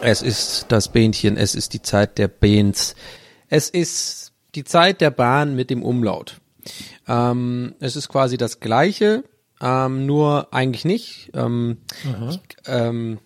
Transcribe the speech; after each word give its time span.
Es 0.00 0.22
ist 0.22 0.66
das 0.68 0.88
Bähnchen, 0.88 1.36
es 1.36 1.54
ist 1.54 1.72
die 1.72 1.82
Zeit 1.82 2.18
der 2.18 2.28
Bähns. 2.28 2.94
Es 3.48 3.70
ist 3.70 4.32
die 4.54 4.64
Zeit 4.64 5.00
der 5.00 5.10
Bahn 5.10 5.56
mit 5.56 5.70
dem 5.70 5.82
Umlaut. 5.82 6.40
Ähm, 7.08 7.74
es 7.80 7.96
ist 7.96 8.08
quasi 8.08 8.36
das 8.36 8.60
Gleiche, 8.60 9.24
ähm, 9.60 10.06
nur 10.06 10.52
eigentlich 10.52 10.84
nicht. 10.84 11.30
Ähm, 11.34 11.78
ich, 12.28 12.40
ähm, 12.66 13.18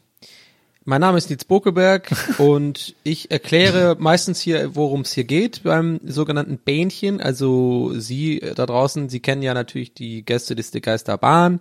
mein 0.88 1.02
Name 1.02 1.18
ist 1.18 1.28
Nils 1.28 1.44
Bokeberg 1.44 2.10
und 2.38 2.94
ich 3.02 3.30
erkläre 3.30 3.96
meistens 3.98 4.40
hier, 4.40 4.74
worum 4.74 5.02
es 5.02 5.12
hier 5.12 5.24
geht 5.24 5.62
beim 5.62 6.00
sogenannten 6.02 6.56
Bähnchen. 6.56 7.20
Also 7.20 7.92
Sie 7.98 8.40
da 8.54 8.64
draußen, 8.64 9.10
Sie 9.10 9.20
kennen 9.20 9.42
ja 9.42 9.52
natürlich 9.52 9.92
die 9.92 10.24
Gästeliste 10.24 10.80
Geisterbahn. 10.80 11.60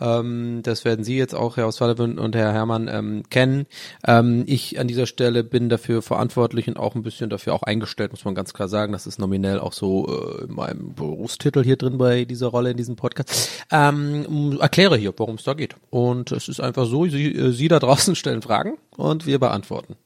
Ähm, 0.00 0.60
das 0.62 0.84
werden 0.84 1.04
Sie 1.04 1.16
jetzt 1.16 1.34
auch, 1.34 1.56
Herr 1.56 1.66
Oswald 1.66 2.00
und 2.00 2.36
Herr 2.36 2.52
Herrmann, 2.52 2.88
ähm, 2.88 3.22
kennen. 3.30 3.66
Ähm, 4.06 4.44
ich 4.46 4.78
an 4.78 4.88
dieser 4.88 5.06
Stelle 5.06 5.44
bin 5.44 5.68
dafür 5.68 6.02
verantwortlich 6.02 6.68
und 6.68 6.76
auch 6.76 6.94
ein 6.94 7.02
bisschen 7.02 7.30
dafür 7.30 7.54
auch 7.54 7.62
eingestellt, 7.62 8.12
muss 8.12 8.24
man 8.24 8.34
ganz 8.34 8.52
klar 8.52 8.68
sagen. 8.68 8.92
Das 8.92 9.06
ist 9.06 9.18
nominell 9.18 9.58
auch 9.58 9.72
so 9.72 10.06
äh, 10.08 10.44
in 10.44 10.54
meinem 10.54 10.94
Berufstitel 10.94 11.64
hier 11.64 11.76
drin 11.76 11.98
bei 11.98 12.24
dieser 12.24 12.48
Rolle 12.48 12.70
in 12.70 12.76
diesem 12.76 12.96
Podcast. 12.96 13.50
Ähm, 13.70 14.58
erkläre 14.60 14.96
hier, 14.96 15.14
worum 15.16 15.36
es 15.36 15.44
da 15.44 15.54
geht. 15.54 15.76
Und 15.90 16.32
es 16.32 16.48
ist 16.48 16.60
einfach 16.60 16.86
so, 16.86 17.06
Sie, 17.06 17.34
äh, 17.34 17.52
Sie 17.52 17.68
da 17.68 17.78
draußen 17.78 18.14
stellen 18.16 18.42
Fragen 18.42 18.78
und 18.96 19.26
wir 19.26 19.38
beantworten. 19.38 19.96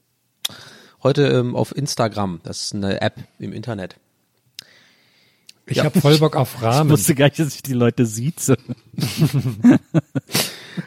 Heute 1.02 1.28
ähm, 1.28 1.56
auf 1.56 1.74
Instagram, 1.74 2.40
das 2.42 2.64
ist 2.64 2.74
eine 2.74 3.00
App 3.00 3.14
im 3.38 3.52
Internet. 3.52 3.96
Ich 5.70 5.76
Ja. 5.78 5.84
habe 5.84 6.00
voll 6.00 6.18
Bock 6.18 6.36
auf 6.36 6.54
Ich 6.58 6.62
Rahmen. 6.62 6.90
wusste 6.90 7.14
gar 7.14 7.26
nicht, 7.26 7.38
dass 7.38 7.54
ich 7.54 7.62
die 7.62 7.72
Leute 7.72 8.04
sieze. 8.06 8.56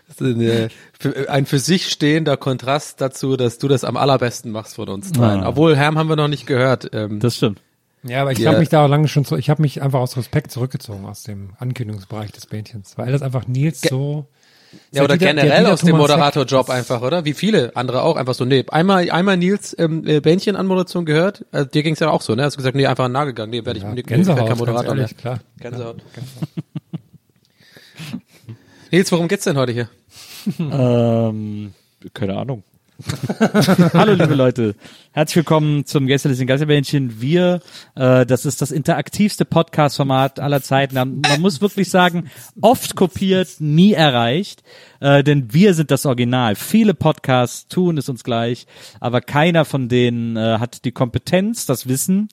Das 0.08 0.20
ist 0.20 0.22
eine, 0.22 0.70
für, 1.00 1.30
ein 1.30 1.46
für 1.46 1.60
sich 1.60 1.90
stehender 1.90 2.38
Kontrast 2.38 3.02
dazu, 3.02 3.36
dass 3.38 3.58
du 3.58 3.68
das 3.68 3.84
am 3.84 3.98
allerbesten 3.98 4.52
machst 4.52 4.76
von 4.76 4.90
uns 4.90 5.12
dreien. 5.12 5.42
Ah. 5.44 5.50
Obwohl, 5.50 5.76
Herm 5.76 5.98
haben 5.98 6.08
wir 6.10 6.16
noch 6.16 6.28
nicht 6.28 6.46
gehört. 6.46 6.90
Ähm, 6.94 7.20
Das 7.20 7.38
stimmt. 7.38 7.62
Ja, 8.04 8.22
aber 8.22 8.32
ich 8.34 8.40
Ja. 8.40 8.50
habe 8.50 8.60
mich 8.60 8.70
da 8.70 8.84
auch 8.86 8.90
lange 8.90 9.08
schon, 9.08 9.24
zu, 9.26 9.38
ich 9.38 9.50
habe 9.50 9.62
mich 9.62 9.82
einfach 9.82 10.00
aus 10.00 10.18
Respekt 10.18 10.52
zurückgezogen 10.52 11.06
aus 11.06 11.24
dem 11.24 11.52
Ankündigungsbereich 11.58 12.32
des 12.34 12.46
Bähnchens, 12.48 12.98
weil 12.98 13.12
das 13.12 13.22
einfach 13.22 13.48
Nils 13.48 13.82
so. 13.82 14.28
Ja, 14.92 15.04
oder 15.04 15.18
der 15.18 15.34
generell 15.34 15.66
aus 15.68 15.82
dem 15.82 15.98
Moderatorjob 15.98 16.70
einfach, 16.70 17.02
oder? 17.02 17.26
Wie 17.26 17.34
viele 17.34 17.76
andere 17.76 18.04
auch 18.04 18.16
einfach 18.16 18.34
so, 18.34 18.46
nee, 18.46 18.66
einmal, 18.70 19.10
einmal 19.12 19.38
Nils 19.38 19.76
ähm, 19.80 20.06
äh, 20.08 20.20
Bähnchen 20.20 20.56
an 20.56 20.68
Moderation 20.68 21.06
gehört. 21.06 21.46
Äh, 21.52 21.66
dir 21.66 21.84
ging's 21.84 22.00
ja 22.00 22.10
auch 22.10 22.22
so, 22.22 22.36
ne? 22.36 22.44
Hast 22.44 22.54
du 22.56 22.58
gesagt, 22.58 22.76
nee, 22.76 22.86
einfach 22.86 23.08
nah 23.10 23.26
gegangen. 23.26 23.52
Nee, 23.52 23.66
werde 23.66 23.78
ich 23.80 23.84
Ja, 23.84 23.92
nee, 23.92 24.02
ich 24.02 24.06
Gänsehaut, 24.06 24.48
kein 24.48 24.58
Moderator 24.58 24.96
ehrlich, 24.96 25.12
mehr. 25.12 25.20
klar. 25.20 25.40
Gänsehaut. 25.60 25.98
Nils, 28.92 29.12
worum 29.12 29.28
geht's 29.28 29.44
denn 29.46 29.58
heute 29.58 29.72
hier? 29.72 29.90
Ähm, 30.60 31.74
keine 32.14 32.36
Ahnung. 32.36 32.64
Hallo 33.94 34.14
liebe 34.14 34.36
Leute, 34.36 34.76
herzlich 35.16 35.36
willkommen 35.36 35.86
zum 35.86 36.08
Gästelisten 36.08 36.48
Geisterbähnchen. 36.48 37.22
Wir, 37.22 37.62
äh, 37.96 38.26
das 38.26 38.46
ist 38.46 38.64
das 38.64 38.72
interaktivste 38.72 39.46
Podcast-Format 39.46 40.40
aller 40.40 40.62
Zeiten. 40.64 40.96
Man 40.96 41.22
muss 41.40 41.62
wirklich 41.62 41.92
sagen, 41.92 42.32
oft 42.62 42.96
kopiert, 42.96 43.48
nie 43.60 43.94
erreicht, 43.94 44.64
äh, 45.00 45.24
denn 45.24 45.54
wir 45.54 45.76
sind 45.76 45.92
das 45.92 46.08
Original. 46.08 46.56
Viele 46.56 46.96
Podcasts 46.96 47.68
tun 47.68 48.00
es 48.00 48.10
uns 48.10 48.24
gleich, 48.24 48.66
aber 49.00 49.22
keiner 49.22 49.66
von 49.66 49.88
denen 49.88 50.36
äh, 50.36 50.58
hat 50.58 50.84
die 50.84 50.92
Kompetenz, 50.92 51.68
das 51.68 51.88
Wissen, 51.88 52.30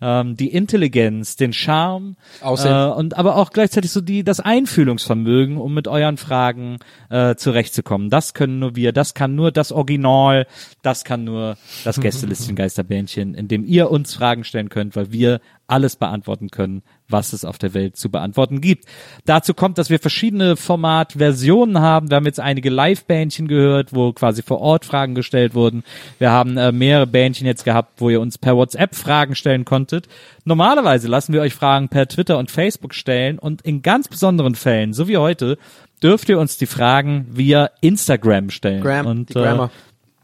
ähm, 0.00 0.36
die 0.36 0.52
Intelligenz, 0.52 1.36
den 1.36 1.52
Charme 1.52 2.16
Aussehen. 2.40 2.72
äh, 2.74 2.94
und 2.94 3.16
aber 3.16 3.36
auch 3.36 3.50
gleichzeitig 3.50 3.92
so 3.92 4.00
die 4.00 4.24
das 4.24 4.40
Einfühlungsvermögen, 4.40 5.56
um 5.56 5.72
mit 5.72 5.86
euren 5.86 6.16
Fragen 6.16 6.78
äh, 7.10 7.36
zurechtzukommen. 7.36 8.10
Das 8.10 8.34
können 8.34 8.58
nur 8.58 8.74
wir, 8.74 8.92
das 8.92 9.14
kann 9.14 9.36
nur 9.36 9.52
das 9.52 9.70
Original, 9.70 10.48
das 10.82 11.04
kann 11.04 11.22
nur 11.22 11.56
das 11.84 12.00
Gästelistchen 12.24 12.56
Geisterbähnchen, 12.56 13.34
in 13.34 13.48
dem 13.48 13.64
ihr 13.64 13.90
uns 13.90 14.14
Fragen 14.14 14.44
stellen 14.44 14.68
könnt, 14.68 14.96
weil 14.96 15.12
wir 15.12 15.40
alles 15.66 15.96
beantworten 15.96 16.50
können, 16.50 16.82
was 17.08 17.32
es 17.32 17.44
auf 17.44 17.58
der 17.58 17.74
Welt 17.74 17.96
zu 17.96 18.10
beantworten 18.10 18.60
gibt. 18.60 18.84
Dazu 19.24 19.54
kommt, 19.54 19.78
dass 19.78 19.90
wir 19.90 19.98
verschiedene 19.98 20.56
Formatversionen 20.56 21.80
haben. 21.80 22.10
Wir 22.10 22.16
haben 22.16 22.26
jetzt 22.26 22.40
einige 22.40 22.70
Live-Bähnchen 22.70 23.48
gehört, 23.48 23.94
wo 23.94 24.12
quasi 24.12 24.42
vor 24.42 24.60
Ort 24.60 24.84
Fragen 24.84 25.14
gestellt 25.14 25.54
wurden. 25.54 25.84
Wir 26.18 26.30
haben 26.30 26.56
äh, 26.56 26.72
mehrere 26.72 27.06
Bähnchen 27.06 27.46
jetzt 27.46 27.64
gehabt, 27.64 28.00
wo 28.00 28.10
ihr 28.10 28.20
uns 28.20 28.38
per 28.38 28.56
WhatsApp 28.56 28.94
Fragen 28.94 29.34
stellen 29.34 29.64
konntet. 29.64 30.08
Normalerweise 30.44 31.08
lassen 31.08 31.32
wir 31.32 31.40
euch 31.40 31.54
Fragen 31.54 31.88
per 31.88 32.08
Twitter 32.08 32.38
und 32.38 32.50
Facebook 32.50 32.94
stellen 32.94 33.38
und 33.38 33.62
in 33.62 33.82
ganz 33.82 34.08
besonderen 34.08 34.54
Fällen, 34.54 34.92
so 34.92 35.08
wie 35.08 35.16
heute, 35.16 35.58
dürft 36.02 36.28
ihr 36.28 36.38
uns 36.38 36.58
die 36.58 36.66
Fragen 36.66 37.26
via 37.30 37.70
Instagram 37.80 38.50
stellen. 38.50 38.82
Gram, 38.82 39.06
und, 39.06 39.30
die 39.30 39.34
Grammar. 39.34 39.70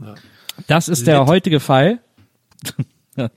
Äh, 0.00 0.15
das 0.66 0.88
ist 0.88 1.06
der 1.06 1.26
heutige 1.26 1.60
Fall. 1.60 1.98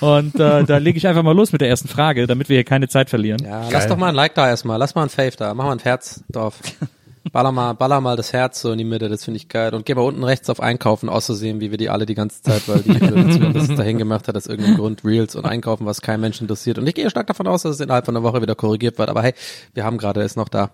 Und 0.00 0.34
äh, 0.38 0.64
da 0.64 0.78
lege 0.78 0.98
ich 0.98 1.06
einfach 1.06 1.22
mal 1.22 1.34
los 1.34 1.52
mit 1.52 1.60
der 1.60 1.68
ersten 1.68 1.88
Frage, 1.88 2.26
damit 2.26 2.48
wir 2.48 2.56
hier 2.56 2.64
keine 2.64 2.88
Zeit 2.88 3.10
verlieren. 3.10 3.42
Ja, 3.42 3.68
lass 3.70 3.86
doch 3.86 3.96
mal 3.96 4.08
ein 4.08 4.14
Like 4.14 4.34
da 4.34 4.48
erstmal. 4.48 4.78
Lass 4.78 4.94
mal 4.94 5.04
ein 5.04 5.08
Fave 5.08 5.36
da. 5.36 5.54
Mach 5.54 5.64
mal 5.64 5.72
ein 5.72 5.78
Herz 5.78 6.22
drauf. 6.30 6.58
Baller 7.32 7.52
mal, 7.52 7.74
baller 7.74 8.00
mal 8.00 8.16
das 8.16 8.32
Herz 8.32 8.60
so 8.60 8.72
in 8.72 8.78
die 8.78 8.84
Mitte, 8.84 9.10
das 9.10 9.24
finde 9.24 9.36
ich 9.36 9.48
geil. 9.48 9.74
Und 9.74 9.84
geh 9.84 9.94
mal 9.94 10.02
unten 10.02 10.24
rechts 10.24 10.48
auf 10.48 10.60
Einkaufen 10.60 11.10
auszusehen, 11.10 11.60
wie 11.60 11.70
wir 11.70 11.76
die 11.76 11.90
alle 11.90 12.06
die 12.06 12.14
ganze 12.14 12.42
Zeit, 12.42 12.66
weil 12.68 12.80
die 12.80 13.52
das 13.52 13.68
dahin 13.76 13.98
gemacht 13.98 14.28
hat, 14.28 14.36
aus 14.36 14.46
irgendeinem 14.46 14.76
Grund 14.76 15.04
Reels 15.04 15.34
und 15.34 15.44
Einkaufen, 15.44 15.84
was 15.84 16.00
kein 16.00 16.20
Mensch 16.20 16.40
interessiert. 16.40 16.78
Und 16.78 16.86
ich 16.86 16.94
gehe 16.94 17.10
stark 17.10 17.26
davon 17.26 17.46
aus, 17.46 17.62
dass 17.62 17.74
es 17.74 17.80
innerhalb 17.80 18.06
von 18.06 18.16
einer 18.16 18.22
Woche 18.22 18.40
wieder 18.40 18.54
korrigiert 18.54 18.98
wird. 18.98 19.10
Aber 19.10 19.22
hey, 19.22 19.34
wir 19.74 19.84
haben 19.84 19.98
gerade 19.98 20.22
es 20.22 20.36
noch 20.36 20.48
da. 20.48 20.70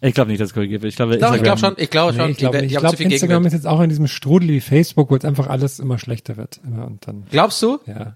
Ich 0.00 0.14
glaube 0.14 0.30
nicht, 0.30 0.40
dass 0.40 0.48
es 0.48 0.54
korrigiert 0.54 0.82
wird. 0.82 0.90
Ich 0.92 0.96
glaube, 0.96 1.18
Doch, 1.18 1.34
ich 1.34 1.42
glaube 1.42 1.56
Instagram- 1.58 1.74
schon, 1.76 1.82
ich 1.84 1.90
glaube 1.90 2.12
schon. 2.14 2.24
Nee, 2.26 2.30
ich 2.32 2.38
glaube, 2.38 2.58
die, 2.58 2.64
ich 2.66 2.72
die 2.72 2.76
glaub, 2.78 2.92
Instagram 3.00 3.10
Gegenwind. 3.28 3.46
ist 3.46 3.52
jetzt 3.52 3.66
auch 3.66 3.80
in 3.80 3.88
diesem 3.88 4.06
Strudel 4.06 4.48
wie 4.48 4.60
Facebook, 4.60 5.10
wo 5.10 5.14
jetzt 5.14 5.24
einfach 5.24 5.48
alles 5.48 5.78
immer 5.78 5.98
schlechter 5.98 6.36
wird. 6.36 6.60
Immer 6.64 6.86
Und 6.86 7.06
dann, 7.06 7.24
Glaubst 7.30 7.62
du? 7.62 7.78
ja. 7.86 8.14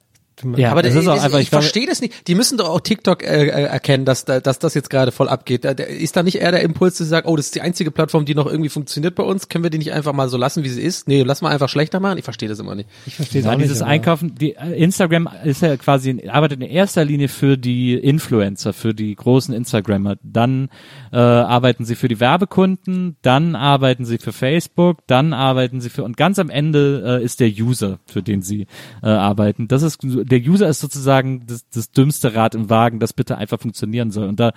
Ja, 0.57 0.71
aber 0.71 0.83
das 0.83 0.95
ist 0.95 1.07
auch 1.09 1.23
einfach, 1.23 1.39
ich 1.39 1.45
ich 1.45 1.51
verstehe 1.51 1.87
das 1.87 2.01
nicht. 2.01 2.27
Die 2.27 2.35
müssen 2.35 2.57
doch 2.59 2.69
auch 2.69 2.81
TikTok 2.81 3.23
äh, 3.23 3.27
äh, 3.47 3.65
erkennen, 3.65 4.05
dass, 4.05 4.25
da- 4.25 4.41
dass 4.41 4.59
das 4.59 4.75
jetzt 4.75 4.89
gerade 4.91 5.13
voll 5.13 5.29
abgeht. 5.29 5.65
Ist 5.65 6.17
da 6.17 6.23
nicht 6.23 6.37
eher 6.41 6.51
der 6.53 6.63
Impuls 6.63 6.95
zu 6.95 7.05
sagen, 7.05 7.29
oh, 7.29 7.37
das 7.37 7.47
ist 7.47 7.55
die 7.55 7.61
einzige 7.61 7.91
Plattform, 7.91 8.25
die 8.25 8.35
noch 8.35 8.47
irgendwie 8.47 8.71
funktioniert 8.71 9.15
bei 9.15 9.23
uns? 9.23 9.49
Können 9.49 9.63
wir 9.65 9.71
die 9.71 9.79
nicht 9.79 9.93
einfach 9.93 10.13
mal 10.15 10.29
so 10.29 10.37
lassen, 10.39 10.65
wie 10.65 10.69
sie 10.69 10.81
ist? 10.83 11.07
Nee, 11.07 11.23
lass 11.23 11.43
mal 11.43 11.51
einfach 11.51 11.69
schlechter 11.69 12.01
machen. 12.01 12.19
Ich 12.19 12.25
verstehe 12.25 12.49
das 12.49 12.59
immer 12.59 12.75
nicht. 12.75 12.89
Ich 13.07 13.15
verstehe 13.17 13.43
Ja, 13.43 13.51
nicht. 13.55 13.65
dieses 13.65 13.83
aber- 13.83 13.91
Einkaufen, 13.91 14.35
die 14.35 14.55
äh, 14.57 14.73
Instagram 14.83 15.29
ist 15.45 15.63
ja 15.63 15.77
quasi 15.77 16.23
arbeitet 16.29 16.61
in 16.63 16.69
erster 16.69 17.05
Linie 17.05 17.29
für 17.29 17.57
die 17.59 17.95
Influencer, 17.95 18.73
für 18.73 18.95
die 18.95 19.15
großen 19.15 19.55
Instagrammer. 19.55 20.17
Dann 20.23 20.71
äh, 21.13 21.17
arbeiten 21.19 21.85
sie 21.85 21.95
für 21.95 22.09
die 22.09 22.21
Werbekunden, 22.21 23.17
dann 23.23 23.55
arbeiten 23.55 24.05
sie 24.05 24.19
für 24.19 24.33
Facebook, 24.33 24.99
dann 25.07 25.33
arbeiten 25.33 25.81
sie 25.81 25.91
für 25.91 26.05
und 26.05 26.17
ganz 26.17 26.39
am 26.39 26.51
Ende 26.51 27.21
äh, 27.21 27.25
ist 27.25 27.41
der 27.41 27.49
User, 27.51 27.99
für 28.07 28.23
den 28.23 28.43
sie 28.43 28.67
äh, 29.03 29.09
arbeiten. 29.09 29.69
Das 29.69 29.83
ist 29.83 29.99
der 30.33 30.41
User 30.41 30.67
ist 30.67 30.81
sozusagen 30.81 31.47
das, 31.47 31.67
das 31.69 31.91
dümmste 31.91 32.35
Rad 32.35 32.55
im 32.55 32.71
Wagen, 32.71 33.01
das 33.01 33.13
bitte 33.13 33.37
einfach 33.37 33.61
funktionieren 33.61 34.11
soll. 34.11 34.29
Und 34.29 34.41
da 34.41 34.53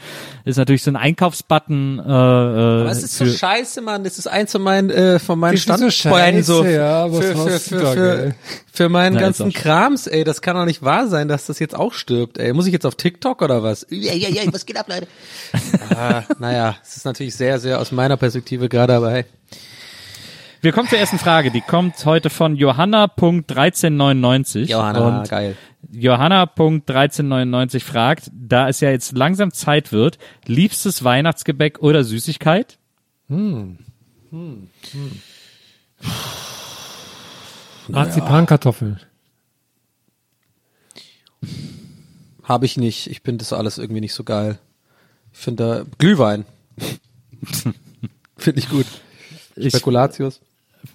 ist 0.46 0.56
natürlich 0.56 0.84
so 0.84 0.92
ein 0.92 0.96
Einkaufsbutton. 0.96 2.00
Äh, 2.00 2.02
Aber 2.04 2.90
es 2.90 3.04
ist 3.04 3.18
so 3.18 3.26
für, 3.26 3.32
scheiße, 3.32 3.82
Mann. 3.82 4.06
Das 4.06 4.18
ist 4.18 4.28
eins 4.28 4.54
von 4.54 4.62
meinen, 4.62 4.90
äh, 4.90 5.20
von 5.20 5.38
meinen 5.38 5.56
ist 5.56 5.68
so 5.68 5.90
scheiße, 5.92 6.72
ja, 6.72 7.10
für, 7.10 7.38
was 7.38 7.68
für, 7.68 7.76
du 7.76 7.80
für, 7.80 7.82
da, 7.82 7.92
für, 7.92 8.36
für 8.72 8.90
meinen 8.90 9.16
Na, 9.16 9.22
ganzen 9.22 9.52
Krams, 9.52 10.08
ey. 10.08 10.24
Das 10.24 10.42
kann 10.42 10.56
doch 10.56 10.64
nicht 10.64 10.82
wahr 10.82 11.10
sein, 11.10 11.28
dass 11.28 11.46
das 11.46 11.60
jetzt 11.60 11.76
auch 11.76 11.92
stirbt, 11.92 12.38
ey. 12.38 12.54
Muss 12.54 12.68
ich 12.68 12.74
jetzt 12.74 12.86
auf 12.86 12.96
TikTok 12.96 13.42
oder 13.42 13.62
was? 13.62 13.86
Ja, 13.96 14.14
ja, 14.14 14.30
ja, 14.30 14.42
was 14.54 14.66
geht 14.66 14.78
ab, 14.78 14.88
Leute? 14.88 15.08
ah, 15.90 16.24
naja, 16.38 16.76
es 16.84 16.98
ist 16.98 17.06
natürlich 17.06 17.36
sehr, 17.36 17.60
sehr 17.60 17.80
aus 17.80 17.92
meiner 17.92 18.18
Perspektive 18.18 18.70
gerade, 18.70 18.94
aber 18.94 19.12
hey. 19.12 19.26
Wir 20.66 20.72
kommen 20.72 20.90
zur 20.90 20.98
ersten 20.98 21.20
Frage. 21.20 21.52
Die 21.52 21.62
kommt 21.62 22.04
heute 22.06 22.32
von 22.32 22.56
Johanna.1399. 22.56 24.62
Johanna, 24.62 25.20
Und 25.20 25.30
geil. 25.30 25.56
Johanna.1399 25.92 27.84
fragt, 27.84 28.32
da 28.34 28.68
es 28.68 28.80
ja 28.80 28.90
jetzt 28.90 29.16
langsam 29.16 29.52
Zeit 29.52 29.92
wird, 29.92 30.18
liebstes 30.48 31.04
Weihnachtsgebäck 31.04 31.84
oder 31.84 32.04
Süßigkeit? 32.04 32.80
Marzipankartoffeln. 37.88 39.00
Habe 42.42 42.66
ich 42.66 42.78
nicht. 42.78 43.12
Ich 43.12 43.22
finde 43.22 43.44
das 43.44 43.54
alles 43.54 43.78
irgendwie 43.78 44.02
nicht 44.02 44.16
so 44.16 44.24
geil. 44.24 44.58
Ich 45.32 45.38
finde 45.38 45.64
da 45.64 45.86
Glühwein. 46.00 46.46
finde 48.36 48.60
ich 48.60 48.68
gut. 48.68 48.88
Ich, 49.56 49.70
Spekulatius. 49.70 50.42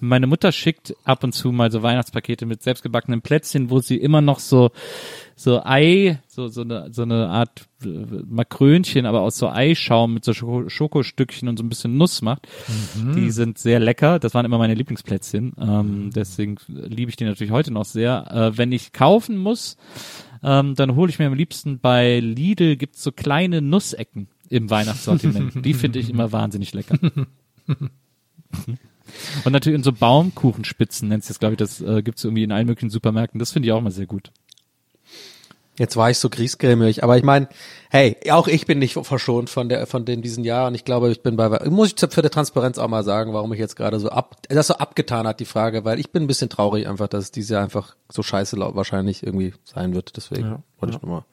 Meine 0.01 0.27
Mutter 0.27 0.53
schickt 0.53 0.95
ab 1.05 1.25
und 1.25 1.33
zu 1.33 1.53
mal 1.53 1.71
so 1.71 1.83
Weihnachtspakete 1.83 2.47
mit 2.47 2.63
selbstgebackenen 2.63 3.23
Plätzchen, 3.23 3.71
wo 3.71 3.81
sie 3.81 3.97
immer 3.97 4.21
noch 4.21 4.39
so 4.39 4.71
so 5.37 5.63
Ei, 5.65 6.19
so 6.29 6.49
so 6.49 6.61
eine 6.61 6.93
so 6.93 7.03
eine 7.03 7.29
Art 7.29 7.67
äh, 7.83 7.89
Makrönchen, 7.89 9.07
aber 9.07 9.23
aus 9.23 9.39
so 9.39 9.49
Eischaum 9.49 10.15
mit 10.15 10.25
so 10.25 10.35
Schoko 10.35 10.69
Schokostückchen 10.69 11.49
und 11.49 11.57
so 11.59 11.65
ein 11.65 11.69
bisschen 11.69 11.97
Nuss 11.97 12.23
macht. 12.23 12.47
Die 13.17 13.31
sind 13.31 13.59
sehr 13.59 13.81
lecker. 13.81 14.19
Das 14.19 14.35
waren 14.35 14.45
immer 14.45 14.59
meine 14.59 14.75
Lieblingsplätzchen. 14.75 15.55
Ähm, 15.59 16.11
deswegen 16.15 16.57
liebe 16.69 17.09
ich 17.11 17.17
die 17.17 17.25
natürlich 17.25 17.53
heute 17.53 17.73
noch 17.73 17.87
sehr. 17.87 18.31
Äh, 18.31 18.59
wenn 18.59 18.71
ich 18.73 18.93
kaufen 18.93 19.39
muss, 19.39 19.77
ähm, 20.43 20.75
dann 20.75 20.95
hole 20.95 21.11
ich 21.11 21.19
mir 21.19 21.27
am 21.27 21.35
liebsten 21.35 21.79
bei 21.79 22.21
Lidl 22.21 22.77
gibt's 22.77 23.03
so 23.03 23.13
kleine 23.13 23.63
Nussecken 23.63 24.29
im 24.49 24.69
Weihnachtssortiment. 24.69 25.65
die 25.65 25.75
finde 25.75 25.99
ich 25.99 26.11
immer 26.11 26.33
wahnsinnig 26.33 26.75
lecker. 26.75 26.99
Und 29.45 29.53
natürlich 29.53 29.79
in 29.79 29.83
so 29.83 29.93
Baumkuchenspitzen 29.93 31.09
nennt 31.09 31.25
sich 31.25 31.31
das, 31.31 31.39
glaube 31.41 31.55
ich, 31.55 31.59
das 31.59 31.81
äh, 31.81 32.03
gibt's 32.03 32.25
irgendwie 32.25 32.45
in 32.45 32.53
allen 32.53 32.67
möglichen 32.67 32.91
Supermärkten. 32.91 33.39
Das 33.39 33.53
finde 33.53 33.67
ich 33.67 33.73
auch 33.73 33.79
immer 33.79 33.91
sehr 33.91 34.07
gut. 34.07 34.31
Jetzt 35.79 35.97
war 35.97 36.11
ich 36.11 36.19
so 36.19 36.29
griesgrämig, 36.29 37.03
aber 37.03 37.17
ich 37.17 37.23
meine, 37.23 37.49
hey, 37.91 38.17
auch 38.31 38.49
ich 38.49 38.67
bin 38.67 38.79
nicht 38.79 38.95
verschont 38.95 39.49
von 39.49 39.69
der 39.69 39.87
von 39.87 40.05
den 40.05 40.21
diesen 40.21 40.45
Jahren. 40.45 40.75
Ich 40.75 40.85
glaube, 40.85 41.11
ich 41.11 41.23
bin 41.23 41.37
bei 41.37 41.49
muss 41.71 41.95
ich 41.95 42.11
für 42.11 42.21
die 42.21 42.29
Transparenz 42.29 42.77
auch 42.77 42.89
mal 42.89 43.03
sagen, 43.03 43.33
warum 43.33 43.53
ich 43.55 43.59
jetzt 43.59 43.77
gerade 43.77 43.99
so 43.99 44.11
ab 44.11 44.37
das 44.49 44.67
so 44.67 44.75
abgetan 44.75 45.27
hat 45.27 45.41
die 45.41 45.47
Frage, 45.47 45.85
weil 45.85 45.99
ich 45.99 46.11
bin 46.11 46.25
ein 46.25 46.27
bisschen 46.27 46.51
traurig 46.51 46.87
einfach, 46.87 47.09
dass 47.09 47.25
es 47.25 47.31
dieses 47.31 47.51
Jahr 47.51 47.63
einfach 47.63 47.97
so 48.11 48.23
scheiße 48.23 48.59
wahrscheinlich 48.59 49.23
irgendwie 49.23 49.55
sein 49.65 49.95
wird. 49.95 50.17
Deswegen 50.17 50.43
Ja, 50.43 50.63
wollte 50.81 50.97
ich 50.97 51.03
nochmal. 51.03 51.25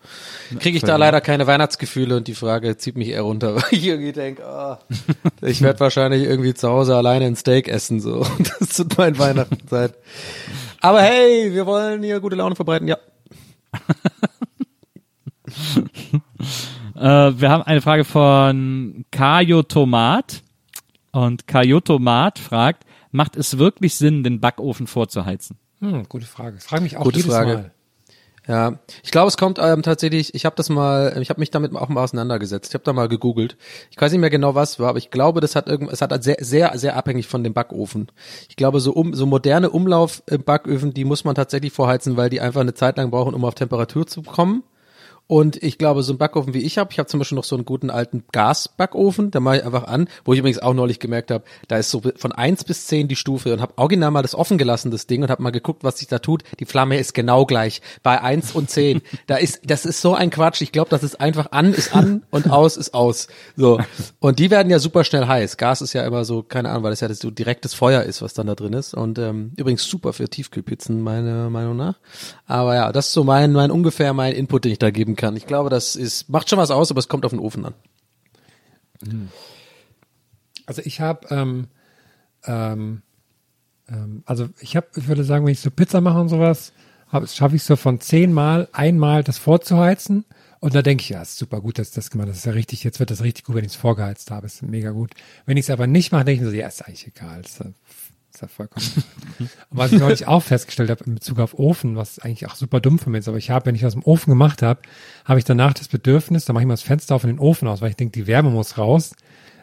Kriege 0.59 0.77
ich 0.77 0.83
da 0.83 0.95
leider 0.95 1.19
keine 1.19 1.45
Weihnachtsgefühle 1.45 2.15
und 2.15 2.27
die 2.27 2.35
Frage 2.35 2.77
zieht 2.77 2.95
mich 2.95 3.09
eher 3.09 3.23
runter, 3.23 3.55
weil 3.57 3.63
ich 3.71 3.85
irgendwie 3.85 4.13
denke, 4.13 4.45
ah, 4.45 4.79
ich 5.41 5.61
werde 5.61 5.79
wahrscheinlich 5.81 6.23
irgendwie 6.23 6.53
zu 6.53 6.69
Hause 6.69 6.95
alleine 6.95 7.25
ein 7.25 7.35
Steak 7.35 7.67
essen 7.67 7.99
so. 7.99 8.25
Das 8.59 8.69
tut 8.69 8.97
mein 8.97 9.19
Weihnachten 9.19 9.67
sein. 9.69 9.89
Aber 10.79 11.01
hey, 11.01 11.53
wir 11.53 11.65
wollen 11.65 12.01
hier 12.03 12.19
gute 12.19 12.37
Laune 12.37 12.55
verbreiten, 12.55 12.87
ja. 12.87 12.97
Äh, 16.95 17.39
wir 17.39 17.51
haben 17.51 17.61
eine 17.61 17.81
Frage 17.81 18.03
von 18.03 19.05
Kajo 19.11 19.61
Tomat. 19.61 20.41
Und 21.11 21.45
Kajo 21.45 21.79
Tomat 21.79 22.39
fragt, 22.39 22.85
macht 23.11 23.35
es 23.35 23.59
wirklich 23.59 23.95
Sinn, 23.95 24.23
den 24.23 24.39
Backofen 24.39 24.87
vorzuheizen? 24.87 25.57
Hm, 25.79 26.09
gute 26.09 26.25
Frage. 26.25 26.59
Frage 26.59 26.83
mich 26.83 26.97
auch 26.97 27.03
Gute 27.03 27.19
jedes 27.19 27.31
Frage. 27.31 27.53
Mal. 27.53 27.71
Ja, 28.47 28.79
ich 29.03 29.11
glaube, 29.11 29.27
es 29.27 29.35
kommt 29.35 29.59
ähm, 29.61 29.83
tatsächlich, 29.83 30.33
ich 30.33 30.45
habe 30.45 30.55
das 30.55 30.69
mal, 30.69 31.17
ich 31.21 31.29
habe 31.29 31.41
mich 31.41 31.51
damit 31.51 31.75
auch 31.75 31.89
mal 31.89 32.01
auseinandergesetzt. 32.01 32.69
Ich 32.69 32.73
habe 32.75 32.83
da 32.85 32.93
mal 32.93 33.09
gegoogelt. 33.09 33.57
Ich 33.91 33.99
weiß 33.99 34.11
nicht 34.11 34.21
mehr 34.21 34.29
genau, 34.29 34.55
was 34.55 34.79
war, 34.79 34.89
aber 34.89 34.99
ich 34.99 35.11
glaube, 35.11 35.41
das 35.41 35.55
hat 35.55 35.67
irgend, 35.67 35.91
es 35.91 36.01
hat 36.01 36.23
sehr, 36.23 36.37
sehr, 36.39 36.77
sehr 36.77 36.95
abhängig 36.95 37.27
von 37.27 37.43
dem 37.43 37.53
Backofen. 37.53 38.07
Ich 38.47 38.55
glaube, 38.55 38.79
so 38.79 38.93
um, 38.93 39.13
so 39.13 39.25
moderne 39.25 39.69
Umlauf 39.69 40.23
im 40.27 40.43
Backöfen, 40.43 40.93
die 40.93 41.03
muss 41.03 41.25
man 41.25 41.35
tatsächlich 41.35 41.73
vorheizen, 41.73 42.15
weil 42.15 42.29
die 42.29 42.39
einfach 42.39 42.61
eine 42.61 42.73
Zeit 42.73 42.95
lang 42.95 43.11
brauchen, 43.11 43.33
um 43.33 43.43
auf 43.43 43.55
Temperatur 43.55 44.07
zu 44.07 44.23
kommen. 44.23 44.63
Und 45.27 45.61
ich 45.61 45.77
glaube, 45.77 46.03
so 46.03 46.13
ein 46.13 46.17
Backofen 46.17 46.53
wie 46.53 46.63
ich 46.63 46.77
habe, 46.77 46.91
ich 46.91 46.99
habe 46.99 47.07
zum 47.07 47.19
Beispiel 47.19 47.35
noch 47.35 47.43
so 47.43 47.55
einen 47.55 47.65
guten 47.65 47.89
alten 47.89 48.23
Gasbackofen, 48.31 49.29
da 49.31 49.41
mache 49.41 49.57
ich 49.57 49.65
einfach 49.65 49.83
an, 49.83 50.07
wo 50.23 50.33
ich 50.33 50.39
übrigens 50.39 50.59
auch 50.59 50.73
neulich 50.73 50.99
gemerkt 50.99 51.31
habe, 51.31 51.43
da 51.67 51.77
ist 51.77 51.91
so 51.91 52.01
von 52.15 52.31
eins 52.31 52.63
bis 52.63 52.87
zehn 52.87 53.09
die 53.09 53.17
Stufe 53.17 53.51
und 53.51 53.61
habe 53.61 53.73
original 53.75 54.11
mal 54.11 54.21
das 54.21 54.35
offen 54.35 54.57
gelassen, 54.57 54.89
das 54.89 55.05
Ding, 55.05 55.23
und 55.23 55.29
habe 55.29 55.43
mal 55.43 55.51
geguckt, 55.51 55.83
was 55.83 55.97
sich 55.97 56.07
da 56.07 56.19
tut. 56.19 56.43
Die 56.59 56.65
Flamme 56.65 56.97
ist 56.97 57.13
genau 57.13 57.45
gleich 57.45 57.81
bei 58.03 58.21
eins 58.21 58.53
und 58.53 58.69
zehn. 58.69 59.01
Da 59.27 59.35
ist, 59.35 59.61
das 59.65 59.85
ist 59.85 60.01
so 60.01 60.15
ein 60.15 60.29
Quatsch. 60.29 60.61
Ich 60.61 60.71
glaube, 60.71 60.89
das 60.89 61.03
ist 61.03 61.19
einfach 61.19 61.51
an 61.51 61.73
ist 61.73 61.93
an 61.93 62.23
und 62.31 62.49
aus 62.49 62.77
ist 62.77 62.93
aus. 62.93 63.27
So. 63.57 63.79
Und 64.19 64.39
die 64.39 64.49
werden 64.49 64.69
ja 64.69 64.79
super 64.79 65.03
schnell 65.03 65.27
heiß. 65.27 65.57
Gas 65.57 65.81
ist 65.81 65.91
ja 65.91 66.05
immer 66.05 66.23
so, 66.23 66.41
keine 66.41 66.69
Ahnung, 66.69 66.83
weil 66.83 66.91
das 66.91 67.01
ja 67.01 67.13
so 67.13 67.31
direktes 67.31 67.73
Feuer 67.73 68.03
ist, 68.03 68.21
was 68.21 68.33
dann 68.33 68.47
da 68.47 68.55
drin 68.55 68.73
ist. 68.73 68.93
Und 68.93 69.19
ähm, 69.19 69.51
übrigens 69.57 69.83
super 69.83 70.13
für 70.13 70.29
Tiefkühlpizzen, 70.29 71.01
meiner 71.01 71.49
Meinung 71.49 71.75
nach. 71.75 71.95
Aber 72.45 72.75
ja, 72.75 72.93
das 72.93 73.07
ist 73.07 73.13
so 73.13 73.25
mein, 73.25 73.51
mein 73.51 73.71
ungefähr 73.71 74.13
mein 74.13 74.33
Input, 74.33 74.63
den 74.63 74.71
ich 74.71 74.79
da 74.79 74.89
geben 74.89 75.16
kann. 75.17 75.35
Ich 75.35 75.45
glaube, 75.47 75.69
das 75.69 75.95
ist, 75.97 76.29
macht 76.29 76.49
schon 76.49 76.59
was 76.59 76.71
aus, 76.71 76.89
aber 76.91 76.99
es 76.99 77.09
kommt 77.09 77.25
auf 77.25 77.31
den 77.31 77.39
Ofen 77.39 77.65
an. 77.65 77.73
Also 80.65 80.81
ich 80.85 81.01
habe, 81.01 81.27
ähm, 81.29 81.67
ähm, 82.45 83.01
ähm, 83.89 84.23
also 84.25 84.49
ich 84.59 84.75
habe, 84.75 84.87
ich 84.95 85.07
würde 85.07 85.23
sagen, 85.23 85.45
wenn 85.45 85.51
ich 85.51 85.59
so 85.59 85.71
Pizza 85.71 86.01
mache 86.01 86.19
und 86.19 86.29
sowas, 86.29 86.73
schaffe 87.25 87.55
ich 87.55 87.63
so 87.63 87.75
von 87.75 87.99
zehnmal 87.99 88.67
einmal 88.71 89.23
das 89.23 89.37
vorzuheizen. 89.37 90.25
Und 90.59 90.73
da 90.73 90.81
denke 90.81 91.03
ich, 91.03 91.09
ja, 91.09 91.21
ist 91.21 91.37
super 91.37 91.61
gut, 91.61 91.77
dass 91.77 91.91
das 91.91 92.09
gemacht. 92.09 92.29
Das 92.29 92.37
ist 92.37 92.45
ja 92.45 92.51
richtig, 92.51 92.83
jetzt 92.83 92.99
wird 92.99 93.11
das 93.11 93.21
richtig 93.21 93.45
gut, 93.45 93.55
wenn 93.55 93.63
ich 93.63 93.71
es 93.71 93.77
vorgeheizt 93.77 94.31
habe. 94.31 94.47
Ist 94.47 94.63
mega 94.63 94.89
gut. 94.89 95.13
Wenn 95.45 95.55
ich 95.55 95.65
es 95.65 95.69
aber 95.69 95.85
nicht 95.85 96.11
mache, 96.11 96.25
denke 96.25 96.41
ich 96.41 96.45
mir 96.45 96.51
so, 96.51 96.57
ja, 96.57 96.67
ist 96.67 96.81
eigentlich 96.81 97.07
egal. 97.07 97.41
Ist, 97.41 97.61
ist 98.37 98.41
ja 98.41 98.47
vollkommen. 98.47 98.85
Und 99.39 99.49
was 99.71 99.91
ich 99.91 99.99
neulich 99.99 100.27
auch 100.27 100.43
festgestellt 100.43 100.89
habe 100.89 101.03
in 101.05 101.15
Bezug 101.15 101.39
auf 101.39 101.57
Ofen, 101.57 101.95
was 101.95 102.19
eigentlich 102.19 102.47
auch 102.47 102.55
super 102.55 102.79
dumm 102.79 102.99
für 102.99 103.09
mich 103.09 103.19
ist, 103.19 103.27
aber 103.27 103.37
ich 103.37 103.49
habe, 103.49 103.65
wenn 103.65 103.75
ich 103.75 103.85
aus 103.85 103.93
dem 103.93 104.03
Ofen 104.03 104.31
gemacht 104.31 104.61
habe, 104.61 104.81
habe 105.25 105.39
ich 105.39 105.45
danach 105.45 105.73
das 105.73 105.87
Bedürfnis, 105.87 106.45
da 106.45 106.53
mache 106.53 106.63
ich 106.63 106.67
mal 106.67 106.73
das 106.73 106.83
Fenster 106.83 107.15
auf 107.15 107.23
in 107.23 107.31
den 107.31 107.39
Ofen 107.39 107.67
aus, 107.67 107.81
weil 107.81 107.89
ich 107.89 107.95
denke, 107.95 108.11
die 108.11 108.27
Wärme 108.27 108.49
muss 108.49 108.77
raus. 108.77 109.13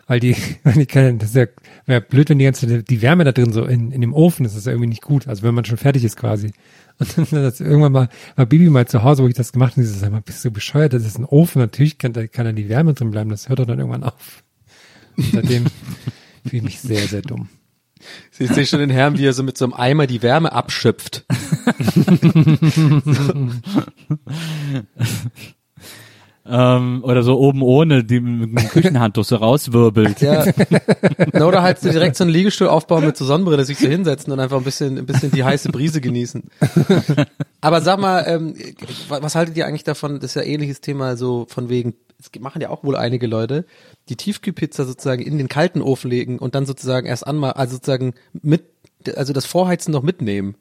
Weil 0.07 0.21
die, 0.21 0.37
wenn 0.65 0.75
die 0.75 0.87
keine, 0.87 1.15
das 1.15 1.31
ist 1.31 1.37
ja, 1.37 1.47
wäre 1.87 2.01
blöd, 2.01 2.29
wenn 2.29 2.39
die 2.39 2.45
ganze, 2.45 2.83
die 2.83 3.03
Wärme 3.03 3.25
da 3.25 3.33
drin 3.33 3.53
so 3.53 3.65
in, 3.65 3.93
in 3.93 4.01
dem 4.01 4.13
Ofen 4.13 4.45
ist, 4.45 4.53
das 4.53 4.61
ist 4.61 4.67
ja 4.67 4.73
irgendwie 4.73 4.89
nicht 4.89 5.03
gut. 5.03 5.29
Also 5.29 5.43
wenn 5.43 5.55
man 5.55 5.65
schon 5.65 5.79
fertig 5.79 6.05
ist 6.05 6.17
quasi. 6.17 6.53
Und 6.99 7.17
dann 7.33 7.43
das 7.43 7.61
irgendwann 7.61 7.93
mal, 7.93 8.09
war 8.37 8.47
Bibi 8.47 8.69
mal 8.71 8.87
zu 8.87 9.03
Hause, 9.03 9.23
wo 9.23 9.29
ich 9.29 9.35
das 9.35 9.53
gemacht 9.53 9.73
habe, 9.73 9.81
und 9.81 9.87
sie 9.87 9.93
so, 9.93 9.99
sag 9.99 10.13
mal, 10.13 10.21
bist 10.21 10.45
du 10.45 10.51
bescheuert, 10.51 10.93
das 10.93 11.05
ist 11.05 11.19
ein 11.19 11.25
Ofen, 11.25 11.61
natürlich 11.61 11.99
kann, 11.99 12.13
da 12.13 12.27
kann 12.27 12.45
da 12.45 12.53
die 12.53 12.69
Wärme 12.69 12.95
drin 12.95 13.11
bleiben, 13.11 13.31
das 13.31 13.49
hört 13.49 13.59
doch 13.59 13.67
dann 13.67 13.79
irgendwann 13.81 14.05
auf. 14.05 14.45
Und 15.17 15.33
seitdem 15.33 15.67
fühle 16.45 16.57
ich 16.59 16.63
mich 16.63 16.81
sehr, 16.81 17.09
sehr 17.09 17.23
dumm. 17.23 17.49
Ich 18.39 18.51
sehe 18.51 18.67
schon 18.67 18.81
den 18.81 18.91
Herrn, 18.91 19.19
wie 19.19 19.27
er 19.27 19.33
so 19.33 19.43
mit 19.43 19.57
so 19.57 19.65
einem 19.65 19.75
Eimer 19.75 20.07
die 20.07 20.23
Wärme 20.23 20.53
abschöpft. 20.53 21.25
Ähm, 26.47 27.03
oder 27.03 27.23
so 27.23 27.39
oben 27.39 27.63
ohne, 27.63 28.05
die 28.05 28.21
mit 28.21 28.51
dem 28.51 28.69
Küchenhandtuch 28.69 29.25
so 29.25 29.37
rauswirbelt. 29.37 30.21
Ja. 30.21 30.45
Na, 31.33 31.47
oder 31.47 31.63
halt 31.63 31.81
so 31.81 31.91
direkt 31.91 32.17
so 32.17 32.25
einen 32.25 32.33
Liegestuhl 32.33 32.69
aufbauen 32.69 33.07
mit 33.07 33.17
so 33.17 33.25
Sonnenbrille, 33.25 33.65
sich 33.65 33.79
so 33.79 33.89
hinsetzen 33.89 34.31
und 34.31 34.41
einfach 34.41 34.59
ein 34.59 34.65
bisschen, 34.65 34.99
ein 34.99 35.07
bisschen 35.07 35.31
die 35.31 35.43
heiße 35.43 35.71
Brise 35.71 36.03
genießen. 36.03 36.43
Aber 37.63 37.81
sag 37.81 37.99
mal, 37.99 38.25
ähm, 38.27 38.55
was 39.09 39.35
haltet 39.35 39.57
ihr 39.57 39.67
eigentlich 39.67 39.85
davon? 39.85 40.21
Das 40.21 40.33
ist 40.33 40.35
ja 40.35 40.43
ähnliches 40.43 40.83
Thema, 40.83 41.17
so 41.17 41.47
von 41.49 41.71
wegen, 41.71 41.95
es 42.21 42.31
machen 42.39 42.61
ja 42.61 42.69
auch 42.69 42.85
wohl 42.85 42.97
einige 42.97 43.27
Leute, 43.27 43.65
die 44.11 44.17
Tiefkühlpizza 44.17 44.85
sozusagen 44.85 45.23
in 45.23 45.39
den 45.39 45.49
kalten 45.49 45.81
Ofen 45.81 46.11
legen 46.11 46.39
und 46.39 46.55
dann 46.55 46.67
sozusagen 46.67 47.07
erst 47.07 47.27
anmal, 47.27 47.53
also 47.53 47.77
sozusagen 47.77 48.13
mit, 48.43 48.65
also 49.17 49.33
das 49.33 49.47
Vorheizen 49.47 49.93
noch 49.93 50.03
mitnehmen. 50.03 50.57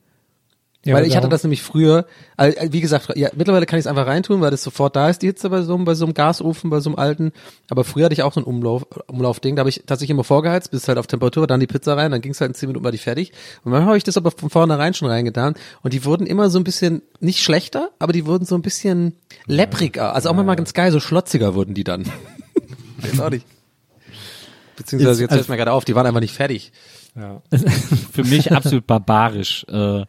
Ja, 0.86 0.96
weil 0.96 1.06
ich 1.06 1.16
hatte 1.16 1.30
das 1.30 1.44
nämlich 1.44 1.62
früher, 1.62 2.06
also, 2.36 2.58
wie 2.72 2.82
gesagt, 2.82 3.16
ja, 3.16 3.30
mittlerweile 3.36 3.66
kann 3.66 3.80
ich 3.80 3.86
es 3.86 3.88
einfach 3.88 4.06
reintun, 4.06 4.42
weil 4.42 4.52
das 4.52 4.64
sofort 4.64 4.98
da 4.98 5.08
ist, 5.10 5.22
die 5.22 5.28
Hitze 5.28 5.50
bei 5.50 5.62
so, 5.62 5.76
einem- 5.76 5.86
bei 5.86 5.94
so 5.96 6.04
einem 6.04 6.14
Gasofen, 6.14 6.70
bei 6.70 6.82
so 6.82 6.90
einem 6.90 7.00
alten. 7.00 7.32
Aber 7.70 7.86
früher 7.86 8.04
hatte 8.06 8.14
ich 8.14 8.22
auch 8.24 8.34
so 8.34 8.42
ein 8.42 8.44
Umlauf, 8.44 8.86
Umlaufding, 9.08 9.56
da 9.56 9.62
habe 9.62 9.70
ich 9.70 9.84
tatsächlich 9.86 10.10
immer 10.10 10.26
vorgeheizt, 10.26 10.72
bis 10.72 10.86
halt 10.90 10.98
auf 10.98 11.08
Temperatur, 11.08 11.48
dann 11.48 11.62
die 11.62 11.68
Pizza 11.68 11.96
rein, 11.96 12.12
dann 12.12 12.20
ging 12.20 12.34
es 12.34 12.42
halt 12.42 12.50
in 12.50 12.56
10 12.56 12.68
Minuten 12.68 12.84
war 12.84 12.92
die 12.92 12.98
fertig. 12.98 13.32
Und 13.64 13.72
manchmal 13.72 13.88
habe 13.88 13.98
ich 13.98 14.04
das 14.04 14.18
aber 14.18 14.32
von 14.32 14.50
vornherein 14.50 14.94
schon 14.94 15.08
reingetan. 15.08 15.54
Und 15.84 15.94
die 15.94 16.04
wurden 16.04 16.28
immer 16.28 16.50
so 16.50 16.60
ein 16.60 16.66
bisschen, 16.66 17.02
nicht 17.22 17.40
schlechter, 17.42 17.92
aber 18.00 18.12
die 18.12 18.26
wurden 18.26 18.44
so 18.46 18.56
ein 18.56 18.62
bisschen 18.62 19.16
leppriger. 19.46 20.14
Also 20.14 20.30
auch 20.30 20.34
manchmal 20.36 20.58
ganz 20.58 20.74
geil, 20.74 20.92
so 20.92 21.00
schlotziger 21.00 21.56
wurden 21.56 21.74
die 21.76 21.86
dann. 21.86 22.04
Weiß 22.98 23.22
auch 23.22 23.30
nicht. 23.30 23.46
Beziehungsweise 24.76 25.12
Ist- 25.14 25.20
jetzt 25.22 25.32
also- 25.32 25.52
mir 25.52 25.58
gerade 25.58 25.72
auf, 25.72 25.86
die 25.86 25.96
waren 25.96 26.06
einfach 26.06 26.20
nicht 26.20 26.34
fertig. 26.34 26.72
Ja. 27.16 27.42
Für 28.12 28.24
mich 28.24 28.52
absolut 28.52 28.88
barbarisch. 28.88 29.66
Äh, 29.70 30.04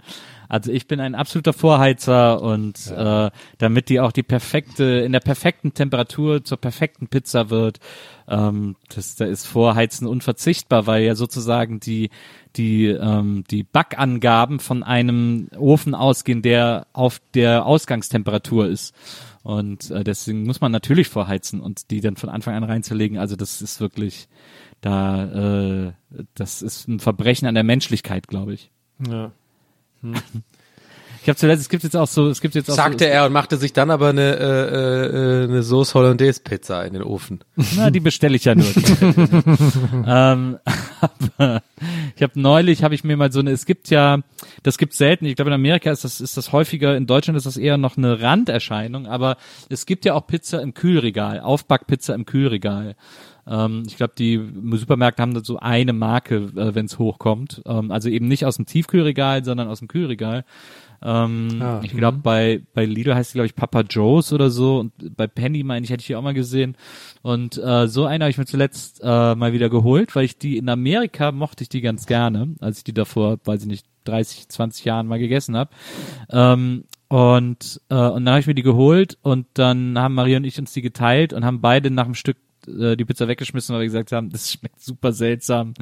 also 0.49 0.73
ich 0.73 0.87
bin 0.87 1.01
ein 1.01 1.15
absoluter 1.15 1.53
Vorheizer 1.53 2.43
und 2.43 2.91
äh, 2.91 3.31
damit 3.59 3.89
die 3.89 4.01
auch 4.01 4.13
die 4.13 4.23
perfekte, 4.23 4.85
in 4.85 5.13
der 5.13 5.21
perfekten 5.21 5.75
Temperatur 5.75 6.45
zur 6.45 6.59
perfekten 6.59 7.09
Pizza 7.09 7.51
wird, 7.51 7.81
ähm, 8.29 8.77
das, 8.95 9.17
da 9.17 9.25
ist 9.25 9.47
Vorheizen 9.47 10.07
unverzichtbar, 10.07 10.87
weil 10.87 11.05
ja 11.05 11.15
sozusagen 11.15 11.81
die 11.81 12.11
die 12.57 12.87
ähm, 12.87 13.45
die 13.51 13.65
Backangaben 13.65 14.61
von 14.61 14.83
einem 14.83 15.49
Ofen 15.59 15.95
ausgehen, 15.95 16.43
der 16.43 16.87
auf 16.93 17.21
der 17.35 17.67
Ausgangstemperatur 17.67 18.69
ist. 18.69 18.95
Und 19.43 19.91
äh, 19.91 20.05
deswegen 20.05 20.45
muss 20.45 20.61
man 20.61 20.73
natürlich 20.73 21.09
vorheizen 21.09 21.61
und 21.61 21.91
die 21.91 22.01
dann 22.01 22.17
von 22.17 22.31
Anfang 22.31 22.55
an 22.55 22.65
reinzulegen. 22.65 23.19
Also 23.19 23.37
das 23.37 23.61
ist 23.61 23.79
wirklich 23.81 24.29
da, 24.81 25.87
äh, 25.89 25.93
das 26.35 26.63
ist 26.63 26.89
ein 26.89 27.01
Verbrechen 27.01 27.47
an 27.47 27.55
der 27.55 27.65
Menschlichkeit, 27.65 28.27
glaube 28.29 28.55
ich. 28.55 28.71
Ja. 29.07 29.33
Ich 31.25 31.29
habe 31.31 31.39
zuletzt, 31.39 31.63
es 31.63 31.69
gibt 31.71 31.83
jetzt 31.85 31.97
auch 31.97 32.07
so, 32.07 32.29
es 32.29 32.43
gibt 32.43 32.55
jetzt 32.55 32.71
auch 32.71 32.75
Sagte 32.75 33.05
so, 33.05 33.11
er 33.11 33.25
und 33.25 33.33
machte 33.33 33.57
sich 33.57 33.73
dann 33.73 33.91
aber 33.91 34.11
eine, 34.11 34.37
äh, 34.37 35.07
äh, 35.07 35.45
eine 35.45 35.63
Sauce 35.63 35.95
Hollandaise 35.95 36.43
Pizza 36.43 36.85
in 36.85 36.93
den 36.93 37.03
Ofen. 37.03 37.43
Na, 37.77 37.91
die 37.91 38.01
bestelle 38.01 38.37
ich 38.37 38.45
ja 38.45 38.55
nur. 38.55 38.67
ähm, 40.07 40.59
aber 41.01 41.63
ich 42.15 42.23
habe 42.23 42.39
neulich, 42.39 42.85
habe 42.85 42.95
ich 42.95 43.05
mir 43.05 43.17
mal 43.17 43.33
so 43.33 43.41
eine, 43.41 43.53
es 43.53 43.65
gibt 43.65 43.89
ja, 43.89 44.19
das 44.65 44.77
gibt 44.77 44.93
selten, 44.93 45.25
ich 45.25 45.37
glaube 45.37 45.49
in 45.49 45.55
Amerika 45.55 45.91
ist 45.91 46.05
das, 46.05 46.21
ist 46.21 46.37
das 46.37 46.53
häufiger, 46.53 46.95
in 46.95 47.07
Deutschland 47.07 47.39
ist 47.39 47.47
das 47.47 47.57
eher 47.57 47.79
noch 47.79 47.97
eine 47.97 48.21
Randerscheinung, 48.21 49.07
aber 49.07 49.39
es 49.71 49.87
gibt 49.87 50.05
ja 50.05 50.13
auch 50.13 50.27
Pizza 50.27 50.61
im 50.61 50.75
Kühlregal, 50.75 51.41
Aufbackpizza 51.41 52.15
im 52.15 52.27
Kühlregal. 52.27 52.97
Ähm, 53.47 53.83
ich 53.87 53.97
glaube, 53.97 54.15
die 54.19 54.41
Supermärkte 54.73 55.23
haben 55.23 55.35
da 55.35 55.45
so 55.45 55.59
eine 55.59 55.93
Marke, 55.93 56.37
äh, 56.57 56.75
wenn 56.75 56.87
es 56.87 56.99
hochkommt. 56.99 57.63
Ähm, 57.67 57.91
also 57.91 58.09
eben 58.09 58.29
nicht 58.29 58.45
aus 58.47 58.57
dem 58.57 58.67
Tiefkühlregal, 58.67 59.45
sondern 59.45 59.69
aus 59.69 59.81
dem 59.81 59.89
Kühlregal. 59.89 60.45
Ähm, 61.03 61.61
Ah, 61.61 61.81
ich 61.83 61.95
glaube, 61.95 62.19
bei, 62.19 62.63
bei 62.73 62.87
Lidl 62.87 63.15
heißt 63.15 63.33
die, 63.33 63.37
glaube 63.37 63.47
ich, 63.47 63.55
Papa 63.55 63.83
Joe's 63.83 64.33
oder 64.33 64.49
so. 64.49 64.79
Und 64.79 65.17
bei 65.17 65.27
Penny, 65.27 65.63
meine 65.63 65.85
ich, 65.85 65.91
hätte 65.91 66.01
ich 66.01 66.07
die 66.07 66.17
auch 66.17 66.23
mal 66.23 66.33
gesehen. 66.35 66.77
Und 67.23 67.59
äh, 67.59 67.89
so 67.89 68.07
eine 68.07 68.25
habe 68.25 68.31
ich 68.31 68.39
mir 68.39 68.47
zuletzt 68.47 69.01
äh, 69.03 69.35
mal 69.35 69.53
wieder 69.53 69.69
geholt, 69.69 70.17
weil 70.17 70.25
ich 70.25 70.39
die 70.39 70.57
in 70.57 70.69
Amerika 70.69 71.31
mochte 71.31 71.63
ich 71.63 71.69
die 71.69 71.83
ganz 71.83 72.07
gerne, 72.07 72.55
als 72.61 72.79
ich 72.79 72.85
die 72.85 72.95
davor, 72.95 73.39
weiß 73.45 73.63
ich 73.63 73.69
nicht, 73.69 73.87
30, 74.05 74.49
20 74.49 74.85
Jahren 74.85 75.07
mal 75.07 75.19
gegessen 75.19 75.57
habe. 75.57 75.71
Ähm, 76.31 76.85
und, 77.09 77.81
äh, 77.91 77.95
und 77.95 78.25
dann 78.25 78.31
habe 78.31 78.41
ich 78.41 78.47
mir 78.47 78.55
die 78.55 78.63
geholt 78.63 79.19
und 79.23 79.47
dann 79.55 79.99
haben 79.99 80.15
Maria 80.15 80.39
und 80.39 80.45
ich 80.45 80.59
uns 80.59 80.73
die 80.73 80.83
geteilt 80.83 81.33
und 81.33 81.45
haben 81.45 81.61
beide 81.61 81.91
nach 81.91 82.07
einem 82.07 82.15
Stück 82.15 82.39
äh, 82.69 82.97
die 82.97 83.05
Pizza 83.05 83.29
weggeschmissen, 83.29 83.75
weil 83.75 83.83
wir 83.83 83.87
gesagt 83.87 84.13
haben, 84.13 84.31
das 84.31 84.53
schmeckt 84.53 84.81
super 84.81 85.13
seltsam 85.13 85.75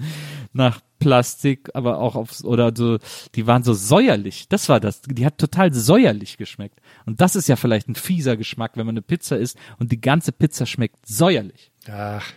nach 0.53 0.81
Plastik, 0.99 1.71
aber 1.75 1.99
auch 1.99 2.15
aufs, 2.15 2.45
oder 2.45 2.73
so, 2.75 2.99
die 3.35 3.47
waren 3.47 3.63
so 3.63 3.75
säuerlich. 3.75 4.49
Das 4.49 4.69
war 4.69 4.81
das. 4.81 5.03
Die 5.03 5.27
hat 5.27 5.39
total 5.39 5.73
säuerlich 5.73 6.37
geschmeckt. 6.37 6.81
Und 7.07 7.21
das 7.21 7.37
ist 7.37 7.49
ja 7.49 7.57
vielleicht 7.57 7.89
ein 7.89 7.95
fieser 7.95 8.37
Geschmack, 8.37 8.73
wenn 8.77 8.87
man 8.87 8.95
eine 8.95 9.03
Pizza 9.03 9.37
isst 9.37 9.57
und 9.79 9.93
die 9.93 10.01
ganze 10.01 10.33
Pizza 10.33 10.67
schmeckt 10.67 11.07
säuerlich. 11.07 11.73
Ach. 11.89 12.33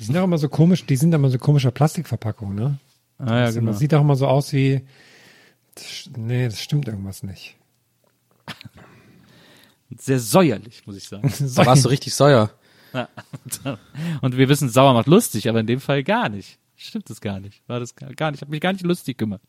Die 0.00 0.04
sind 0.04 0.16
auch 0.16 0.24
immer 0.24 0.38
so 0.38 0.48
komisch, 0.48 0.86
die 0.86 0.96
sind 0.96 1.12
immer 1.12 1.28
so 1.28 1.38
komischer 1.38 1.70
Plastikverpackung, 1.70 2.54
ne? 2.54 2.78
Ah, 3.18 3.40
ja, 3.40 3.46
Das 3.46 3.54
genau. 3.54 3.72
sieht 3.72 3.92
auch 3.92 4.00
immer 4.00 4.16
so 4.16 4.26
aus 4.26 4.54
wie, 4.54 4.80
nee, 6.16 6.46
das 6.46 6.58
stimmt 6.62 6.88
irgendwas 6.88 7.22
nicht. 7.22 7.58
Sehr 9.98 10.20
säuerlich, 10.20 10.86
muss 10.86 10.96
ich 10.96 11.08
sagen. 11.08 11.32
Da 11.54 11.66
warst 11.66 11.84
du 11.84 11.88
richtig 11.88 12.14
säuer. 12.14 12.50
Ja. 12.92 13.08
Und 14.20 14.36
wir 14.36 14.48
wissen, 14.48 14.68
sauer 14.68 14.94
macht 14.94 15.06
lustig, 15.06 15.48
aber 15.48 15.60
in 15.60 15.66
dem 15.66 15.80
Fall 15.80 16.02
gar 16.02 16.28
nicht. 16.28 16.58
Stimmt 16.76 17.10
das 17.10 17.20
gar 17.20 17.40
nicht. 17.40 17.62
War 17.68 17.80
das 17.80 17.94
gar 17.94 18.30
nicht. 18.30 18.40
Hat 18.40 18.48
mich 18.48 18.60
gar 18.60 18.72
nicht 18.72 18.84
lustig 18.84 19.18
gemacht. 19.18 19.42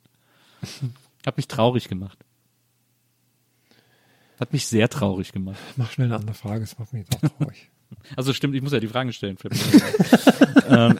Hat 1.25 1.37
mich 1.37 1.47
traurig 1.47 1.87
gemacht. 1.87 2.17
Hat 4.39 4.53
mich 4.53 4.67
sehr 4.67 4.89
traurig 4.89 5.31
gemacht. 5.31 5.59
Mach 5.77 5.91
schnell 5.91 6.07
eine 6.07 6.15
andere 6.15 6.33
Frage, 6.33 6.61
das 6.61 6.77
macht 6.77 6.93
mich 6.93 7.07
jetzt 7.07 7.15
auch 7.15 7.29
traurig. 7.37 7.69
Also 8.15 8.31
stimmt, 8.33 8.55
ich 8.55 8.61
muss 8.61 8.71
ja 8.71 8.79
die 8.79 8.87
Fragen 8.87 9.11
stellen. 9.11 9.37
ähm, 10.69 10.97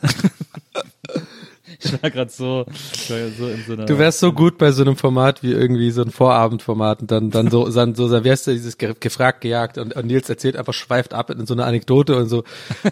ich 1.94 2.02
war 2.04 2.10
gerade 2.10 2.32
so, 2.32 2.66
so 3.08 3.16
in 3.48 3.64
so 3.66 3.74
einer. 3.74 3.86
Du 3.86 3.98
wärst 3.98 4.20
so 4.20 4.32
gut 4.34 4.58
bei 4.58 4.72
so 4.72 4.82
einem 4.84 4.96
Format 4.96 5.44
wie 5.44 5.52
irgendwie 5.52 5.92
so 5.92 6.02
ein 6.02 6.12
Vorabendformat 6.12 7.02
und 7.02 7.12
dann, 7.12 7.30
dann 7.32 7.50
so, 7.50 7.70
dann 7.70 7.96
so, 7.96 8.10
dann 8.10 8.24
wärst 8.24 8.48
du 8.48 8.52
dieses 8.52 8.78
ge- 8.78 8.96
gefragt, 9.00 9.42
gejagt 9.42 9.78
und, 9.78 9.96
und 9.96 10.06
Nils 10.08 10.30
erzählt 10.30 10.56
einfach, 10.58 10.74
schweift 10.74 11.14
ab 11.14 11.30
in 11.30 11.46
so 11.46 11.54
eine 11.54 11.66
Anekdote 11.66 12.16
und 12.18 12.28
so. 12.30 12.44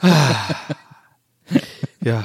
Ah. 0.02 0.56
Ja. 2.04 2.24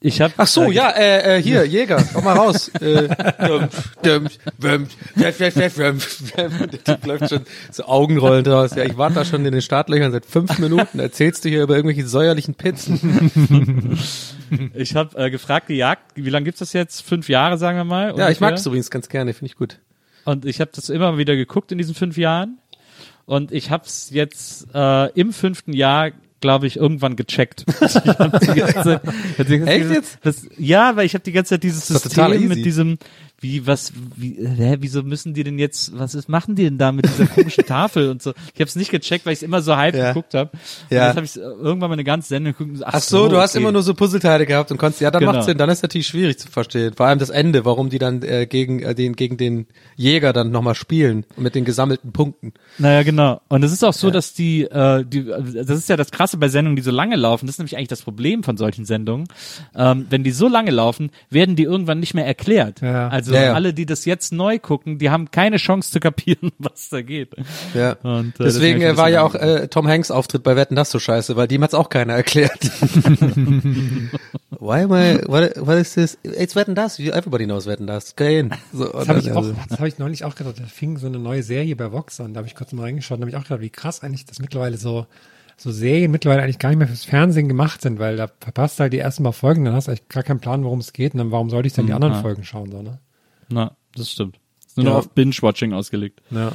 Ich 0.00 0.20
habe 0.20 0.32
Ach 0.36 0.46
so, 0.46 0.70
ja, 0.70 0.90
äh, 0.90 1.38
äh, 1.38 1.42
hier, 1.42 1.64
Jäger, 1.66 2.04
komm 2.12 2.24
mal 2.24 2.36
raus. 2.36 2.68
Äh, 2.80 3.08
Typ 6.84 7.06
läuft 7.06 7.28
schon 7.30 7.40
so 7.70 7.84
Augenrollen 7.84 8.44
draus. 8.44 8.74
Ja, 8.76 8.84
ich 8.84 8.96
warte 8.96 9.16
da 9.16 9.24
schon 9.24 9.44
in 9.44 9.52
den 9.52 9.62
Startlöchern 9.62 10.12
seit 10.12 10.24
fünf 10.24 10.58
Minuten. 10.58 11.00
Erzählst 11.00 11.44
du 11.44 11.48
hier 11.48 11.62
über 11.62 11.74
irgendwelche 11.74 12.06
säuerlichen 12.06 12.54
Pizzen? 12.54 13.98
Ich 14.72 14.96
habe 14.96 15.14
äh, 15.22 15.30
gefragt, 15.30 15.66
gejagt, 15.66 16.12
wie 16.14 16.30
lange 16.30 16.44
gibt's 16.44 16.60
das 16.60 16.72
jetzt? 16.72 17.02
Fünf 17.02 17.28
Jahre, 17.28 17.58
sagen 17.58 17.76
wir 17.76 17.84
mal. 17.84 18.14
Ja, 18.16 18.30
ich 18.30 18.40
mag 18.40 18.48
ungefähr. 18.48 18.50
das 18.52 18.64
übrigens 18.64 18.90
ganz 18.90 19.10
gerne, 19.10 19.34
finde 19.34 19.50
ich 19.52 19.56
gut. 19.56 19.78
Und 20.24 20.46
ich 20.46 20.60
habe 20.62 20.70
das 20.74 20.88
immer 20.88 21.18
wieder 21.18 21.36
geguckt 21.36 21.70
in 21.70 21.76
diesen 21.76 21.94
fünf 21.94 22.16
Jahren. 22.16 22.58
Und 23.26 23.52
ich 23.52 23.70
habe 23.70 23.84
es 23.84 24.08
jetzt 24.08 24.66
äh, 24.74 25.10
im 25.12 25.34
fünften 25.34 25.74
Jahr, 25.74 26.12
glaube 26.40 26.66
ich, 26.66 26.76
irgendwann 26.76 27.16
gecheckt. 27.16 27.64
Zeit- 27.80 29.00
Echt 29.68 29.90
jetzt? 29.90 30.18
Das, 30.22 30.46
ja, 30.56 30.96
weil 30.96 31.06
ich 31.06 31.14
habe 31.14 31.24
die 31.24 31.32
ganze 31.32 31.50
Zeit 31.50 31.62
dieses 31.62 31.86
System 31.86 32.10
mit 32.48 32.64
diesem, 32.64 32.98
wie 33.40 33.66
was, 33.66 33.92
wie, 34.16 34.36
hä, 34.36 34.76
wieso 34.80 35.02
müssen 35.04 35.32
die 35.32 35.44
denn 35.44 35.58
jetzt, 35.58 35.96
was 35.96 36.14
ist, 36.14 36.28
machen 36.28 36.56
die 36.56 36.64
denn 36.64 36.76
da 36.78 36.90
mit 36.90 37.06
dieser 37.06 37.26
komischen 37.26 37.64
Tafel 37.66 38.08
und 38.10 38.20
so? 38.20 38.32
Ich 38.54 38.60
habe 38.60 38.64
es 38.68 38.74
nicht 38.76 38.90
gecheckt, 38.90 39.26
weil 39.26 39.32
ich 39.32 39.38
es 39.38 39.42
immer 39.44 39.62
so 39.62 39.76
halb 39.76 39.94
Ja. 39.94 40.08
geguckt 40.08 40.34
habe. 40.34 40.50
Ja. 40.90 41.02
Und 41.02 41.06
jetzt 41.08 41.16
habe 41.16 41.26
ich 41.26 41.36
irgendwann 41.36 41.90
mal 41.90 41.92
eine 41.92 42.04
ganze 42.04 42.28
Sendung 42.28 42.54
geguckt. 42.56 42.78
so, 42.78 42.84
Ach 42.86 43.00
so, 43.00 43.28
du 43.28 43.36
hast 43.38 43.54
okay. 43.54 43.62
immer 43.62 43.70
nur 43.72 43.82
so 43.82 43.94
Puzzleteile 43.94 44.44
gehabt 44.44 44.72
und 44.72 44.78
konntest, 44.78 45.00
ja, 45.00 45.10
dann 45.10 45.20
Genau. 45.20 45.32
macht's 45.32 45.46
Sinn, 45.46 45.56
dann 45.58 45.70
ist 45.70 45.82
natürlich 45.82 46.08
schwierig 46.08 46.38
zu 46.38 46.48
verstehen. 46.48 46.94
Vor 46.94 47.06
allem 47.06 47.18
das 47.20 47.30
Ende, 47.30 47.64
warum 47.64 47.90
die 47.90 47.98
dann 47.98 48.22
äh, 48.22 48.46
gegen 48.46 48.80
äh, 48.80 48.94
den 48.94 49.14
gegen 49.14 49.36
den 49.36 49.66
Jäger 49.96 50.32
dann 50.32 50.50
nochmal 50.50 50.74
spielen 50.74 51.24
mit 51.36 51.54
den 51.54 51.64
gesammelten 51.64 52.12
Punkten. 52.12 52.52
Naja, 52.78 53.02
genau. 53.04 53.40
Und 53.48 53.62
es 53.62 53.72
ist 53.72 53.84
auch 53.84 53.92
so, 53.94 54.10
dass 54.10 54.34
die, 54.34 54.62
äh, 54.64 55.04
die, 55.04 55.24
das 55.24 55.70
ist 55.78 55.88
ja 55.88 55.96
das 55.96 56.10
Krasse 56.10 56.36
bei 56.38 56.48
Sendungen, 56.48 56.76
die 56.76 56.82
so 56.82 56.90
lange 56.90 57.16
laufen. 57.16 57.46
Das 57.46 57.54
ist 57.54 57.58
nämlich 57.58 57.76
eigentlich 57.76 57.88
das 57.88 58.02
Problem 58.02 58.42
von 58.42 58.56
solchen 58.56 58.84
Sendungen. 58.84 59.28
Ähm, 59.76 60.06
wenn 60.10 60.24
die 60.24 60.30
so 60.32 60.48
lange 60.48 60.70
laufen, 60.72 61.10
werden 61.30 61.54
die 61.56 61.62
irgendwann 61.64 62.00
nicht 62.00 62.14
mehr 62.14 62.26
erklärt. 62.26 62.80
Ja. 62.80 63.08
Also 63.08 63.27
Ja, 63.34 63.42
ja. 63.44 63.52
alle, 63.54 63.74
die 63.74 63.86
das 63.86 64.04
jetzt 64.04 64.32
neu 64.32 64.58
gucken, 64.58 64.98
die 64.98 65.10
haben 65.10 65.30
keine 65.30 65.56
Chance 65.56 65.90
zu 65.90 66.00
kapieren, 66.00 66.52
was 66.58 66.88
da 66.88 67.02
geht. 67.02 67.34
Ja. 67.74 67.92
Und, 68.02 68.38
äh, 68.40 68.44
Deswegen 68.44 68.82
hab 68.82 68.92
ich 68.92 68.94
äh, 68.94 68.96
war 68.96 69.08
ja 69.08 69.22
auch 69.22 69.34
äh, 69.34 69.68
Tom 69.68 69.86
Hanks 69.86 70.10
Auftritt 70.10 70.42
bei 70.42 70.56
Wetten 70.56 70.76
das 70.76 70.90
so 70.90 70.98
scheiße, 70.98 71.36
weil 71.36 71.48
dem 71.48 71.62
hat's 71.62 71.74
auch 71.74 71.88
keiner 71.88 72.14
erklärt. 72.14 72.58
Why 74.60 74.82
am 74.82 74.92
I, 74.92 75.20
what, 75.26 75.52
what 75.56 75.76
is 75.76 75.94
this? 75.94 76.18
It's 76.24 76.56
Wetten 76.56 76.74
das, 76.74 76.98
everybody 76.98 77.44
knows 77.44 77.66
Wetten 77.66 77.86
das. 77.86 78.16
Geh 78.16 78.36
hin. 78.36 78.50
So, 78.72 78.86
Das 78.86 79.08
habe 79.08 79.20
ich 79.20 79.30
auch, 79.32 79.46
das 79.68 79.78
habe 79.78 79.88
ich 79.88 79.98
neulich 79.98 80.24
auch 80.24 80.34
gedacht. 80.34 80.58
Da 80.58 80.64
fing 80.64 80.98
so 80.98 81.06
eine 81.06 81.18
neue 81.18 81.42
Serie 81.42 81.76
bei 81.76 81.92
Vox 81.92 82.20
an. 82.20 82.34
Da 82.34 82.38
habe 82.38 82.48
ich 82.48 82.54
kurz 82.54 82.72
mal 82.72 82.82
reingeschaut 82.82 83.18
und 83.18 83.22
habe 83.22 83.30
ich 83.30 83.36
auch 83.36 83.44
gedacht, 83.44 83.60
wie 83.60 83.70
krass 83.70 84.02
eigentlich 84.02 84.26
das 84.26 84.40
mittlerweile 84.40 84.76
so, 84.76 85.06
so 85.56 85.70
Serien 85.70 86.10
mittlerweile 86.10 86.42
eigentlich 86.42 86.58
gar 86.58 86.70
nicht 86.70 86.78
mehr 86.78 86.88
fürs 86.88 87.04
Fernsehen 87.04 87.48
gemacht 87.48 87.82
sind, 87.82 87.98
weil 87.98 88.16
da 88.16 88.28
verpasst 88.40 88.78
du 88.78 88.82
halt 88.82 88.92
die 88.92 88.98
ersten 88.98 89.24
paar 89.24 89.32
Folgen, 89.32 89.64
dann 89.64 89.74
hast 89.74 89.86
du 89.86 89.92
eigentlich 89.92 90.08
gar 90.08 90.22
keinen 90.22 90.40
Plan, 90.40 90.64
worum 90.64 90.78
es 90.78 90.92
geht 90.92 91.14
und 91.14 91.18
dann 91.18 91.30
warum 91.30 91.50
sollte 91.50 91.66
ich 91.66 91.74
dann 91.74 91.86
die 91.86 91.92
anderen 91.92 92.14
ja. 92.14 92.22
Folgen 92.22 92.44
schauen, 92.44 92.70
so, 92.70 92.82
ne? 92.82 92.98
Na, 93.48 93.76
das 93.94 94.10
stimmt. 94.10 94.38
Ist 94.66 94.76
nur 94.76 94.86
Ja. 94.86 94.92
noch 94.92 94.98
auf 94.98 95.10
Binge-Watching 95.10 95.72
ausgelegt. 95.72 96.20
Ja. 96.30 96.52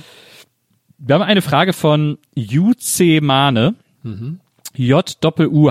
Wir 0.97 1.15
haben 1.15 1.21
eine 1.23 1.41
Frage 1.41 1.73
von 1.73 2.17
UC 2.38 3.19
Mane. 3.21 3.75
Mhm. 4.03 4.39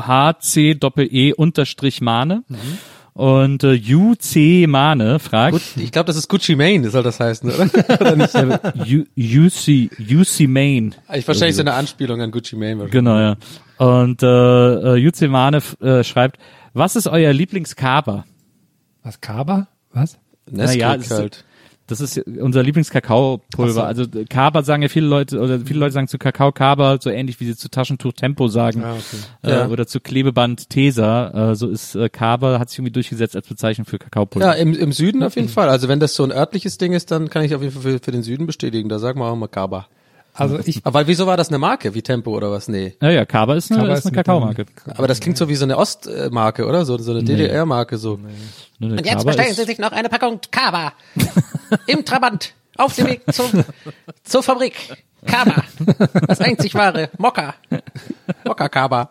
J-U-H-C-E 0.03 1.33
unterstrich 1.35 2.01
Mane. 2.01 2.45
Mhm. 2.49 2.57
Und 3.15 3.63
äh, 3.63 3.79
UC 3.95 4.67
Mane 4.69 5.19
fragt, 5.19 5.53
Gut, 5.53 5.63
ich 5.77 5.93
glaube, 5.93 6.07
das 6.07 6.17
ist 6.17 6.29
Gucci 6.29 6.57
Mane, 6.57 6.89
soll 6.89 7.03
das 7.03 7.21
heißen, 7.21 7.51
oder? 7.51 7.65
oder 8.01 8.17
nicht? 8.17 8.35
UC, 8.35 9.91
UC 10.01 10.49
Main. 10.49 10.95
Ich 11.13 11.29
wahrscheinlich 11.29 11.57
so 11.57 11.61
eine 11.61 11.75
Anspielung 11.75 12.23
an 12.23 12.31
Gucci 12.31 12.57
Mane. 12.57 12.89
Genau, 12.89 13.19
ja. 13.19 13.37
Und 13.77 14.23
äh, 14.23 14.27
äh, 14.97 15.07
UC 15.07 15.29
Mane 15.29 15.59
äh, 15.83 16.03
schreibt, 16.05 16.39
was 16.73 16.97
ist 16.97 17.07
euer 17.07 17.35
Lieblingskaber? 17.35 18.25
Was, 19.03 19.21
Kaba? 19.21 19.69
Was? 19.93 20.19
Nesquik 20.51 20.81
Naja, 20.81 20.97
das 20.97 21.07
ist- 21.07 21.13
halt. 21.13 21.45
Das 21.89 22.01
ist 22.01 22.17
unser 22.19 22.63
Lieblingskakaopulver. 22.63 23.85
Also 23.85 24.05
äh, 24.05 24.25
Kaba 24.25 24.63
sagen 24.63 24.83
ja 24.83 24.89
viele 24.89 25.07
Leute, 25.09 25.41
oder 25.41 25.59
viele 25.61 25.81
Leute 25.81 25.93
sagen 25.93 26.09
zu 26.09 26.17
Kakao 26.17 26.53
Kaba, 26.53 26.99
so 27.01 27.11
ähnlich 27.11 27.39
wie 27.41 27.45
sie 27.45 27.57
zu 27.57 27.69
Taschentuch 27.69 28.13
Tempo 28.13 28.49
sagen. 28.49 28.83
Ah, 28.85 28.93
okay. 28.95 29.17
Äh, 29.43 29.51
Ja. 29.51 29.69
Oder 29.69 29.87
zu 29.87 30.01
Klebeband 30.01 30.71
Tesa. 30.71 31.51
Äh, 31.51 31.57
so 31.57 31.69
ist 31.69 31.95
äh, 31.97 32.09
Kaba, 32.09 32.59
hat 32.61 32.71
sich 32.71 32.79
irgendwie 32.79 32.93
durchgesetzt 32.93 33.35
als 33.37 33.49
Bezeichnung 33.49 33.85
für 33.85 33.99
Kakaopulver. 33.99 34.47
Ja, 34.47 34.53
im, 34.55 34.75
im 34.75 34.93
Süden 34.93 35.23
auf 35.23 35.35
jeden 35.37 35.49
Fall. 35.49 35.69
Also 35.69 35.89
wenn 35.89 36.01
das 36.01 36.15
so 36.15 36.23
ein 36.25 36.31
örtliches 36.33 36.79
Ding 36.79 36.93
ist, 36.93 37.11
dann 37.11 37.29
kann 37.29 37.43
ich 37.45 37.55
auf 37.55 37.63
jeden 37.63 37.75
Fall 37.75 37.83
für, 37.83 37.99
für 37.99 38.13
den 38.13 38.23
Süden 38.23 38.47
bestätigen. 38.47 38.89
Da 38.89 38.99
sagen 38.99 39.19
wir 39.19 39.27
auch 39.27 39.37
mal 39.37 39.49
Kaba. 39.49 39.87
Also 40.35 40.59
ich, 40.65 40.81
Aber 40.85 41.07
wieso 41.07 41.27
war 41.27 41.37
das 41.37 41.49
eine 41.49 41.59
Marke 41.59 41.95
wie 41.95 42.01
Tempo 42.01 42.35
oder 42.35 42.51
was? 42.51 42.67
Nee. 42.69 42.95
Ja, 43.03 43.11
ja, 43.11 43.25
Kaba 43.27 43.55
ist 43.55 43.71
eine, 43.71 43.83
Kaba 43.83 43.95
ist 43.95 44.07
eine 44.07 44.17
Kakaomarke. 44.17 44.65
Aber 44.87 45.07
das 45.07 45.21
klingt 45.21 45.37
so 45.37 45.49
wie 45.49 45.57
so 45.57 45.65
eine 45.65 45.77
Ostmarke, 45.77 46.67
oder? 46.67 46.87
So, 46.87 46.97
so 46.99 47.11
eine 47.11 47.23
DDR-Marke 47.23 47.99
so. 47.99 48.19
Nur 48.79 48.91
eine 48.91 48.99
Und 48.99 49.05
jetzt 49.05 49.19
Kaba 49.19 49.25
bestellen 49.25 49.55
Sie 49.55 49.65
sich 49.65 49.79
noch 49.79 49.93
eine 49.93 50.09
Packung 50.09 50.41
Kaba. 50.51 50.95
Im 51.87 52.05
Trabant. 52.05 52.55
Auf 52.79 52.97
dem 52.97 53.09
Weg 53.09 53.23
zum, 53.33 53.65
zur 54.25 54.43
Fabrik. 54.43 54.75
Kaba. 55.27 55.65
Das 56.27 56.41
einzig 56.41 56.75
wahre. 56.75 57.11
Mokka. 57.19 57.55
Mokka 58.45 58.69
Kaba. 58.71 59.11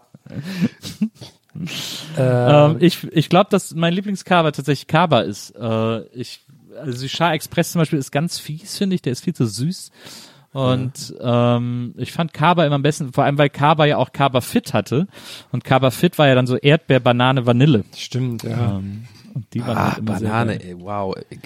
Ähm, 2.18 2.78
ich 2.80 3.04
ich 3.12 3.30
glaube, 3.30 3.50
dass 3.50 3.76
mein 3.76 3.94
Lieblingskaba 3.94 4.52
tatsächlich 4.52 4.88
Kaba 4.88 5.22
ist. 5.22 5.52
Äh, 5.52 6.02
ich, 6.14 6.42
also 6.80 7.00
die 7.00 7.10
Char 7.10 7.34
Express 7.34 7.74
zum 7.74 7.80
Beispiel 7.80 8.00
ist 8.00 8.12
ganz 8.12 8.40
fies, 8.40 8.78
finde 8.78 8.96
ich. 8.96 9.04
Der 9.04 9.12
ist 9.12 9.24
viel 9.24 9.36
zu 9.36 9.46
süß. 9.46 9.92
Und 10.54 11.16
ähm, 11.22 11.94
ich 11.98 12.12
fand 12.12 12.34
Kaba 12.34 12.66
immer 12.66 12.76
am 12.76 12.82
besten, 12.82 13.14
vor 13.14 13.24
allem 13.24 13.38
weil 13.38 13.50
Kaba 13.50 13.86
ja 13.86 13.98
auch 13.98 14.12
Kaba 14.12 14.42
Fit 14.42 14.74
hatte. 14.74 15.08
Und 15.52 15.64
Kaba 15.64 15.92
Fit 15.92 16.18
war 16.18 16.28
ja 16.28 16.36
dann 16.36 16.48
so 16.48 16.58
Erdbeer, 16.58 17.00
Banane, 17.00 17.46
Vanille. 17.46 17.86
Stimmt, 17.96 18.44
ja. 18.44 18.78
Ähm, 18.78 19.06
und 19.34 19.46
die 19.54 19.62
waren 19.66 19.78
Ah, 19.78 19.88
halt 19.92 19.98
immer 20.00 20.12
Banane, 20.14 20.52
sehr 20.60 20.66
ey, 20.66 20.76
wow. 20.80 21.16
Äh, 21.30 21.38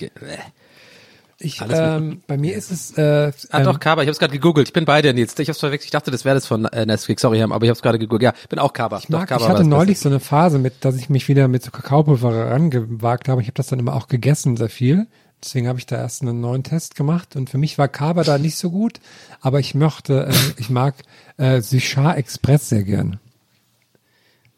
Ich, 1.37 1.61
Alles 1.61 1.77
mit- 1.77 1.87
ähm, 2.13 2.21
bei 2.27 2.37
mir 2.37 2.55
ist 2.55 2.71
es, 2.71 2.97
äh, 2.97 3.31
Ah, 3.51 3.57
ähm, 3.59 3.65
doch, 3.65 3.79
Kaba, 3.79 4.01
ich 4.01 4.07
hab's 4.07 4.19
gerade 4.19 4.31
gegoogelt. 4.31 4.69
Ich 4.69 4.73
bin 4.73 4.85
bei 4.85 5.01
dir, 5.01 5.13
Nils. 5.13 5.37
Ich 5.37 5.49
hab's 5.49 5.59
verwechselt. 5.59 5.85
Ich 5.87 5.91
dachte, 5.91 6.09
das 6.09 6.23
wäre 6.23 6.33
das 6.35 6.47
von 6.47 6.63
äh, 6.65 6.85
Nesquik. 6.85 7.19
Sorry, 7.19 7.39
Ham, 7.39 7.51
aber 7.51 7.65
ich 7.65 7.69
hab's 7.69 7.81
gerade 7.81 7.99
gegoogelt. 7.99 8.23
Ja, 8.23 8.33
bin 8.49 8.57
auch 8.57 8.71
Kaba. 8.71 8.99
Ich, 8.99 9.09
mag, 9.09 9.21
doch, 9.23 9.27
Kaba 9.27 9.41
ich 9.41 9.49
war 9.49 9.59
hatte 9.59 9.67
neulich 9.69 9.99
so 9.99 10.07
eine 10.07 10.21
Phase 10.21 10.59
mit, 10.59 10.85
dass 10.85 10.95
ich 10.95 11.09
mich 11.09 11.27
wieder 11.27 11.47
mit 11.49 11.61
so 11.61 11.71
Kakaopulver 11.71 12.51
rangewagt 12.51 13.27
habe. 13.27 13.41
Ich 13.41 13.47
habe 13.47 13.55
das 13.55 13.67
dann 13.67 13.79
immer 13.79 13.95
auch 13.95 14.07
gegessen, 14.07 14.55
sehr 14.55 14.69
viel. 14.69 15.07
Deswegen 15.45 15.67
habe 15.67 15.77
ich 15.77 15.85
da 15.85 15.97
erst 15.97 16.23
einen 16.23 16.41
neuen 16.41 16.63
Test 16.63 16.95
gemacht 16.95 17.35
und 17.35 17.51
für 17.51 17.59
mich 17.59 17.77
war 17.77 17.87
Kaba 17.87 18.23
da 18.23 18.39
nicht 18.39 18.57
so 18.57 18.71
gut, 18.71 18.99
aber 19.41 19.59
ich 19.59 19.75
mochte, 19.75 20.27
äh, 20.27 20.33
ich 20.57 20.71
mag 20.71 20.95
äh, 21.37 21.61
Suchar 21.61 22.17
Express 22.17 22.69
sehr 22.69 22.83
gern. 22.83 23.19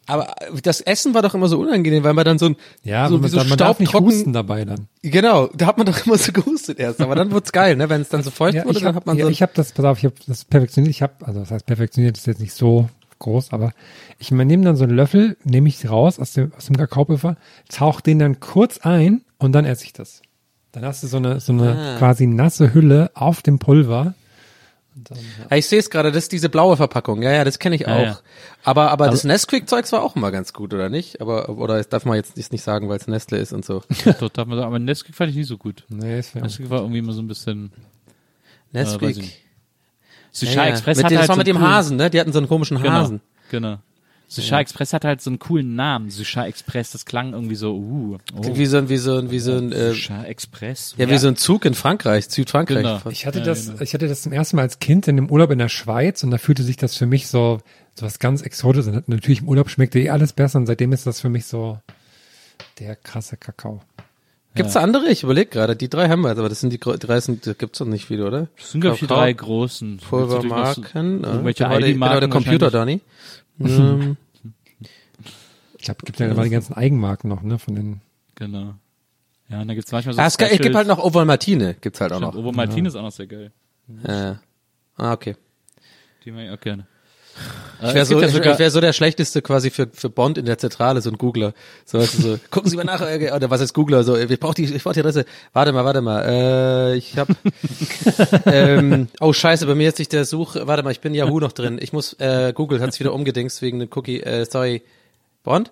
Aber 0.06 0.34
das 0.62 0.80
Essen 0.80 1.12
war 1.12 1.20
doch 1.20 1.34
immer 1.34 1.48
so 1.48 1.60
unangenehm, 1.60 2.02
weil 2.02 2.14
man 2.14 2.24
dann 2.24 2.38
so 2.38 2.46
ein, 2.46 2.56
Ja, 2.82 3.10
so 3.10 3.18
man, 3.18 3.30
so 3.30 3.44
man 3.44 3.58
darf 3.58 3.78
nicht 3.78 3.92
husten 3.92 4.32
dabei 4.32 4.64
dann. 4.64 4.88
Genau, 5.02 5.48
da 5.48 5.66
hat 5.66 5.76
man 5.76 5.86
doch 5.86 6.06
immer 6.06 6.16
so 6.16 6.32
gehustet 6.32 6.78
erst. 6.78 7.02
Aber 7.02 7.14
dann 7.14 7.30
wird's 7.30 7.52
geil, 7.52 7.76
ne? 7.76 7.90
Wenn 7.90 8.00
es 8.00 8.08
dann 8.08 8.22
so 8.22 8.30
feucht 8.30 8.54
Ja, 8.54 8.64
wurde, 8.64 8.78
ich 8.78 8.84
dann 8.84 8.88
habe 8.88 8.96
hat 8.96 9.06
man 9.06 9.18
ja, 9.18 9.26
so. 9.26 9.30
ich 9.30 9.42
hab 9.42 9.52
das, 9.52 9.72
pass 9.72 9.84
auf, 9.84 9.98
ich 9.98 10.06
habe 10.06 10.14
das 10.26 10.46
perfektioniert. 10.46 10.90
Ich 10.90 11.02
habe, 11.02 11.12
also 11.26 11.40
das 11.40 11.50
heißt 11.50 11.66
perfektioniert 11.66 12.16
ist 12.16 12.26
jetzt 12.26 12.40
nicht 12.40 12.54
so 12.54 12.88
groß, 13.18 13.52
aber 13.52 13.72
ich 14.18 14.30
nehme 14.30 14.64
dann 14.64 14.76
so 14.76 14.84
einen 14.84 14.96
Löffel, 14.96 15.36
nehme 15.44 15.68
ich 15.68 15.90
raus 15.90 16.18
aus 16.18 16.32
dem, 16.32 16.52
aus 16.56 16.64
dem 16.66 16.78
Kakaopulver, 16.78 17.36
tauche 17.68 18.02
den 18.02 18.18
dann 18.18 18.40
kurz 18.40 18.78
ein 18.78 19.20
und 19.36 19.52
dann 19.52 19.66
esse 19.66 19.84
ich 19.84 19.92
das. 19.92 20.22
Dann 20.80 20.88
hast 20.88 21.02
du 21.02 21.06
so 21.08 21.16
eine, 21.16 21.40
so 21.40 21.52
eine 21.52 21.76
Ah. 21.76 21.98
quasi 21.98 22.26
nasse 22.26 22.72
Hülle 22.74 23.10
auf 23.14 23.42
dem 23.42 23.58
Pulver. 23.58 24.14
Ja, 25.50 25.56
ich 25.56 25.66
sehe 25.66 25.78
es 25.78 25.90
gerade, 25.90 26.10
das 26.10 26.24
ist 26.24 26.32
diese 26.32 26.48
blaue 26.48 26.76
Verpackung. 26.76 27.22
Ja, 27.22 27.30
ja, 27.30 27.44
das 27.44 27.58
kenne 27.60 27.76
ich 27.76 27.82
Ja, 27.82 27.96
auch. 27.96 28.02
ja. 28.04 28.18
Aber 28.64 28.90
aber 28.90 29.08
das 29.08 29.22
Nesquik-Zeugs 29.24 29.92
war 29.92 30.02
auch 30.02 30.16
immer 30.16 30.32
ganz 30.32 30.52
gut, 30.52 30.74
oder 30.74 30.88
nicht? 30.88 31.20
Aber 31.20 31.48
oder 31.50 31.76
das 31.78 31.88
darf 31.88 32.04
man 32.04 32.16
jetzt 32.16 32.36
nicht 32.36 32.50
nicht 32.52 32.62
sagen, 32.64 32.88
weil 32.88 32.98
es 32.98 33.06
Nestle 33.06 33.38
ist 33.38 33.52
und 33.52 33.64
so. 33.64 33.82
Doch, 34.20 34.28
darf 34.28 34.46
man 34.48 34.58
sagen, 34.58 34.66
aber 34.66 34.78
Nesquik 34.80 35.14
fand 35.14 35.30
ich 35.30 35.36
nicht 35.36 35.46
so 35.46 35.56
gut. 35.56 35.84
Nee, 35.88 36.20
ja, 36.34 36.40
Nesquik 36.40 36.68
war 36.70 36.80
irgendwie 36.80 36.98
immer 36.98 37.12
so 37.12 37.22
ein 37.22 37.28
bisschen. 37.28 37.70
Nesquik. 38.72 39.02
weiß 39.10 39.16
ich 39.18 39.22
nicht. 39.22 39.38
Sushi 40.32 40.54
ja, 40.56 40.64
ja. 40.64 40.70
Express 40.70 40.96
mit 40.96 41.04
hat 41.04 41.10
dem, 41.12 41.18
halt 41.18 41.24
das 41.24 41.28
war 41.28 41.36
so 41.36 41.38
mit 41.38 41.46
dem 41.46 41.60
Hasen, 41.60 41.96
ne? 41.96 42.10
Die 42.10 42.20
hatten 42.20 42.32
so 42.32 42.38
einen 42.38 42.48
komischen 42.48 42.78
Genau, 42.78 42.90
Hasen. 42.90 43.20
genau. 43.50 43.78
Sushi 44.30 44.54
Express 44.54 44.92
hat 44.92 45.04
halt 45.06 45.22
so 45.22 45.30
einen 45.30 45.38
coolen 45.38 45.74
Namen. 45.74 46.10
Sushi 46.10 46.40
Express, 46.40 46.90
das 46.90 47.06
klang 47.06 47.32
irgendwie 47.32 47.54
so, 47.54 47.74
uh, 47.74 48.18
oh. 48.36 48.56
Wie 48.56 48.66
so 48.66 48.76
ein 48.76 48.88
wie 48.90 48.98
so 48.98 49.16
ein 49.16 49.30
wie 49.30 49.38
so 49.38 49.52
ein 49.52 49.72
äh, 49.72 49.88
Sushi 49.88 50.12
Express. 50.26 50.94
ja, 50.98 51.08
wie 51.08 51.16
so 51.16 51.28
ein 51.28 51.36
Zug 51.36 51.64
in 51.64 51.72
Frankreich, 51.74 52.26
Südfrankreich. 52.28 52.76
Genau. 52.82 53.00
Ich 53.10 53.26
hatte 53.26 53.38
Ja, 53.38 53.44
das, 53.46 53.66
genau. 53.66 53.80
ich 53.80 53.94
hatte 53.94 54.06
das 54.06 54.22
zum 54.22 54.32
ersten 54.32 54.56
Mal 54.56 54.62
als 54.62 54.78
Kind 54.80 55.08
in 55.08 55.16
einem 55.16 55.30
Urlaub 55.30 55.50
in 55.50 55.58
der 55.58 55.70
Schweiz 55.70 56.22
und 56.22 56.30
da 56.30 56.38
fühlte 56.38 56.62
sich 56.62 56.76
das 56.76 56.94
für 56.94 57.06
mich 57.06 57.28
so, 57.28 57.60
so 57.94 58.04
was 58.04 58.18
ganz 58.18 58.42
Exotisches. 58.42 58.88
Und 58.88 59.08
natürlich 59.08 59.40
im 59.40 59.48
Urlaub 59.48 59.70
schmeckte 59.70 59.98
eh 59.98 60.10
alles 60.10 60.34
besser 60.34 60.58
und 60.58 60.66
seitdem 60.66 60.92
ist 60.92 61.06
das 61.06 61.20
für 61.20 61.30
mich 61.30 61.46
so 61.46 61.78
der 62.78 62.96
krasse 62.96 63.36
Kakao. 63.38 63.80
Gibt's 64.58 64.74
da 64.74 64.80
andere? 64.80 65.08
Ich 65.08 65.22
überlege 65.22 65.46
gerade. 65.50 65.74
Die 65.74 65.88
drei 65.88 66.08
haben 66.08 66.20
wir, 66.20 66.28
jetzt, 66.28 66.38
aber 66.38 66.48
das 66.50 66.60
sind 66.60 66.72
die 66.72 66.78
drei 66.78 67.20
sind, 67.20 67.42
gibt's 67.58 67.78
doch 67.78 67.86
nicht 67.86 68.04
viele, 68.04 68.26
oder? 68.26 68.48
Das 68.58 68.72
sind, 68.72 68.82
glaube 68.82 68.94
ich, 68.96 69.00
die 69.00 69.06
drei 69.06 69.32
großen. 69.32 69.96
Pulvermarken. 69.98 71.24
äh, 71.24 71.26
Irgendwelche 71.28 71.64
da 71.64 71.70
war 71.70 71.80
der- 71.80 71.92
Genau, 71.92 72.20
der 72.20 72.28
Computer. 72.28 72.70
Donny. 72.70 73.00
ähm, 73.60 74.16
Ich 75.78 75.84
glaube, 75.84 76.00
gibt 76.04 76.18
ja 76.20 76.26
immer 76.28 76.44
die 76.44 76.50
ganzen 76.50 76.74
Eigenmarken 76.74 77.28
noch, 77.30 77.42
ne, 77.42 77.58
von 77.58 77.74
den 77.74 78.00
Genau. 78.34 78.74
Ja, 79.48 79.62
und 79.62 79.68
da 79.68 79.74
gibt's 79.74 79.90
manchmal 79.92 80.14
so 80.14 80.20
ah, 80.20 80.26
es 80.26 80.36
gibt- 80.36 80.52
es 80.52 80.58
gibt 80.58 80.74
halt 80.74 80.86
noch 80.86 80.98
Oval 80.98 81.24
Martine, 81.24 81.74
gibt's 81.80 82.00
halt 82.00 82.12
auch 82.12 82.20
noch. 82.20 82.34
Ovo 82.34 82.52
Martin 82.52 82.84
ist 82.86 82.94
auch 82.96 83.02
noch 83.02 83.10
sehr 83.12 83.26
geil. 83.26 83.50
Ja, 84.06 84.22
ja. 84.22 84.40
Ah, 84.96 85.12
okay. 85.12 85.36
Die 86.24 86.30
mag 86.30 86.44
ich 86.44 86.50
auch 86.50 86.60
gerne. 86.60 86.86
Ich 87.80 87.94
wäre 87.94 88.00
es 88.00 88.08
so, 88.08 88.20
ja 88.20 88.28
sogar- 88.28 88.58
wär 88.58 88.70
so 88.72 88.80
der 88.80 88.92
schlechteste 88.92 89.40
quasi 89.40 89.70
für, 89.70 89.86
für 89.92 90.10
Bond 90.10 90.36
in 90.36 90.46
der 90.46 90.58
Zentrale, 90.58 91.00
so 91.00 91.10
ein 91.10 91.16
Googler. 91.16 91.54
So, 91.84 91.98
du, 91.98 92.04
so, 92.06 92.38
gucken 92.50 92.68
Sie 92.68 92.76
mal 92.76 92.82
nach, 92.84 93.00
äh, 93.02 93.30
oder 93.30 93.50
was 93.50 93.60
ist 93.60 93.72
Googler? 93.72 94.02
So, 94.02 94.16
ich 94.16 94.40
brauche 94.40 94.54
die, 94.54 94.64
ich 94.64 94.82
brauch 94.82 94.94
die 94.94 95.00
Adresse. 95.00 95.24
Warte 95.52 95.72
mal, 95.72 95.84
warte 95.84 96.00
mal. 96.00 96.24
Äh, 96.26 96.96
ich 96.96 97.16
hab, 97.16 97.28
ähm, 98.46 99.06
oh 99.20 99.32
scheiße, 99.32 99.64
bei 99.66 99.76
mir 99.76 99.90
ist 99.90 99.98
sich 99.98 100.08
der 100.08 100.24
Such, 100.24 100.56
warte 100.62 100.82
mal, 100.82 100.90
ich 100.90 101.00
bin 101.00 101.14
Yahoo 101.14 101.38
noch 101.38 101.52
drin. 101.52 101.78
Ich 101.80 101.92
muss, 101.92 102.14
äh, 102.14 102.52
Google 102.52 102.80
hat's 102.80 102.98
wieder 102.98 103.12
umgedingst 103.14 103.62
wegen 103.62 103.80
einem 103.80 103.90
Cookie, 103.94 104.20
äh, 104.22 104.44
sorry. 104.44 104.82
Bond? 105.44 105.70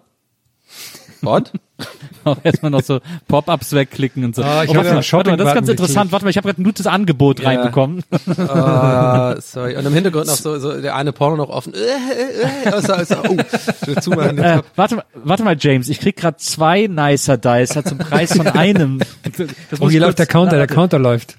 Bond? 1.21 1.53
auch 2.25 2.39
erstmal 2.43 2.71
noch 2.71 2.83
so 2.83 3.01
Pop-ups 3.29 3.73
wegklicken 3.73 4.25
und 4.25 4.35
so. 4.35 4.43
Ah, 4.43 4.65
ich 4.65 4.71
oh, 4.71 4.75
warte, 4.75 4.89
ja 4.89 4.95
mal, 4.95 5.05
warte 5.13 5.31
mal, 5.31 5.37
das 5.37 5.49
ist 5.49 5.55
ganz 5.55 5.69
interessant. 5.69 6.13
Warte 6.13 6.25
mal, 6.25 6.31
ich 6.31 6.37
habe 6.37 6.49
gerade 6.49 6.63
ein 6.63 6.65
gutes 6.65 6.87
Angebot 6.87 7.41
Ja. 7.41 7.49
reinbekommen. 7.49 8.03
Ah, 8.39 9.37
sorry. 9.41 9.77
Und 9.77 9.85
im 9.87 9.93
Hintergrund 9.93 10.27
noch 10.27 10.35
so, 10.37 10.59
so 10.59 10.81
der 10.81 10.95
eine 10.97 11.13
Porno 11.13 11.37
noch 11.37 11.49
offen. 11.49 11.75
Äh, 11.75 11.79
äh, 11.79 12.69
äh, 12.69 12.73
also, 12.73 12.93
also, 12.93 13.17
oh, 13.29 14.01
zumachen. 14.01 14.37
den 14.37 14.45
Äh, 14.45 14.63
warte 14.75 14.97
mal, 14.97 15.05
warte 15.15 15.43
mal, 15.43 15.57
James, 15.59 15.89
ich 15.89 16.01
krieg 16.01 16.17
gerade 16.17 16.37
zwei 16.39 16.87
Nicer 16.87 17.37
Dice 17.37 17.83
zum 17.85 17.99
Preis 17.99 18.37
von 18.37 18.47
einem. 18.47 19.01
Das 19.71 19.81
Oh, 19.81 19.91
hier 19.91 20.01
läuft 20.01 20.19
der 20.19 20.27
Counter, 20.27 20.53
der 20.53 20.61
warte. 20.61 20.75
Counter 20.75 20.99
läuft. 20.99 21.37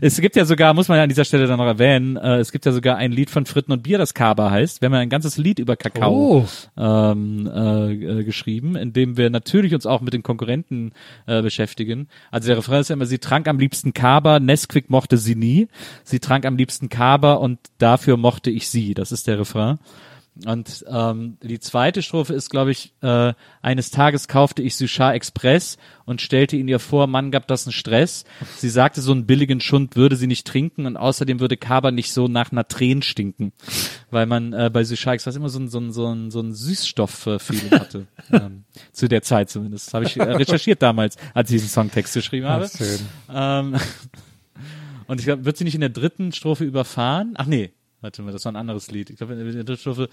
Es 0.00 0.20
gibt 0.20 0.36
ja 0.36 0.44
sogar, 0.44 0.74
muss 0.74 0.88
man 0.88 0.96
ja 0.96 1.02
an 1.04 1.08
dieser 1.08 1.24
Stelle 1.24 1.46
dann 1.46 1.58
noch 1.58 1.66
erwähnen, 1.66 2.16
äh, 2.16 2.38
es 2.38 2.52
gibt 2.52 2.66
ja 2.66 2.72
sogar 2.72 2.96
ein 2.96 3.12
Lied 3.12 3.30
von 3.30 3.46
Fritten 3.46 3.72
und 3.72 3.82
Bier, 3.82 3.98
das 3.98 4.14
Kaba 4.14 4.50
heißt. 4.50 4.80
Wir 4.80 4.86
haben 4.86 4.94
ja 4.94 5.00
ein 5.00 5.08
ganzes 5.08 5.36
Lied 5.36 5.58
über 5.58 5.76
Kakao 5.76 6.12
Oh. 6.12 6.46
ähm, 6.76 7.46
äh, 7.46 7.92
äh, 7.92 8.24
geschrieben, 8.24 8.76
in 8.76 8.92
dem 8.92 9.16
wir 9.16 9.30
natürlich 9.30 9.74
uns 9.74 9.86
auch 9.86 10.00
mit 10.00 10.12
den 10.12 10.22
Konkurrenten 10.22 10.92
äh, 11.26 11.42
beschäftigen. 11.42 12.08
Also 12.30 12.48
der 12.48 12.56
Refrain 12.58 12.80
ist 12.80 12.88
ja 12.88 12.94
immer, 12.94 13.06
sie 13.06 13.18
trank 13.18 13.48
am 13.48 13.58
liebsten 13.58 13.92
Kaba, 13.92 14.40
Nesquik 14.40 14.90
mochte 14.90 15.16
sie 15.18 15.34
nie. 15.34 15.68
Sie 16.04 16.20
trank 16.20 16.44
am 16.46 16.56
liebsten 16.56 16.88
Kaba 16.88 17.34
und 17.34 17.58
dafür 17.78 18.16
mochte 18.16 18.50
ich 18.50 18.68
sie. 18.68 18.94
Das 18.94 19.12
ist 19.12 19.26
der 19.26 19.38
Refrain. 19.38 19.78
Und 20.46 20.86
ähm, 20.88 21.36
die 21.42 21.60
zweite 21.60 22.02
Strophe 22.02 22.32
ist, 22.32 22.48
glaube 22.48 22.70
ich, 22.70 22.94
äh, 23.02 23.34
eines 23.60 23.90
Tages 23.90 24.28
kaufte 24.28 24.62
ich 24.62 24.76
Suchar 24.76 25.14
Express 25.14 25.76
und 26.06 26.22
stellte 26.22 26.56
ihn 26.56 26.68
ihr 26.68 26.78
vor, 26.78 27.06
Mann 27.06 27.30
gab 27.30 27.46
das 27.48 27.66
einen 27.66 27.74
Stress. 27.74 28.24
Sie 28.56 28.70
sagte, 28.70 29.02
so 29.02 29.12
einen 29.12 29.26
billigen 29.26 29.60
Schund 29.60 29.94
würde 29.94 30.16
sie 30.16 30.26
nicht 30.26 30.46
trinken 30.46 30.86
und 30.86 30.96
außerdem 30.96 31.38
würde 31.38 31.58
Kaba 31.58 31.90
nicht 31.90 32.14
so 32.14 32.28
nach 32.28 32.50
einer 32.50 32.66
Tränen 32.66 33.02
stinken, 33.02 33.52
weil 34.10 34.24
man 34.24 34.54
äh, 34.54 34.70
bei 34.72 34.84
Suchar 34.84 35.12
Express 35.12 35.36
immer 35.36 35.50
so 35.50 35.58
ein, 35.58 35.68
so 35.68 35.78
ein, 35.78 35.92
so 35.92 36.06
ein, 36.06 36.30
so 36.30 36.40
ein 36.40 36.54
Süßstoff-Feeling 36.54 37.70
hatte. 37.72 38.06
ähm, 38.32 38.64
zu 38.92 39.08
der 39.08 39.20
Zeit 39.20 39.50
zumindest. 39.50 39.88
Das 39.88 39.94
habe 39.94 40.06
ich 40.06 40.16
äh, 40.16 40.22
recherchiert 40.22 40.80
damals, 40.80 41.16
als 41.34 41.50
ich 41.50 41.56
diesen 41.56 41.68
Songtext 41.68 42.14
geschrieben 42.14 42.46
habe. 42.46 42.70
Schön. 42.74 43.00
Ähm, 43.30 43.76
und 45.06 45.20
ich 45.20 45.26
glaube, 45.26 45.44
wird 45.44 45.58
sie 45.58 45.64
nicht 45.64 45.74
in 45.74 45.82
der 45.82 45.90
dritten 45.90 46.32
Strophe 46.32 46.64
überfahren? 46.64 47.34
Ach 47.36 47.46
nee, 47.46 47.70
warte 48.02 48.22
mal, 48.22 48.32
das 48.32 48.44
war 48.44 48.52
ein 48.52 48.56
anderes 48.56 48.90
Lied. 48.90 49.10
Ich 49.10 49.16
glaube, 49.16 49.34
in 49.34 49.52
der 49.52 49.64
dritten 49.64 49.80
Strophe, 49.80 50.08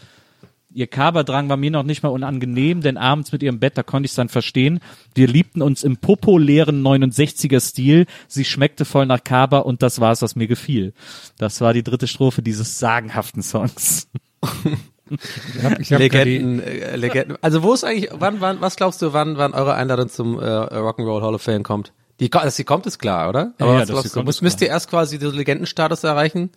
ihr 0.72 0.88
Kaberdrang 0.88 1.50
war 1.50 1.58
mir 1.58 1.72
noch 1.72 1.84
nicht 1.84 2.04
mal 2.04 2.10
unangenehm, 2.10 2.82
denn 2.82 2.98
abends 2.98 3.32
mit 3.32 3.44
ihrem 3.44 3.60
Bett, 3.60 3.78
da 3.78 3.84
konnte 3.84 4.06
ich 4.06 4.12
es 4.12 4.16
dann 4.16 4.30
verstehen. 4.30 4.80
Wir 5.16 5.28
liebten 5.28 5.62
uns 5.62 5.84
im 5.84 5.98
populären 5.98 6.82
69er-Stil. 6.82 8.06
Sie 8.28 8.46
schmeckte 8.46 8.86
voll 8.86 9.06
nach 9.06 9.24
Kaber 9.24 9.66
und 9.66 9.82
das 9.82 10.00
war 10.00 10.12
es, 10.12 10.22
was 10.22 10.36
mir 10.36 10.48
gefiel. 10.48 10.94
Das 11.38 11.62
war 11.62 11.74
die 11.74 11.84
dritte 11.84 12.08
Strophe 12.08 12.42
dieses 12.42 12.80
sagenhaften 12.80 13.42
Songs. 13.42 14.08
Ich 15.10 15.64
hab, 15.64 15.80
ich 15.80 15.92
hab 15.92 16.00
Legenden, 16.00 16.60
äh, 16.60 16.96
Legenden. 16.96 17.38
Also 17.42 17.64
wo 17.64 17.74
ist 17.74 17.84
eigentlich, 17.84 18.12
wann, 18.14 18.42
wann, 18.42 18.62
was 18.62 18.76
glaubst 18.76 19.02
du, 19.02 19.12
wann, 19.12 19.38
wann 19.38 19.54
eure 19.54 19.74
Einladung 19.74 20.10
zum 20.10 20.40
äh, 20.40 20.44
Rock'n'Roll 20.44 21.22
Hall 21.24 21.34
of 21.34 21.42
Fame 21.42 21.64
kommt? 21.64 21.94
Die, 22.20 22.30
dass 22.30 22.56
sie 22.56 22.64
kommt, 22.64 22.86
ist 22.86 23.00
klar, 23.00 23.30
oder? 23.30 23.54
Ja, 23.60 23.66
Aber 23.66 23.74
ja, 23.74 23.80
was 23.80 23.80
dass 23.82 23.88
glaubst 23.90 24.04
sie 24.04 24.10
du, 24.10 24.14
kommt, 24.16 24.26
müsst, 24.28 24.38
ist 24.40 24.42
müsst 24.44 24.62
ihr 24.62 24.68
erst 24.68 24.90
quasi 24.90 25.18
den 25.20 25.32
Legendenstatus 25.32 26.04
erreichen? 26.04 26.50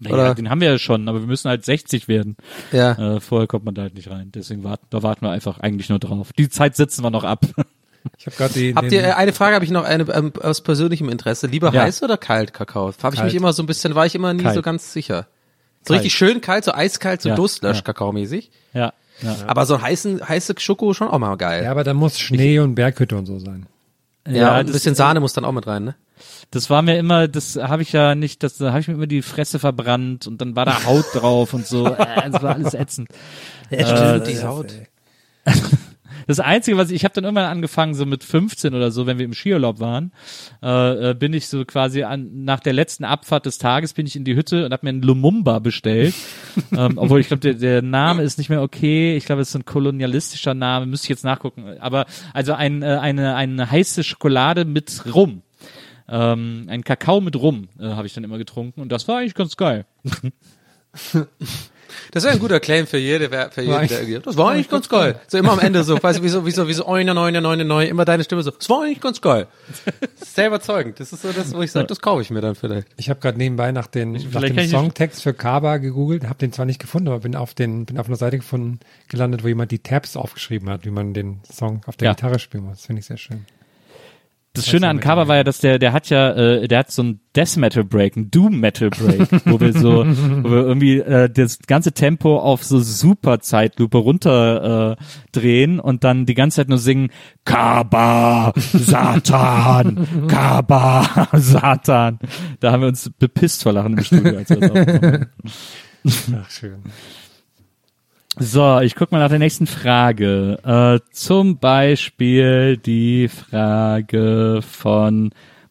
Naja, 0.00 0.14
Oder? 0.14 0.34
den 0.36 0.48
haben 0.48 0.60
wir 0.60 0.70
ja 0.70 0.78
schon, 0.78 1.08
aber 1.08 1.18
wir 1.20 1.26
müssen 1.26 1.48
halt 1.48 1.64
60 1.64 2.06
werden. 2.06 2.36
Ja. 2.70 3.16
Äh, 3.16 3.20
vorher 3.20 3.48
kommt 3.48 3.64
man 3.64 3.74
da 3.74 3.82
halt 3.82 3.94
nicht 3.94 4.08
rein. 4.08 4.30
Deswegen 4.32 4.62
warten, 4.62 4.86
da 4.90 5.02
warten 5.02 5.22
wir 5.22 5.30
einfach 5.30 5.58
eigentlich 5.58 5.88
nur 5.88 5.98
drauf. 5.98 6.32
Die 6.38 6.48
Zeit 6.48 6.76
sitzen 6.76 7.02
wir 7.02 7.10
noch 7.10 7.24
ab. 7.24 7.44
ich 8.16 8.26
hab 8.26 8.36
gerade 8.36 8.54
die, 8.54 8.74
Habt 8.76 8.92
ihr, 8.92 9.02
äh, 9.02 9.10
eine 9.14 9.32
Frage 9.32 9.56
habe 9.56 9.64
ich 9.64 9.72
noch, 9.72 9.82
eine 9.84 10.04
ähm, 10.14 10.32
aus 10.40 10.60
persönlichem 10.60 11.08
Interesse. 11.08 11.48
Lieber 11.48 11.72
Ja. 11.72 11.82
heiß 11.82 12.04
oder 12.04 12.16
kalt 12.16 12.52
Kakao? 12.54 12.92
Habe 13.02 13.16
ich 13.16 13.22
mich 13.24 13.34
immer 13.34 13.52
so 13.52 13.60
ein 13.60 13.66
bisschen, 13.66 13.96
war 13.96 14.06
ich 14.06 14.14
immer 14.14 14.32
nie 14.34 14.44
Kalt. 14.44 14.54
so 14.54 14.62
ganz 14.62 14.92
sicher. 14.92 15.26
So 15.82 15.94
Kalt. 15.94 16.00
richtig 16.04 16.14
schön 16.16 16.40
kalt, 16.40 16.64
so 16.64 16.72
eiskalt, 16.72 17.22
so 17.22 17.30
Ja, 17.30 17.34
Durstlösch-Kakao-mäßig. 17.34 18.50
ja, 18.74 18.92
ja. 19.22 19.36
Aber 19.48 19.66
so 19.66 19.74
ein 19.74 19.82
heißen, 19.82 20.28
heiße 20.28 20.54
Schoko 20.58 20.92
schon 20.94 21.08
auch 21.08 21.18
mal 21.18 21.34
geil. 21.36 21.64
ja, 21.64 21.72
aber 21.72 21.82
da 21.82 21.92
muss 21.92 22.20
Schnee 22.20 22.60
und 22.60 22.76
Berghütte 22.76 23.16
und 23.16 23.26
so 23.26 23.40
sein. 23.40 23.66
Ja, 24.36 24.50
und 24.50 24.54
ein 24.56 24.66
das- 24.66 24.72
bisschen 24.74 24.94
Sahne 24.94 25.20
muss 25.20 25.32
dann 25.32 25.44
auch 25.44 25.52
mit 25.52 25.66
rein, 25.66 25.84
ne? 25.84 25.94
Das 26.50 26.70
war 26.70 26.82
mir 26.82 26.98
immer, 26.98 27.28
das 27.28 27.56
habe 27.56 27.82
ich 27.82 27.92
ja 27.92 28.14
nicht, 28.14 28.42
das 28.42 28.56
da 28.56 28.70
habe 28.70 28.80
ich 28.80 28.88
mir 28.88 28.94
immer 28.94 29.06
die 29.06 29.22
Fresse 29.22 29.58
verbrannt 29.58 30.26
und 30.26 30.40
dann 30.40 30.56
war 30.56 30.64
da 30.64 30.84
Haut 30.84 31.04
drauf 31.14 31.52
und 31.54 31.66
so. 31.66 31.86
Äh, 31.98 32.30
das 32.30 32.42
war 32.42 32.54
alles 32.54 32.74
ätzend. 32.74 33.08
Ja, 33.70 34.18
die 34.18 34.42
Haut. 34.42 34.72
Das 36.28 36.40
Einzige, 36.40 36.76
was 36.76 36.90
ich, 36.90 36.96
ich 36.96 37.04
habe 37.04 37.14
dann 37.14 37.24
irgendwann 37.24 37.46
angefangen, 37.46 37.94
so 37.94 38.04
mit 38.04 38.22
15 38.22 38.74
oder 38.74 38.90
so, 38.90 39.06
wenn 39.06 39.16
wir 39.16 39.24
im 39.24 39.32
Skiurlaub 39.32 39.80
waren, 39.80 40.12
äh, 40.62 41.10
äh, 41.10 41.14
bin 41.14 41.32
ich 41.32 41.48
so 41.48 41.64
quasi 41.64 42.02
an, 42.02 42.44
nach 42.44 42.60
der 42.60 42.74
letzten 42.74 43.04
Abfahrt 43.04 43.46
des 43.46 43.56
Tages 43.56 43.94
bin 43.94 44.06
ich 44.06 44.14
in 44.14 44.24
die 44.24 44.36
Hütte 44.36 44.66
und 44.66 44.72
habe 44.72 44.84
mir 44.84 44.90
einen 44.90 45.00
Lumumba 45.00 45.58
bestellt. 45.58 46.14
ähm, 46.76 46.98
obwohl 46.98 47.20
ich 47.20 47.28
glaube, 47.28 47.40
der, 47.40 47.54
der 47.54 47.80
Name 47.80 48.22
ist 48.22 48.36
nicht 48.36 48.50
mehr 48.50 48.60
okay. 48.60 49.16
Ich 49.16 49.24
glaube, 49.24 49.40
es 49.40 49.48
ist 49.48 49.54
ein 49.54 49.64
kolonialistischer 49.64 50.52
Name, 50.52 50.84
müsste 50.84 51.06
ich 51.06 51.10
jetzt 51.10 51.24
nachgucken. 51.24 51.64
Aber 51.80 52.04
also 52.34 52.52
ein, 52.52 52.82
äh, 52.82 52.98
eine, 53.00 53.34
eine 53.34 53.70
heiße 53.70 54.04
Schokolade 54.04 54.66
mit 54.66 55.04
Rum. 55.14 55.40
Ähm, 56.10 56.66
ein 56.68 56.84
Kakao 56.84 57.22
mit 57.22 57.36
Rum 57.36 57.68
äh, 57.80 57.84
habe 57.84 58.06
ich 58.06 58.12
dann 58.12 58.24
immer 58.24 58.36
getrunken 58.36 58.82
und 58.82 58.92
das 58.92 59.08
war 59.08 59.18
eigentlich 59.18 59.34
ganz 59.34 59.56
geil. 59.56 59.86
Das 62.12 62.24
wäre 62.24 62.34
ein 62.34 62.38
guter 62.40 62.60
Claim 62.60 62.86
für 62.86 62.98
jede, 62.98 63.28
für 63.28 63.60
jeden, 63.60 63.72
War 63.72 63.86
der 63.86 64.00
irgendwie, 64.00 64.20
das 64.20 64.36
war 64.36 64.50
eigentlich 64.52 64.68
ganz 64.68 64.88
geil. 64.88 65.20
So 65.26 65.38
immer 65.38 65.52
am 65.52 65.58
Ende 65.58 65.84
so, 65.84 66.02
weißt 66.02 66.18
du, 66.18 66.22
wie 66.22 66.28
so, 66.28 66.46
wie 66.46 66.50
so, 66.50 66.68
wie 66.68 66.72
so, 66.72 66.86
oine, 66.86 67.14
neune, 67.14 67.40
neune, 67.40 67.64
neune, 67.64 67.88
immer 67.88 68.04
deine 68.04 68.24
Stimme 68.24 68.42
so, 68.42 68.50
das 68.50 68.68
war 68.68 68.82
eigentlich 68.82 69.00
ganz 69.00 69.20
geil. 69.20 69.46
Sehr 70.16 70.48
überzeugend. 70.48 71.00
Das 71.00 71.12
ist 71.12 71.22
so 71.22 71.32
das, 71.32 71.54
wo 71.54 71.62
ich 71.62 71.72
sage, 71.72 71.86
das 71.86 72.00
kaufe 72.00 72.22
ich 72.22 72.30
mir 72.30 72.40
dann 72.40 72.54
vielleicht. 72.54 72.88
Ich 72.96 73.10
habe 73.10 73.20
gerade 73.20 73.38
nebenbei 73.38 73.72
nach, 73.72 73.86
den, 73.86 74.12
nach 74.12 74.42
dem 74.42 74.68
Songtext 74.68 75.22
für 75.22 75.34
Kaba 75.34 75.78
gegoogelt, 75.78 76.24
habe 76.24 76.38
den 76.38 76.52
zwar 76.52 76.66
nicht 76.66 76.80
gefunden, 76.80 77.08
aber 77.08 77.20
bin 77.20 77.34
auf 77.36 77.54
den 77.54 77.86
bin 77.86 77.98
auf 77.98 78.06
einer 78.06 78.16
Seite 78.16 78.38
gefunden 78.38 78.80
gelandet, 79.08 79.44
wo 79.44 79.48
jemand 79.48 79.70
die 79.70 79.78
Tabs 79.78 80.16
aufgeschrieben 80.16 80.68
hat, 80.70 80.84
wie 80.84 80.90
man 80.90 81.14
den 81.14 81.40
Song 81.50 81.80
auf 81.86 81.96
der 81.96 82.06
Ja. 82.06 82.12
Gitarre 82.14 82.38
spielen 82.38 82.64
muss. 82.64 82.78
Das 82.78 82.86
finde 82.86 83.00
ich 83.00 83.06
sehr 83.06 83.16
schön. 83.16 83.46
Das 84.58 84.66
Schöne 84.68 84.88
an 84.88 85.00
Kaba 85.00 85.28
war 85.28 85.36
ja, 85.36 85.44
dass 85.44 85.58
der, 85.58 85.78
der 85.78 85.92
hat 85.92 86.10
ja, 86.10 86.32
äh, 86.32 86.68
der 86.68 86.80
hat 86.80 86.90
so 86.90 87.02
ein 87.02 87.20
Death 87.36 87.56
Metal 87.56 87.84
Break, 87.84 88.16
ein 88.16 88.30
Doom 88.30 88.58
Metal 88.60 88.90
Break, 88.90 89.28
wo 89.46 89.60
wir 89.60 89.72
so, 89.72 90.04
wo 90.06 90.50
wir 90.50 90.66
irgendwie 90.66 90.98
äh, 90.98 91.30
das 91.30 91.58
ganze 91.66 91.92
Tempo 91.92 92.38
auf 92.38 92.64
so 92.64 92.80
super 92.80 93.40
Zeitlupe 93.40 93.98
runter 93.98 94.96
äh, 94.98 95.04
drehen 95.32 95.80
und 95.80 96.04
dann 96.04 96.26
die 96.26 96.34
ganze 96.34 96.56
Zeit 96.56 96.68
nur 96.68 96.78
singen 96.78 97.10
Kaba, 97.44 98.52
Satan, 98.56 100.06
Kaba, 100.28 101.28
Satan. 101.32 102.18
Da 102.60 102.72
haben 102.72 102.80
wir 102.80 102.88
uns 102.88 103.10
bepisst 103.18 103.62
vor 103.62 103.72
Lachen 103.72 103.96
im 103.96 104.04
Studio, 104.04 104.36
als 104.36 104.50
wir 104.50 105.28
das. 106.04 106.28
Ach, 106.34 106.50
schön. 106.50 106.82
So, 108.40 108.80
ich 108.80 108.94
guck 108.94 109.10
mal 109.12 109.18
nach 109.18 109.28
der 109.30 109.38
nächsten 109.38 109.66
Frage. 109.66 110.58
Äh, 110.64 111.00
zum 111.12 111.58
Beispiel 111.58 112.76
die 112.76 113.28
Frage 113.28 114.60
von 114.62 115.30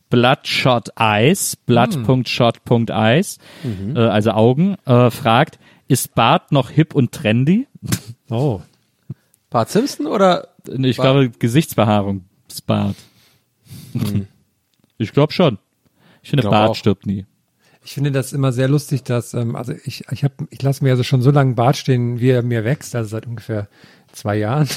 Bloodshot 0.10 0.90
Eyes, 0.98 1.56
blood.shot.eyes, 1.56 3.38
äh, 3.96 4.00
also 4.00 4.32
Augen, 4.32 4.76
äh, 4.86 5.10
fragt, 5.12 5.60
ist 5.88 6.16
Bart 6.16 6.52
noch 6.52 6.70
hip 6.70 6.94
und 6.96 7.12
trendy? 7.12 7.68
Oh, 8.30 8.60
Bart 9.50 9.70
Simpson 9.70 10.06
oder? 10.06 10.50
Ich 10.68 10.98
Bart- 10.98 11.06
glaube, 11.06 11.30
Gesichtsbehaarung 11.30 12.26
ist 12.50 12.66
Bart. 12.66 12.96
Ich 15.00 15.14
glaube 15.14 15.32
schon. 15.32 15.60
Ich 16.24 16.30
finde, 16.32 16.42
Glaub 16.42 16.52
Bart 16.52 16.70
auch. 16.72 16.76
stirbt 16.76 17.06
nie. 17.06 17.26
Ich 17.88 17.94
finde 17.94 18.12
das 18.12 18.34
immer 18.34 18.52
sehr 18.52 18.68
lustig, 18.68 19.04
dass, 19.04 19.34
ähm, 19.34 19.56
also 19.56 19.74
ich, 19.86 20.04
ich 20.12 20.26
habe, 20.26 20.34
ich 20.50 20.62
lasse 20.62 20.84
mir 20.84 20.92
also 20.92 21.04
schon 21.04 21.22
so 21.22 21.32
lange 21.32 21.54
Bart 21.54 21.78
stehen, 21.78 22.20
wie 22.20 22.32
er 22.32 22.44
mir 22.44 22.66
wächst, 22.66 22.94
also 22.98 23.08
seit 23.08 23.26
ungefähr 23.26 23.70
zwei 24.12 24.36
Jahren. 24.36 24.68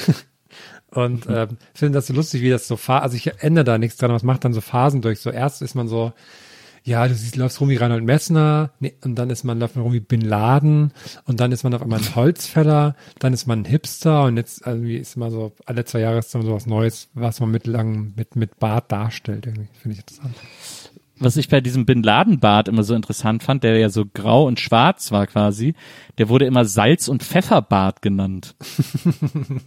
Und 0.93 1.27
ähm, 1.29 1.59
finde 1.75 1.99
das 1.99 2.07
so 2.07 2.15
lustig, 2.15 2.41
wie 2.43 2.51
das 2.51 2.69
so, 2.69 2.79
also 2.87 3.17
ich 3.17 3.43
ändere 3.43 3.65
da 3.65 3.79
nichts 3.79 3.97
dran, 3.97 4.13
aber 4.13 4.17
es 4.17 4.23
macht 4.23 4.45
dann 4.45 4.53
so 4.53 4.61
Phasen 4.61 5.03
durch. 5.03 5.19
So 5.19 5.31
erst 5.31 5.61
ist 5.61 5.75
man 5.75 5.89
so, 5.89 6.13
ja, 6.85 7.09
du 7.09 7.15
siehst, 7.15 7.35
läufst 7.35 7.61
rum 7.61 7.69
wie 7.69 7.77
Reinhold 7.77 8.05
Messner, 8.05 8.71
nee, 8.79 8.95
und 9.03 9.17
dann 9.17 9.29
ist 9.29 9.43
man, 9.43 9.59
läuft 9.59 9.75
man 9.75 9.83
rum 9.83 9.93
wie 9.93 9.99
Bin 9.99 10.21
Laden, 10.21 10.93
und 11.25 11.41
dann 11.41 11.51
ist 11.51 11.65
man 11.65 11.75
auf 11.75 11.83
einmal 11.83 11.99
ein 11.99 12.15
Holzfäller, 12.15 12.95
dann 13.19 13.33
ist 13.33 13.49
man 13.49 13.63
ein 13.63 13.65
Hipster, 13.65 14.23
und 14.23 14.37
jetzt 14.37 14.65
irgendwie 14.65 14.99
ist 14.99 15.17
immer 15.17 15.33
so, 15.33 15.53
alle 15.67 15.85
zwei 15.85 15.99
Jahre 15.99 16.21
ist 16.21 16.33
dann 16.33 16.43
so 16.43 16.55
was 16.55 16.67
Neues, 16.67 17.09
was 17.15 17.41
man 17.41 17.51
mit 17.51 17.67
lang, 17.67 18.13
mit, 18.15 18.37
mit 18.37 18.61
Bart 18.61 18.93
darstellt, 18.93 19.47
irgendwie. 19.47 19.69
Finde 19.83 19.97
ich 19.97 20.01
interessant. 20.01 20.37
Was 21.21 21.37
ich 21.37 21.49
bei 21.49 21.61
diesem 21.61 21.87
Bin 21.87 22.03
Laden 22.03 22.41
Bart 22.41 22.67
immer 22.67 22.83
so 22.83 22.95
interessant 22.95 23.43
fand, 23.43 23.63
der 23.63 23.79
ja 23.79 23.91
so 23.91 24.05
grau 24.07 24.47
und 24.47 24.59
schwarz 24.59 25.13
war 25.13 25.27
quasi, 25.27 25.75
der 26.19 26.29
wurde 26.29 26.47
immer 26.47 26.65
Salz- 26.65 27.09
und 27.09 27.23
Pfefferbart 27.23 28.03
genannt. 28.03 28.55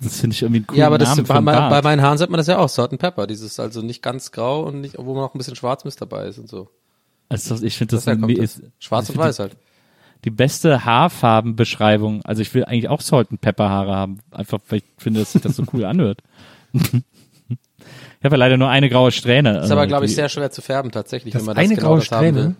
Das 0.01 0.19
finde 0.19 0.33
ich 0.33 0.41
irgendwie 0.41 0.59
einen 0.59 0.67
coolen 0.67 0.79
Ja, 0.79 0.87
aber 0.87 0.97
das 0.97 1.09
Namen 1.09 1.25
bei, 1.25 1.35
einen 1.35 1.69
bei, 1.69 1.81
meinen 1.81 2.01
Haaren 2.01 2.17
sieht 2.17 2.29
man 2.29 2.37
das 2.37 2.47
ja 2.47 2.57
auch, 2.57 2.69
Salt 2.69 2.91
and 2.91 2.99
Pepper, 2.99 3.27
dieses 3.27 3.59
also 3.59 3.81
nicht 3.81 4.01
ganz 4.01 4.31
grau 4.31 4.63
und 4.63 4.81
nicht, 4.81 4.95
wo 4.97 5.13
man 5.13 5.23
auch 5.23 5.33
ein 5.33 5.37
bisschen 5.37 5.55
Schwarzmist 5.55 6.01
dabei 6.01 6.27
ist 6.27 6.39
und 6.39 6.49
so. 6.49 6.69
also 7.29 7.63
ich 7.63 7.77
finde 7.77 7.95
das, 7.95 8.05
kommt 8.05 8.31
ist, 8.31 8.59
das. 8.59 8.71
Schwarz 8.79 9.09
und 9.09 9.17
weiß 9.17 9.39
halt. 9.39 9.55
die 10.25 10.31
beste 10.31 10.85
Haarfarbenbeschreibung. 10.85 12.23
Also 12.25 12.41
ich 12.41 12.53
will 12.53 12.65
eigentlich 12.65 12.89
auch 12.89 13.01
Salt 13.01 13.31
and 13.31 13.41
Pepper 13.41 13.69
Haare 13.69 13.95
haben, 13.95 14.19
einfach 14.31 14.59
weil 14.69 14.79
ich 14.79 14.85
finde, 14.97 15.21
dass 15.21 15.33
sich 15.33 15.41
das 15.41 15.55
so 15.55 15.63
cool 15.73 15.85
anhört. 15.85 16.21
Ich 18.23 18.25
habe 18.25 18.35
ja 18.35 18.39
leider 18.39 18.55
nur 18.55 18.69
eine 18.69 18.87
graue 18.87 19.11
Strähne. 19.11 19.59
Ist 19.59 19.69
aber, 19.71 19.85
glaube 19.85 20.05
ich, 20.05 20.15
sehr 20.15 20.29
schwer 20.29 20.49
zu 20.49 20.61
färben 20.61 20.91
tatsächlich, 20.91 21.33
Das 21.33 21.41
wenn 21.41 21.47
man 21.47 21.57
eine 21.57 21.67
das 21.67 21.77
genau 21.77 21.89
graue 21.89 21.99
das 21.99 22.11
haben 22.11 22.35
will. 22.35 22.55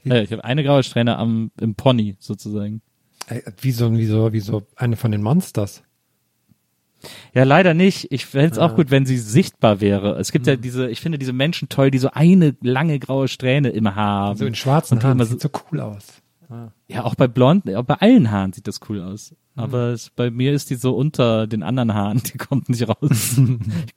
Strähne, 0.00 0.20
Äh, 0.20 0.22
ich 0.24 0.32
habe 0.32 0.42
eine 0.42 0.64
graue 0.64 0.82
Strähne 0.82 1.18
am 1.18 1.50
im 1.60 1.74
Pony 1.74 2.16
sozusagen. 2.18 2.80
Äh, 3.28 3.42
Wie 3.60 3.72
so, 3.72 3.92
wie 3.92 4.06
so, 4.06 4.32
wie 4.32 4.40
so 4.40 4.62
eine 4.74 4.96
von 4.96 5.12
den 5.12 5.22
Monsters. 5.22 5.82
Ja, 7.34 7.44
leider 7.44 7.74
nicht. 7.74 8.10
Ich 8.10 8.24
fände 8.24 8.52
es 8.52 8.58
Ah. 8.58 8.64
auch 8.66 8.74
gut, 8.74 8.90
wenn 8.90 9.04
sie 9.04 9.18
sichtbar 9.18 9.82
wäre. 9.82 10.18
Es 10.18 10.32
gibt 10.32 10.46
ja 10.46 10.54
Hm. 10.54 10.62
diese, 10.62 10.88
ich 10.88 11.00
finde 11.02 11.18
diese 11.18 11.34
Menschen 11.34 11.68
toll, 11.68 11.90
die 11.90 11.98
so 11.98 12.08
eine 12.12 12.56
lange 12.62 12.98
graue 13.00 13.28
Strähne 13.28 13.68
im 13.68 13.94
Haar 13.94 14.28
haben. 14.28 14.38
So 14.38 14.46
in 14.46 14.54
schwarzen 14.54 15.02
Haaren. 15.02 15.18
immer 15.18 15.26
Sieht 15.26 15.42
so 15.42 15.50
cool 15.70 15.80
aus. 15.80 16.06
Ja, 16.92 17.04
auch 17.04 17.14
bei 17.14 17.28
blonden, 17.28 17.74
auch 17.76 17.84
bei 17.84 17.94
allen 17.94 18.30
Haaren 18.30 18.52
sieht 18.52 18.66
das 18.68 18.80
cool 18.88 19.00
aus. 19.00 19.34
Aber 19.54 19.88
es, 19.88 20.10
bei 20.10 20.30
mir 20.30 20.52
ist 20.52 20.70
die 20.70 20.76
so 20.76 20.94
unter 20.94 21.46
den 21.46 21.62
anderen 21.62 21.94
Haaren, 21.94 22.22
die 22.32 22.38
kommt 22.38 22.68
nicht 22.68 22.86
raus. 22.88 23.40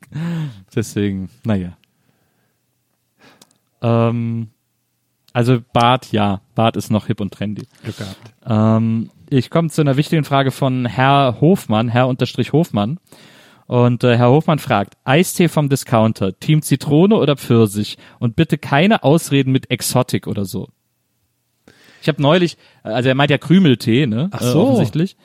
Deswegen, 0.75 1.29
naja. 1.43 1.77
Ähm, 3.81 4.49
also 5.33 5.59
Bart, 5.73 6.11
ja, 6.11 6.41
Bart 6.55 6.77
ist 6.77 6.91
noch 6.91 7.07
hip 7.07 7.19
und 7.19 7.33
trendy. 7.33 7.67
Glück 7.83 7.97
gehabt. 7.97 8.33
Ähm, 8.45 9.09
ich 9.29 9.49
komme 9.49 9.69
zu 9.69 9.81
einer 9.81 9.97
wichtigen 9.97 10.23
Frage 10.23 10.51
von 10.51 10.85
Herr 10.85 11.41
Hofmann, 11.41 11.89
Herr 11.89 12.07
unterstrich 12.07 12.53
Hofmann. 12.53 12.99
Und 13.67 14.03
äh, 14.03 14.17
Herr 14.17 14.29
Hofmann 14.29 14.59
fragt, 14.59 14.95
Eistee 15.03 15.47
vom 15.47 15.69
Discounter, 15.69 16.37
Team 16.39 16.61
Zitrone 16.61 17.15
oder 17.15 17.35
Pfirsich? 17.35 17.97
Und 18.19 18.35
bitte 18.35 18.57
keine 18.57 19.03
Ausreden 19.03 19.51
mit 19.51 19.71
Exotic 19.71 20.27
oder 20.27 20.45
so. 20.45 20.69
Ich 22.05 22.09
habe 22.09 22.21
neulich, 22.21 22.57
also 22.83 23.09
er 23.09 23.15
meint 23.15 23.31
ja 23.31 23.39
Krümeltee, 23.39 24.05
ne? 24.05 24.29
Ach 24.31 24.39
Äh, 24.41 24.51
so. 24.51 24.61
offensichtlich. 24.61 25.17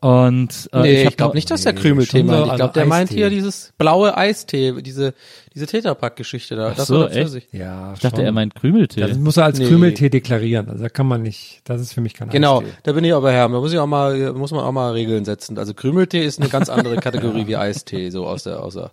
Und 0.00 0.68
äh, 0.72 0.82
Nee, 0.82 1.00
ich, 1.00 1.06
hab 1.06 1.16
glaube 1.16 1.34
nicht, 1.34 1.50
dass 1.50 1.62
der 1.62 1.72
Nee, 1.72 1.80
Krümeltee 1.80 2.22
meint. 2.22 2.36
Ich 2.44 2.44
also 2.52 2.56
glaube, 2.56 2.72
der 2.74 2.84
meint 2.86 3.08
Eistee. 3.10 3.16
hier 3.16 3.30
dieses 3.30 3.72
blaue 3.78 4.16
Eistee, 4.16 4.74
diese, 4.82 5.14
diese 5.54 5.66
Tetrapack-Geschichte 5.66 6.54
da. 6.56 6.68
Ach 6.72 6.76
das 6.76 6.86
so, 6.88 7.00
war 7.00 7.08
der 7.08 7.16
echt? 7.16 7.20
Pfirsich. 7.22 7.48
Ja, 7.52 7.92
Ich 7.94 8.00
dachte, 8.00 8.16
schon. 8.18 8.24
er 8.26 8.32
meint 8.32 8.54
Krümeltee. 8.54 9.00
Das 9.00 9.16
muss 9.18 9.36
er 9.38 9.46
als 9.46 9.58
Nee. 9.58 9.66
Krümeltee 9.66 10.10
deklarieren. 10.10 10.68
Also 10.68 10.82
da 10.84 10.90
kann 10.90 11.06
man 11.08 11.22
nicht, 11.22 11.62
das 11.64 11.80
ist 11.80 11.92
für 11.94 12.02
mich 12.02 12.14
kein 12.14 12.28
Genau, 12.28 12.60
Eistee. 12.60 12.72
da 12.84 12.92
bin 12.92 13.02
ich 13.02 13.14
aber 13.14 13.32
Herr. 13.32 13.48
Da 13.48 13.58
muss 13.60 13.72
ich 13.72 13.78
auch 13.80 13.86
mal, 13.86 14.32
muss 14.34 14.52
man 14.52 14.60
auch 14.62 14.72
mal 14.72 14.92
Regeln 14.92 15.24
setzen. 15.24 15.58
Also 15.58 15.72
Krümeltee 15.74 16.22
ist 16.24 16.38
eine 16.38 16.50
ganz 16.50 16.68
andere 16.68 16.96
Kategorie 17.00 17.46
wie 17.48 17.56
Eistee, 17.56 18.10
so 18.10 18.26
aus 18.26 18.44
der, 18.44 18.62
außer. 18.62 18.92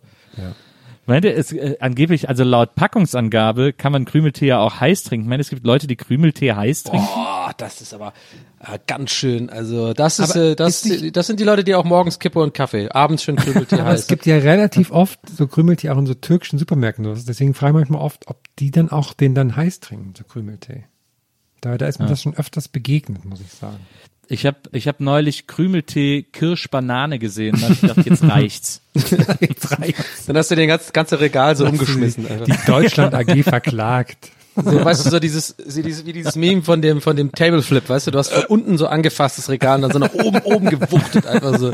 Meint 1.08 1.26
ihr, 1.26 1.36
es, 1.36 1.52
äh, 1.52 1.78
angeblich, 1.80 2.30
also 2.30 2.44
laut 2.44 2.76
Packungsangabe 2.76 3.74
kann 3.74 3.92
man 3.92 4.06
Krümeltee 4.06 4.46
ja 4.48 4.60
auch 4.60 4.80
heiß 4.80 5.04
trinken. 5.04 5.26
Ich 5.26 5.30
meine, 5.30 5.42
es 5.42 5.50
gibt 5.50 5.66
Leute, 5.66 5.88
die 5.88 5.96
Krümeltee 5.96 6.54
heiß 6.54 6.84
trinken. 6.84 7.08
Oh, 7.16 7.50
das 7.58 7.82
ist 7.82 7.94
aber 7.94 8.14
äh, 8.60 8.78
ganz 8.86 9.12
schön. 9.12 9.50
Also 9.50 9.94
das 9.94 10.20
ist, 10.20 10.32
Aber 10.32 10.52
äh, 10.52 10.56
das, 10.56 10.86
ist 10.86 11.16
das 11.16 11.28
sind 11.28 11.40
die 11.40 11.44
Leute, 11.44 11.64
die 11.64 11.74
auch 11.74 11.86
morgens 11.86 12.20
Kippe 12.20 12.40
und 12.40 12.54
Kaffee, 12.54 12.90
abends 12.90 13.24
schön 13.24 13.36
Krümeltee 13.36 13.78
Aber 13.78 13.90
heiß. 13.90 14.02
es 14.02 14.08
gibt 14.08 14.26
ja 14.28 14.38
relativ 14.38 14.92
oft 14.92 15.20
so 15.28 15.48
Krümeltee 15.48 15.90
auch 15.90 15.98
in 15.98 16.06
so 16.06 16.14
türkischen 16.14 16.60
Supermärkten. 16.60 17.04
Deswegen 17.28 17.56
frage 17.56 17.72
ich 17.72 17.90
manchmal 17.90 18.02
oft, 18.02 18.28
ob 18.28 18.40
die 18.60 18.70
dann 18.70 18.92
auch 18.92 19.14
den 19.14 19.34
dann 19.34 19.56
heiß 19.56 19.80
trinken, 19.80 20.14
so 20.16 20.24
Krümeltee. 20.24 20.86
Da, 21.62 21.78
da 21.78 21.88
ist 21.88 22.00
mir 22.00 22.08
das 22.08 22.22
schon 22.22 22.36
öfters 22.36 22.68
begegnet, 22.68 23.26
muss 23.26 23.42
ich 23.42 23.52
sagen. 23.52 23.78
Ich 24.32 24.46
habe 24.46 24.58
ich 24.72 24.88
hab 24.88 25.02
neulich 25.02 25.46
Krümeltee 25.46 26.24
Kirsch-Banane 26.32 27.20
gesehen. 27.20 27.58
Da 27.60 27.67
hab 27.67 27.72
ich 27.72 27.82
gedacht, 27.82 28.06
jetzt 28.06 28.24
reicht's. 28.24 28.82
Jetzt 29.41 29.78
reicht's. 29.80 30.26
Dann 30.28 30.38
hast 30.38 30.52
du 30.52 30.56
den 30.56 30.67
ganzen 30.70 30.94
ganze 30.94 31.20
Regal 31.20 31.56
so 31.58 31.65
umgeschmissen. 31.65 32.26
Einfach. 32.28 32.46
Die 32.46 32.65
Deutschland 32.65 33.13
AG 33.13 33.44
verklagt. 33.44 34.30
So, 34.56 34.84
weißt 34.86 35.06
du, 35.06 35.10
so 35.10 35.20
dieses, 35.20 35.56
so 35.65 35.82
dieses, 35.82 36.06
wie 36.06 36.12
dieses 36.13 36.36
Meme 36.36 36.62
von 36.62 36.82
dem, 36.82 37.02
von 37.02 37.15
dem 37.15 37.32
Tableflip, 37.32 37.88
weißt 37.89 38.08
du, 38.08 38.12
du 38.12 38.20
hast 38.20 38.34
von 38.34 38.44
unten 38.46 38.78
so 38.78 38.88
angefasstes 38.88 39.50
Regal 39.50 39.76
und 39.76 39.82
dann 39.84 39.91
so 39.91 40.00
nach 40.00 40.13
oben, 40.13 40.39
oben 40.44 40.70
gewuchtet, 40.70 41.26
einfach 41.26 41.58
so. 41.58 41.72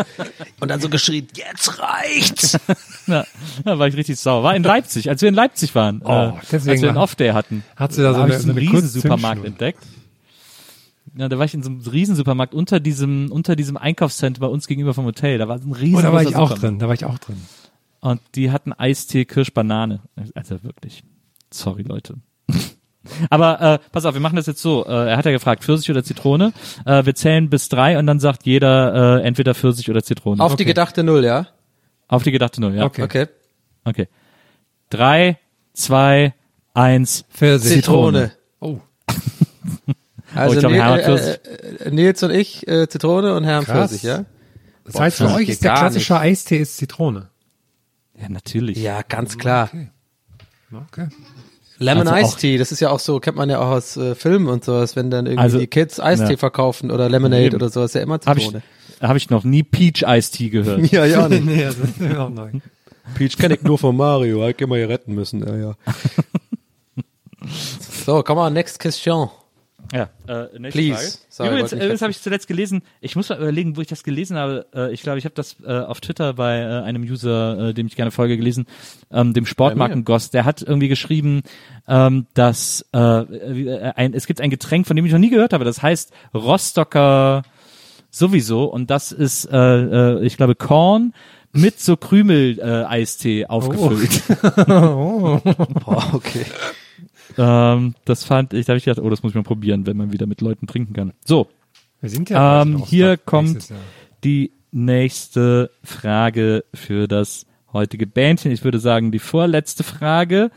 Und 0.60 0.68
dann 0.70 0.80
so 0.80 0.88
geschrien, 0.90 1.28
jetzt 1.36 1.80
reicht's! 1.80 2.58
Ja, 3.08 3.26
da 3.66 3.80
war 3.80 3.88
ich 3.88 3.96
richtig 3.98 4.20
sauer. 4.20 4.44
War 4.44 4.56
in 4.56 4.62
Leipzig, 4.64 5.10
als 5.10 5.22
wir 5.22 5.30
in 5.30 5.36
Leipzig 5.36 5.74
waren. 5.74 6.02
Oh, 6.04 6.10
äh, 6.12 6.34
als 6.52 6.66
wir 6.66 6.74
einen 6.90 6.98
Off-Day 6.98 7.30
hatten. 7.30 7.64
Hast 7.76 7.98
du 7.98 8.04
da 8.04 8.14
so 8.14 8.22
eine- 8.22 8.38
so 8.40 8.50
einen 8.50 8.58
eine 8.58 8.62
Riesensupermarkt 8.62 9.42
Kurzzündschnur? 9.42 9.46
entdeckt. 9.46 9.80
Ja, 11.18 11.30
da 11.30 11.38
war 11.38 11.46
ich 11.46 11.54
in 11.54 11.64
so 11.64 11.70
einem 11.70 11.80
Riesensupermarkt 11.82 12.54
unter 12.54 12.80
diesem, 12.80 13.32
unter 13.32 13.56
diesem 13.56 13.76
Einkaufszentrum 13.78 14.48
bei 14.48 14.54
uns 14.54 14.68
gegenüber 14.68 14.94
vom 14.94 15.06
Hotel. 15.06 15.38
Da 15.38 15.48
war 15.48 15.58
so 15.60 15.68
ein 15.68 15.74
riesen 15.74 15.98
Oh, 15.98 16.02
da 16.02 16.14
war 16.14 16.22
ich 16.22 16.30
auch 16.36 16.50
Supermarkt. 16.50 16.62
drin, 16.64 16.80
da 16.80 16.88
war 16.88 16.94
ich 16.94 17.06
auch 17.06 17.18
drin. 17.18 17.38
Und 18.00 18.22
die 18.36 18.52
hatten 18.52 18.74
Eistee 18.74 19.26
Kirsch-Banane. 19.26 20.02
Also 20.36 20.64
wirklich. 20.64 21.04
Sorry, 21.52 21.82
Leute. 21.82 22.16
Aber 23.30 23.62
äh, 23.62 23.80
pass 23.92 24.06
auf, 24.06 24.14
wir 24.14 24.22
machen 24.22 24.36
das 24.36 24.46
jetzt 24.46 24.62
so. 24.62 24.86
Äh, 24.86 25.10
er 25.10 25.18
hat 25.18 25.26
ja 25.26 25.32
gefragt, 25.32 25.64
Pfirsich 25.64 25.90
oder 25.90 26.04
Zitrone. 26.04 26.54
Äh, 26.86 27.06
wir 27.06 27.16
zählen 27.16 27.50
bis 27.50 27.70
drei 27.70 27.98
und 27.98 28.06
dann 28.06 28.20
sagt 28.20 28.46
jeder 28.46 29.20
äh, 29.20 29.24
entweder 29.24 29.56
Pfirsich 29.56 29.90
oder 29.90 30.04
Zitrone. 30.04 30.44
Auf 30.44 30.56
die 30.56 30.66
gedachte 30.66 31.04
Null, 31.04 31.24
ja? 31.26 31.48
Auf 32.08 32.24
die 32.24 32.32
gedachte 32.32 32.62
Null, 32.62 32.76
ja. 32.76 32.84
Okay. 32.86 33.04
Okay. 33.04 33.28
Okay. 33.86 34.08
Drei, 34.90 35.40
zwei, 35.74 36.34
eins. 36.74 37.26
Pfirsich. 37.32 37.74
Zitrone. 37.74 38.32
Oh, 38.60 38.80
Also 40.38 40.56
ich 40.56 40.60
glaub, 40.60 40.72
Nils, 40.72 41.08
äh, 41.26 41.40
äh, 41.86 41.92
Nils 41.92 42.24
und 42.24 42.32
ich 42.32 42.68
äh, 42.68 42.88
Zitrone 42.88 43.36
und 43.36 43.44
Herr. 43.44 43.64
Pfirsich, 43.64 44.04
ja? 44.04 44.26
das 44.86 45.00
heißt, 45.00 45.18
für 45.18 45.32
euch 45.34 45.50
ist 45.50 45.64
der 45.64 45.74
klassische 45.74 46.18
Eistee 46.20 46.58
ist 46.60 46.78
Zitrone. 46.78 47.30
Ja, 48.20 48.30
natürlich. 48.30 48.78
Ja, 48.78 49.02
ganz 49.08 49.38
klar. 49.38 49.70
Okay. 50.72 51.08
Lemon 51.80 52.08
Also 52.08 52.38
Tea, 52.38 52.58
das 52.58 52.72
ist 52.72 52.80
ja 52.80 52.90
auch 52.90 53.00
so, 53.00 53.20
kennt 53.20 53.38
man 53.38 53.50
ja 53.50 53.60
auch 53.60 53.68
aus 53.70 53.98
äh, 53.98 54.16
Filmen 54.16 54.48
und 54.48 54.66
sowas, 54.66 54.96
wenn 54.96 55.12
dann 55.12 55.28
irgendwie 55.28 55.44
Also- 55.44 55.60
die 55.60 55.68
Kids 55.68 56.00
Eistee 56.00 56.32
Ja. 56.32 56.38
verkaufen 56.38 56.90
oder 56.92 57.08
Lemonade 57.10 57.46
Eben. 57.46 57.56
oder 57.56 57.70
sowas, 57.70 57.94
ja 57.94 58.02
immer 58.02 58.20
Habe 58.26 58.40
ich, 58.40 58.46
Zitrone. 58.48 58.64
hab 59.02 59.16
ich 59.16 59.30
noch 59.30 59.44
nie 59.44 59.62
Peach 59.64 60.04
Ice 60.08 60.32
Tea 60.32 60.50
gehört. 60.50 60.82
Ja, 60.92 61.06
ja, 61.06 61.30
nicht. 61.30 61.46
nee, 61.46 61.64
das 61.64 61.78
ist 61.78 62.00
mir 62.02 62.20
auch 62.20 62.30
neu. 62.30 62.52
Peach 63.16 63.38
kenne 63.38 63.56
ich 63.56 63.62
nur 63.62 63.78
von 63.78 63.96
Mario, 63.96 64.42
halt 64.42 64.60
immer 64.60 64.76
hier 64.78 64.90
retten 64.90 65.14
müssen, 65.14 65.46
ja, 65.46 65.56
ja. 65.56 65.76
so, 68.06 68.24
komm 68.24 68.38
mal, 68.38 68.50
next 68.50 68.80
question. 68.80 69.30
Ja, 69.94 70.10
äh, 70.28 70.60
nächste 70.60 70.80
Please. 70.80 70.94
Frage. 70.94 71.18
Sorry, 71.30 71.50
Übrigens, 71.50 71.72
nicht 71.72 71.82
übrigens 71.82 72.02
habe 72.02 72.12
ich 72.12 72.22
zuletzt 72.22 72.48
gelesen, 72.48 72.82
ich 73.00 73.16
muss 73.16 73.30
mal 73.30 73.38
überlegen, 73.38 73.78
wo 73.78 73.82
ich 73.82 73.88
das 73.88 74.04
gelesen 74.04 74.38
habe. 74.38 74.66
Äh, 74.74 74.94
ich 74.94 75.02
glaube, 75.02 75.18
ich 75.18 75.26
habe 75.26 75.36
das 75.36 75.58
äh, 75.66 75.72
auf 75.72 76.02
Twitter 76.02 76.34
bei 76.34 76.60
äh, 76.60 76.82
einem 76.84 77.04
User, 77.04 77.70
äh, 77.70 77.74
dem 77.74 77.88
ich 77.88 77.96
gerne 77.96 78.12
folge, 78.12 78.38
gelesen, 78.38 78.66
ähm, 79.12 79.34
dem 79.34 79.46
Sportmarkengoss. 79.46 80.30
Der 80.32 80.46
hat 80.46 80.62
irgendwie 80.62 80.90
geschrieben, 80.90 81.44
ähm, 81.88 82.28
dass 82.34 82.86
äh, 82.94 83.00
äh, 83.00 83.94
ein, 83.96 84.14
es 84.14 84.28
gibt 84.28 84.42
ein 84.42 84.50
Getränk, 84.50 84.88
von 84.88 84.96
dem 84.96 85.06
ich 85.06 85.12
noch 85.12 85.20
nie 85.20 85.30
gehört 85.30 85.54
habe. 85.54 85.64
Das 85.64 85.82
heißt 85.82 86.12
Rostocker 86.34 87.44
sowieso 88.10 88.66
und 88.66 88.90
das 88.90 89.12
ist, 89.12 89.46
äh, 89.46 89.58
äh, 89.58 90.26
ich 90.26 90.38
glaube, 90.38 90.56
Korn 90.56 91.14
mit 91.54 91.80
so 91.80 91.96
Krümel-Eistee 91.96 93.46
aufgefüllt. 93.46 94.24
Boah, 94.68 96.14
okay. 96.14 96.46
Ähm, 97.38 97.96
das 98.06 98.24
fand 98.24 98.54
ich, 98.54 98.66
da 98.66 98.72
habe 98.72 98.78
ich 98.78 98.86
gedacht, 98.86 99.04
oh, 99.04 99.10
das 99.10 99.24
muss 99.24 99.32
ich 99.32 99.36
mal 99.36 99.44
probieren, 99.44 99.86
wenn 99.86 99.98
man 99.98 100.12
wieder 100.12 100.26
mit 100.26 100.42
Leuten 100.42 100.68
trinken 100.68 100.94
kann. 100.94 101.14
So, 101.26 101.48
Wir 102.02 102.10
sind 102.10 102.30
ja 102.30 102.62
ähm, 102.62 102.84
hier 102.86 103.18
kommt 103.18 103.74
die 104.24 104.52
nächste 104.72 105.72
Frage 105.84 106.66
für 106.74 107.08
das 107.08 107.46
heutige 107.74 108.08
Bändchen. 108.08 108.52
Ich 108.52 108.64
würde 108.64 108.80
sagen, 108.80 109.12
die 109.12 109.20
vorletzte 109.20 109.84
Frage. 109.84 110.52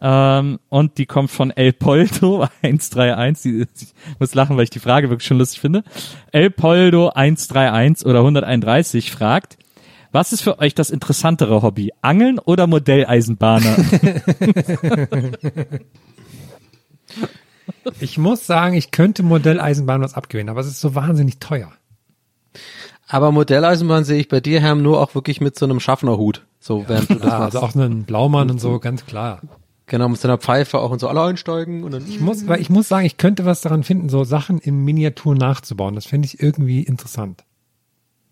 Ähm, 0.00 0.58
und 0.68 0.98
die 0.98 1.06
kommt 1.06 1.30
von 1.30 1.50
El 1.50 1.72
Poldo 1.72 2.46
131. 2.62 3.42
Die, 3.42 3.66
ich 3.74 3.94
muss 4.18 4.34
lachen, 4.34 4.56
weil 4.56 4.64
ich 4.64 4.70
die 4.70 4.80
Frage 4.80 5.08
wirklich 5.08 5.26
schon 5.26 5.38
lustig 5.38 5.60
finde. 5.60 5.82
El 6.32 6.50
Poldo 6.50 7.08
131 7.10 8.06
oder 8.06 8.18
131 8.20 9.10
fragt, 9.10 9.56
was 10.14 10.32
ist 10.32 10.40
für 10.42 10.58
euch 10.60 10.74
das 10.74 10.90
interessantere 10.90 11.60
Hobby? 11.62 11.92
Angeln 12.00 12.38
oder 12.38 12.66
Modelleisenbahner? 12.66 13.76
Ich 18.00 18.18
muss 18.18 18.46
sagen, 18.46 18.74
ich 18.74 18.90
könnte 18.90 19.22
Modelleisenbahn 19.22 20.00
was 20.00 20.14
abgewinnen, 20.14 20.48
aber 20.50 20.60
es 20.60 20.66
ist 20.66 20.80
so 20.80 20.94
wahnsinnig 20.94 21.38
teuer. 21.38 21.70
Aber 23.08 23.30
Modelleisenbahn 23.32 24.04
sehe 24.04 24.18
ich 24.20 24.28
bei 24.28 24.40
dir, 24.40 24.60
Herm, 24.60 24.82
nur 24.82 25.00
auch 25.00 25.14
wirklich 25.14 25.40
mit 25.40 25.58
so 25.58 25.66
einem 25.66 25.80
Schaffnerhut. 25.80 26.44
So, 26.60 26.88
während 26.88 27.10
du 27.10 27.14
das 27.16 27.24
Ja, 27.24 27.38
machst. 27.40 27.56
also 27.56 27.60
auch 27.66 27.70
so 27.72 27.80
ein 27.82 28.04
Blaumann 28.04 28.50
und 28.50 28.60
so, 28.60 28.78
ganz 28.78 29.04
klar. 29.06 29.40
Genau, 29.86 30.08
mit 30.08 30.18
so 30.18 30.28
einer 30.28 30.38
Pfeife 30.38 30.78
auch 30.78 30.90
und 30.90 30.98
so 30.98 31.08
alle 31.08 31.22
einsteigen 31.22 31.84
und 31.84 31.92
dann. 31.92 32.06
Ich 32.08 32.20
muss, 32.20 32.48
weil 32.48 32.60
ich 32.60 32.70
muss 32.70 32.88
sagen, 32.88 33.04
ich 33.06 33.18
könnte 33.18 33.44
was 33.44 33.60
daran 33.60 33.82
finden, 33.82 34.08
so 34.08 34.24
Sachen 34.24 34.58
in 34.58 34.82
Miniatur 34.84 35.34
nachzubauen. 35.34 35.94
Das 35.94 36.06
finde 36.06 36.26
ich 36.26 36.42
irgendwie 36.42 36.82
interessant. 36.82 37.44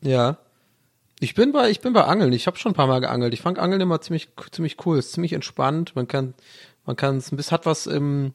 Ja. 0.03 0.39
Ich 1.23 1.37
bin 1.37 1.53
bei, 1.53 1.71
ich 1.71 1.81
bin 1.81 1.93
bei 1.93 2.03
Angeln. 2.03 2.33
Ich 2.33 2.49
habe 2.49 2.59
schon 2.59 2.73
ein 2.73 2.75
paar 2.75 2.89
Mal 2.89 3.01
geangelt. 3.01 3.33
Ich 3.33 3.43
fand 3.43 3.61
Angeln 3.61 3.81
immer 3.81 4.01
ziemlich, 4.01 4.31
ziemlich 4.51 4.77
cool. 4.85 4.99
Ist 4.99 5.13
ziemlich 5.13 5.35
entspannt. 5.35 5.95
Man 5.95 6.09
kann, 6.09 6.35
man 6.85 6.97
kann 6.97 7.19
es 7.19 7.31
ein 7.31 7.37
bisschen, 7.37 7.53
hat 7.53 7.65
was 7.65 7.87
im, 7.87 8.35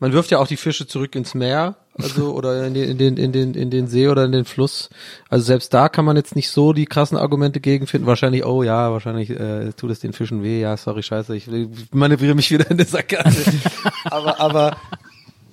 man 0.00 0.12
wirft 0.12 0.30
ja 0.30 0.38
auch 0.38 0.46
die 0.46 0.58
Fische 0.58 0.86
zurück 0.86 1.14
ins 1.14 1.34
Meer, 1.34 1.76
also, 1.94 2.34
oder 2.34 2.66
in 2.66 2.74
den, 2.74 2.90
in 2.90 2.98
den, 2.98 3.16
in 3.16 3.32
den, 3.32 3.54
in 3.54 3.70
den 3.70 3.86
See 3.86 4.06
oder 4.06 4.26
in 4.26 4.32
den 4.32 4.44
Fluss. 4.44 4.90
Also 5.30 5.46
selbst 5.46 5.72
da 5.72 5.88
kann 5.88 6.04
man 6.04 6.16
jetzt 6.16 6.36
nicht 6.36 6.50
so 6.50 6.74
die 6.74 6.84
krassen 6.84 7.16
Argumente 7.16 7.58
gegen 7.58 7.86
finden. 7.86 8.06
Wahrscheinlich, 8.06 8.44
oh 8.44 8.62
ja, 8.62 8.92
wahrscheinlich, 8.92 9.30
äh, 9.30 9.72
tut 9.72 9.90
es 9.90 10.00
den 10.00 10.12
Fischen 10.12 10.42
weh. 10.42 10.60
Ja, 10.60 10.76
sorry, 10.76 11.02
scheiße. 11.02 11.34
Ich 11.34 11.48
manövriere 11.90 12.34
mich 12.34 12.50
wieder 12.50 12.70
in 12.70 12.76
der 12.76 12.86
Sackgasse. 12.86 13.50
aber, 14.04 14.38
aber, 14.38 14.76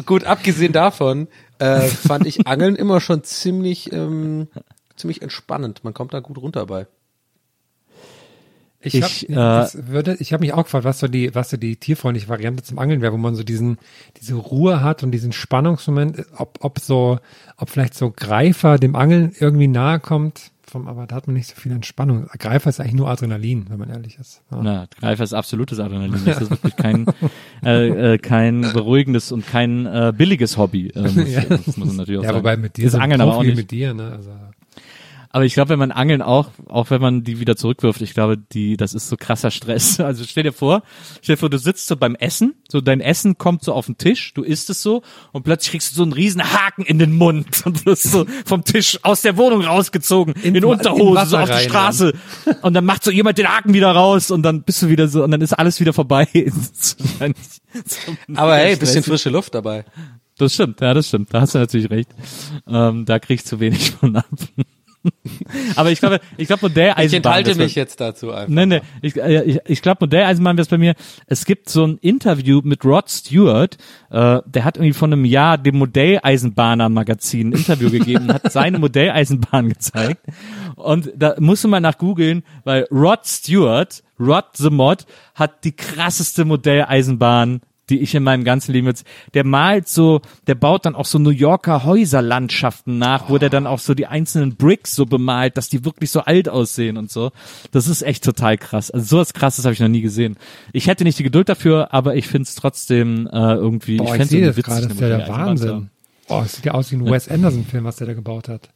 gut, 0.06 0.26
abgesehen 0.26 0.74
davon, 0.74 1.30
äh, 1.60 1.88
fand 1.88 2.28
ich 2.28 2.46
Angeln 2.46 2.76
immer 2.76 3.00
schon 3.00 3.24
ziemlich, 3.24 3.94
ähm, 3.94 4.50
ziemlich 4.98 5.22
entspannend. 5.22 5.84
Man 5.84 5.94
kommt 5.94 6.14
da 6.14 6.20
gut 6.20 6.38
runter 6.38 6.66
bei. 6.66 6.88
Ich, 8.80 8.94
Ich, 8.94 9.04
hab, 9.04 9.30
äh, 9.30 9.34
das 9.34 9.88
würde, 9.88 10.18
ich 10.20 10.34
habe 10.34 10.42
mich 10.42 10.54
auch 10.54 10.64
gefragt, 10.64 10.86
was 10.86 11.00
so 11.00 11.08
die, 11.08 11.34
was 11.34 11.50
so 11.50 11.58
die 11.58 11.78
tierfreundliche 11.78 12.30
Variante 12.30 12.62
zum 12.64 12.78
Angeln 12.78 13.02
wäre, 13.02 13.12
wo 13.12 13.18
man 13.18 13.34
so 13.36 13.44
diesen, 13.44 13.80
diese 14.20 14.36
Ruhe 14.36 14.82
hat 14.82 15.02
und 15.04 15.12
diesen 15.12 15.32
Spannungsmoment, 15.32 16.24
ob, 16.38 16.60
ob 16.62 16.80
so, 16.80 17.18
ob 17.58 17.70
vielleicht 17.72 17.96
so 17.96 18.12
Greifer 18.16 18.78
dem 18.78 18.96
Angeln 18.96 19.34
irgendwie 19.40 19.68
nahe 19.68 20.00
kommt. 20.00 20.52
Vom, 20.70 20.88
aber 20.90 21.08
da 21.08 21.16
hat 21.16 21.28
man 21.28 21.36
nicht 21.38 21.48
so 21.48 21.56
viel 21.56 21.72
Entspannung. 21.72 22.28
Greifer 22.38 22.70
ist 22.70 22.80
eigentlich 22.82 22.94
nur 22.94 23.10
Adrenalin, 23.10 23.68
wenn 23.70 23.80
man 23.80 23.90
ehrlich 23.90 24.20
ist. 24.20 24.42
Ja. 24.52 24.60
Na, 24.62 24.88
Greifer 25.00 25.24
ist 25.24 25.34
absolutes 25.34 25.80
Adrenalin. 25.80 26.22
Das 26.26 26.42
ist 26.42 26.52
wirklich 26.52 26.76
kein, 26.76 27.06
äh, 27.66 28.14
äh, 28.14 28.18
kein 28.18 28.62
beruhigendes 28.74 29.32
und 29.32 29.48
kein 29.48 29.86
äh, 29.86 30.14
billiges 30.16 30.58
Hobby. 30.58 30.90
Äh, 30.90 31.02
muss, 31.04 31.16
Ja. 31.32 31.42
das 31.46 31.78
muss 31.78 31.88
man 31.88 31.96
natürlich 31.96 32.20
auch 32.20 32.24
Ja, 32.24 32.30
sagen. 32.30 32.40
wobei 32.40 32.58
mit 32.58 32.76
dir 32.78 32.84
das 32.86 32.96
Angeln 32.96 33.22
aber 33.22 33.32
auch 33.32 33.36
Profi 33.38 33.48
nicht. 33.48 33.58
mit 33.58 33.72
dir, 33.72 33.94
ne? 33.94 34.12
Also, 34.12 34.32
Aber 35.38 35.46
ich 35.46 35.54
glaube, 35.54 35.70
wenn 35.70 35.78
man 35.78 35.92
Angeln 35.92 36.24
auch, 36.24 36.50
auch 36.66 36.90
wenn 36.90 37.00
man 37.00 37.24
die 37.24 37.40
wieder 37.40 37.56
zurückwirft, 37.56 38.02
ich 38.02 38.16
glaube, 38.16 38.40
die, 38.40 38.76
das 38.76 38.96
ist 38.96 39.08
so 39.08 39.18
krasser 39.18 39.52
Stress. 39.52 40.00
Also 40.08 40.24
stell 40.24 40.42
dir 40.42 40.52
vor, 40.52 40.82
stell 41.22 41.36
dir 41.36 41.40
vor, 41.40 41.52
du 41.52 41.60
sitzt 41.60 41.86
so 41.86 41.96
beim 41.96 42.16
Essen, 42.16 42.56
so 42.72 42.82
dein 42.82 43.02
Essen 43.02 43.38
kommt 43.38 43.64
so 43.64 43.74
auf 43.74 43.86
den 43.86 44.00
Tisch, 44.00 44.34
du 44.34 44.42
isst 44.42 44.72
es 44.72 44.82
so 44.82 45.04
und 45.34 45.44
plötzlich 45.44 45.70
kriegst 45.74 45.92
du 45.92 45.96
so 45.96 46.02
einen 46.02 46.14
riesen 46.14 46.42
Haken 46.42 46.86
in 46.86 46.98
den 46.98 47.16
Mund 47.16 47.62
und 47.66 47.86
wirst 47.86 48.10
so 48.12 48.26
vom 48.48 48.64
Tisch 48.64 48.98
aus 49.04 49.22
der 49.22 49.38
Wohnung 49.38 49.62
rausgezogen, 49.62 50.34
in, 50.42 50.56
In- 50.56 50.66
Unterhose, 50.66 51.02
in 51.10 51.16
Wasser 51.16 51.28
so 51.30 51.38
auf 51.38 51.50
die 51.52 51.70
Straße 51.70 52.14
und 52.64 52.74
dann 52.74 52.86
macht 52.86 53.04
so 53.04 53.12
jemand 53.12 53.38
den 53.38 53.48
Haken 53.48 53.76
wieder 53.76 53.92
raus 53.92 54.32
und 54.32 54.42
dann 54.42 54.64
bist 54.64 54.82
du 54.82 54.90
wieder 54.90 55.08
so 55.08 55.24
und 55.24 55.30
dann 55.30 55.42
ist 55.42 55.54
alles 55.54 55.80
wieder 55.80 55.94
vorbei. 55.94 56.28
Aber 58.34 58.56
hey, 58.56 58.76
bisschen 58.76 59.04
frische 59.04 59.30
Luft 59.30 59.54
dabei. 59.54 59.86
Das 60.40 60.56
stimmt, 60.56 60.82
ja, 60.82 60.96
das 60.96 61.10
stimmt. 61.10 61.32
Da 61.32 61.42
hast 61.42 61.54
du 61.54 61.60
natürlich 61.60 61.92
recht. 61.92 62.10
Ähm, 62.68 63.06
da 63.06 63.20
krieg 63.20 63.40
ich 63.42 63.46
zu 63.46 63.60
wenig 63.60 63.92
von 63.92 64.16
ab. 64.16 64.26
Aber 65.76 65.92
ich 65.92 66.00
glaube, 66.00 66.20
ich 66.38 66.48
glaube 66.48 66.68
Modelleisenbahn. 66.68 67.06
Ich 67.06 67.14
enthalte 67.14 67.56
mich 67.56 67.76
jetzt 67.76 68.00
dazu 68.00 68.32
einfach. 68.32 68.48
Nee, 68.48 68.66
nee, 68.66 68.82
ich, 69.02 69.16
äh, 69.18 69.44
ich, 69.44 69.60
ich 69.66 69.82
glaube 69.82 70.00
Modelleisenbahn 70.02 70.58
wäre 70.58 70.64
es 70.64 70.70
bei 70.70 70.78
mir. 70.78 70.96
Es 71.28 71.46
gibt 71.46 71.70
so 71.70 71.86
ein 71.86 71.98
Interview 72.00 72.62
mit 72.64 72.84
Rod 72.86 73.10
Stewart, 73.10 73.78
äh, 74.10 74.42
der 74.46 74.66
hat 74.66 74.78
irgendwie 74.78 74.94
vor 74.94 75.08
einem 75.08 75.26
Jahr 75.26 75.58
dem 75.58 75.78
Modelleisenbahner 75.78 76.90
Magazin 76.90 77.50
ein 77.50 77.54
Interview 77.54 77.90
gegeben 77.90 78.34
hat 78.34 78.52
seine 78.52 78.80
Modelleisenbahn 78.80 79.70
gezeigt. 79.70 80.26
Und 80.76 81.12
da 81.16 81.36
musst 81.40 81.64
du 81.64 81.68
mal 81.68 81.80
nach 81.80 81.98
googeln, 81.98 82.44
weil 82.64 82.88
Rod 82.92 83.26
Stewart, 83.26 84.04
Rod 84.20 84.46
the 84.56 84.70
Mod, 84.70 85.06
hat 85.36 85.64
die 85.64 85.76
krasseste 85.76 86.46
Modelleisenbahn 86.46 87.62
die 87.90 88.00
ich 88.00 88.14
in 88.16 88.24
meinem 88.24 88.44
ganzen 88.44 88.74
Leben 88.74 88.88
jetzt, 88.88 89.06
der 89.34 89.46
malt 89.46 89.88
so, 89.88 90.22
der 90.48 90.56
baut 90.56 90.86
dann 90.86 90.96
auch 90.96 91.06
so 91.06 91.20
New 91.20 91.30
Yorker 91.30 91.84
Häuserlandschaften 91.84 92.98
nach, 92.98 93.30
wo 93.30 93.38
der 93.38 93.50
dann 93.50 93.68
auch 93.68 93.80
so 93.80 93.94
die 93.94 94.08
einzelnen 94.08 94.56
Bricks 94.56 94.96
so 94.96 95.06
bemalt, 95.06 95.58
dass 95.58 95.70
die 95.70 95.86
wirklich 95.86 96.12
so 96.12 96.22
alt 96.22 96.50
aussehen 96.50 96.98
und 96.98 97.12
so. 97.12 97.32
Das 97.72 97.88
ist 97.88 98.02
echt 98.02 98.24
total 98.24 98.58
krass. 98.58 98.92
Also 98.92 99.06
sowas 99.06 99.34
krasses 99.34 99.66
habe 99.66 99.74
ich 99.74 99.80
noch 99.80 99.88
nie 99.88 100.02
gesehen. 100.02 100.38
Ich 100.74 100.88
hätte 100.88 101.04
nicht 101.04 101.20
die 101.20 101.24
Geduld 101.24 101.50
dafür, 101.50 101.94
aber 101.94 102.16
ich 102.16 102.28
finde 102.28 102.44
es 102.44 102.56
trotzdem 102.56 103.28
äh, 103.28 103.54
irgendwie, 103.54 103.98
boah, 103.98 104.06
ich 104.06 104.10
ich, 104.12 104.18
fände 104.18 104.28
sehe 104.28 104.42
es 104.42 104.48
das 104.48 104.58
witzig, 104.58 104.74
gerade, 104.74 104.88
das 104.88 104.96
ist 104.96 105.02
ja 105.02 105.18
der 105.18 105.28
Wahnsinn. 105.28 105.90
Oh, 106.30 106.42
es 106.44 106.54
sieht 106.54 106.66
ja 106.66 106.74
aus 106.74 106.92
wie 106.92 106.98
ein 106.98 107.06
Wes 107.06 107.30
Anderson-Film, 107.30 107.86
was 107.86 107.98
der 107.98 108.08
da 108.08 108.14
gebaut 108.14 108.50
hat. 108.50 108.70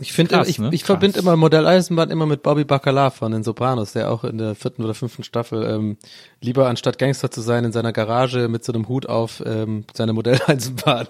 Ich 0.00 0.12
finde, 0.12 0.42
ich, 0.46 0.58
ne? 0.58 0.70
ich 0.72 0.84
verbinde 0.84 1.18
immer 1.18 1.36
Modelleisenbahn 1.36 2.10
immer 2.10 2.26
mit 2.26 2.42
Bobby 2.42 2.64
Bacala 2.64 3.10
von 3.10 3.32
den 3.32 3.42
Sopranos, 3.42 3.92
der 3.92 4.10
auch 4.10 4.24
in 4.24 4.38
der 4.38 4.54
vierten 4.54 4.84
oder 4.84 4.94
fünften 4.94 5.24
Staffel 5.24 5.64
ähm, 5.64 5.96
lieber 6.40 6.68
anstatt 6.68 6.98
Gangster 6.98 7.30
zu 7.30 7.40
sein 7.40 7.64
in 7.64 7.72
seiner 7.72 7.92
Garage 7.92 8.48
mit 8.48 8.64
so 8.64 8.72
einem 8.72 8.88
Hut 8.88 9.06
auf 9.06 9.42
ähm, 9.44 9.84
seine 9.94 10.12
Modelleisenbahn. 10.12 11.08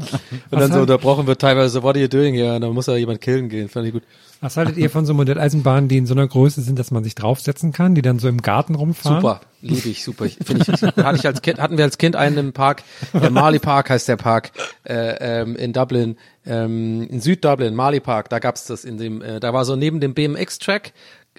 Und 0.50 0.60
dann 0.60 0.72
so 0.72 0.80
unterbrochen 0.80 1.26
wird 1.26 1.40
teilweise, 1.40 1.82
what 1.82 1.96
are 1.96 2.02
you 2.02 2.08
doing 2.08 2.34
here? 2.34 2.54
Und 2.54 2.62
dann 2.62 2.72
muss 2.72 2.86
ja 2.86 2.96
jemand 2.96 3.20
killen 3.20 3.48
gehen. 3.48 3.68
Fand 3.68 3.86
ich 3.86 3.92
gut. 3.92 4.02
Was 4.42 4.56
haltet 4.56 4.78
ihr 4.78 4.88
von 4.88 5.04
so 5.04 5.12
Modelleisenbahnen, 5.12 5.88
die 5.88 5.98
in 5.98 6.06
so 6.06 6.14
einer 6.14 6.26
Größe 6.26 6.62
sind, 6.62 6.78
dass 6.78 6.90
man 6.90 7.04
sich 7.04 7.14
draufsetzen 7.14 7.72
kann, 7.72 7.94
die 7.94 8.00
dann 8.00 8.18
so 8.18 8.26
im 8.26 8.40
Garten 8.40 8.74
rumfahren? 8.74 9.20
Super, 9.20 9.40
liebe 9.60 9.90
ich, 9.90 10.02
super. 10.02 10.24
Ich, 10.24 10.38
find 10.42 10.66
ich, 10.66 10.82
hatte 10.82 11.16
ich 11.16 11.26
als 11.26 11.42
Kind, 11.42 11.58
hatten 11.58 11.76
wir 11.76 11.84
als 11.84 11.98
Kind 11.98 12.16
einen 12.16 12.38
im 12.38 12.52
Park, 12.54 12.82
der 13.12 13.30
Marley 13.30 13.58
Park 13.58 13.90
heißt 13.90 14.08
der 14.08 14.16
Park, 14.16 14.52
äh, 14.84 15.42
ähm, 15.42 15.56
in 15.56 15.74
Dublin, 15.74 16.16
ähm, 16.46 17.06
in 17.10 17.20
Süd-Dublin, 17.20 17.74
Marley 17.74 18.00
Park, 18.00 18.28
da 18.30 18.38
gab's 18.38 18.64
das 18.64 18.84
in 18.84 18.98
dem, 18.98 19.22
äh, 19.22 19.40
da 19.40 19.52
war 19.52 19.64
so 19.64 19.76
neben 19.76 20.00
dem 20.00 20.14
BMX-Track, 20.14 20.92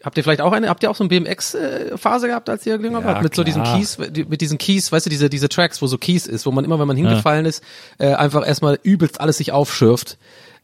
Habt 0.03 0.17
ihr 0.17 0.23
vielleicht 0.23 0.41
auch 0.41 0.51
eine, 0.51 0.69
habt 0.69 0.81
ihr 0.81 0.89
auch 0.89 0.95
so 0.95 1.03
eine 1.03 1.09
BMX-Phase 1.09 2.27
gehabt, 2.27 2.49
als 2.49 2.65
ihr 2.65 2.77
jünger 2.77 3.01
Ja, 3.01 3.05
wart? 3.05 3.23
Mit 3.23 3.35
so 3.35 3.43
diesen 3.43 3.61
klar. 3.61 3.77
Keys, 3.77 3.97
mit 3.99 4.41
diesen 4.41 4.57
Keys, 4.57 4.91
weißt 4.91 5.05
du, 5.05 5.09
diese, 5.09 5.29
diese 5.29 5.47
Tracks, 5.47 5.81
wo 5.81 5.87
so 5.87 5.97
Keys 5.97 6.27
ist, 6.27 6.45
wo 6.45 6.51
man 6.51 6.65
immer, 6.65 6.79
wenn 6.79 6.87
man 6.87 6.97
hingefallen 6.97 7.45
ist, 7.45 7.63
äh, 7.99 8.13
einfach 8.13 8.47
erstmal 8.47 8.79
übelst 8.81 9.21
alles 9.21 9.37
sich 9.37 9.51
aufschürft 9.51 10.17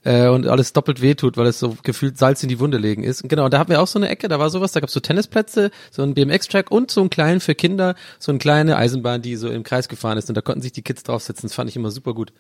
äh, 0.06 0.28
und 0.28 0.48
alles 0.48 0.74
doppelt 0.74 1.02
wehtut, 1.02 1.38
weil 1.38 1.46
es 1.46 1.60
so 1.60 1.78
gefühlt 1.84 2.18
Salz 2.18 2.42
in 2.42 2.50
die 2.50 2.60
Wunde 2.60 2.78
legen 2.78 3.04
ist. 3.04 3.22
Und 3.22 3.30
genau, 3.30 3.46
und 3.46 3.54
da 3.54 3.60
hatten 3.60 3.70
wir 3.70 3.82
auch 3.82 3.88
so 3.88 4.00
eine 4.00 4.10
Ecke, 4.10 4.28
da 4.28 4.40
war 4.40 4.50
sowas, 4.50 4.72
da 4.72 4.80
gab's 4.80 4.94
so 4.94 5.02
Tennisplätze, 5.02 5.70
so 5.92 6.02
ein 6.02 6.16
BMX-Track 6.16 6.72
und 6.72 6.90
so 6.90 7.02
einen 7.02 7.12
kleinen 7.12 7.40
für 7.40 7.54
Kinder, 7.54 7.96
so 8.18 8.32
eine 8.32 8.40
kleine 8.40 8.78
Eisenbahn, 8.78 9.22
die 9.22 9.36
so 9.36 9.50
im 9.50 9.64
Kreis 9.64 9.88
gefahren 9.88 10.18
ist 10.18 10.30
und 10.30 10.36
da 10.36 10.42
konnten 10.42 10.62
sich 10.62 10.72
die 10.72 10.82
Kids 10.82 11.04
draufsetzen. 11.04 11.48
Das 11.48 11.54
fand 11.54 11.70
ich 11.70 11.76
immer 11.76 11.92
super 11.92 12.14
gut. 12.14 12.32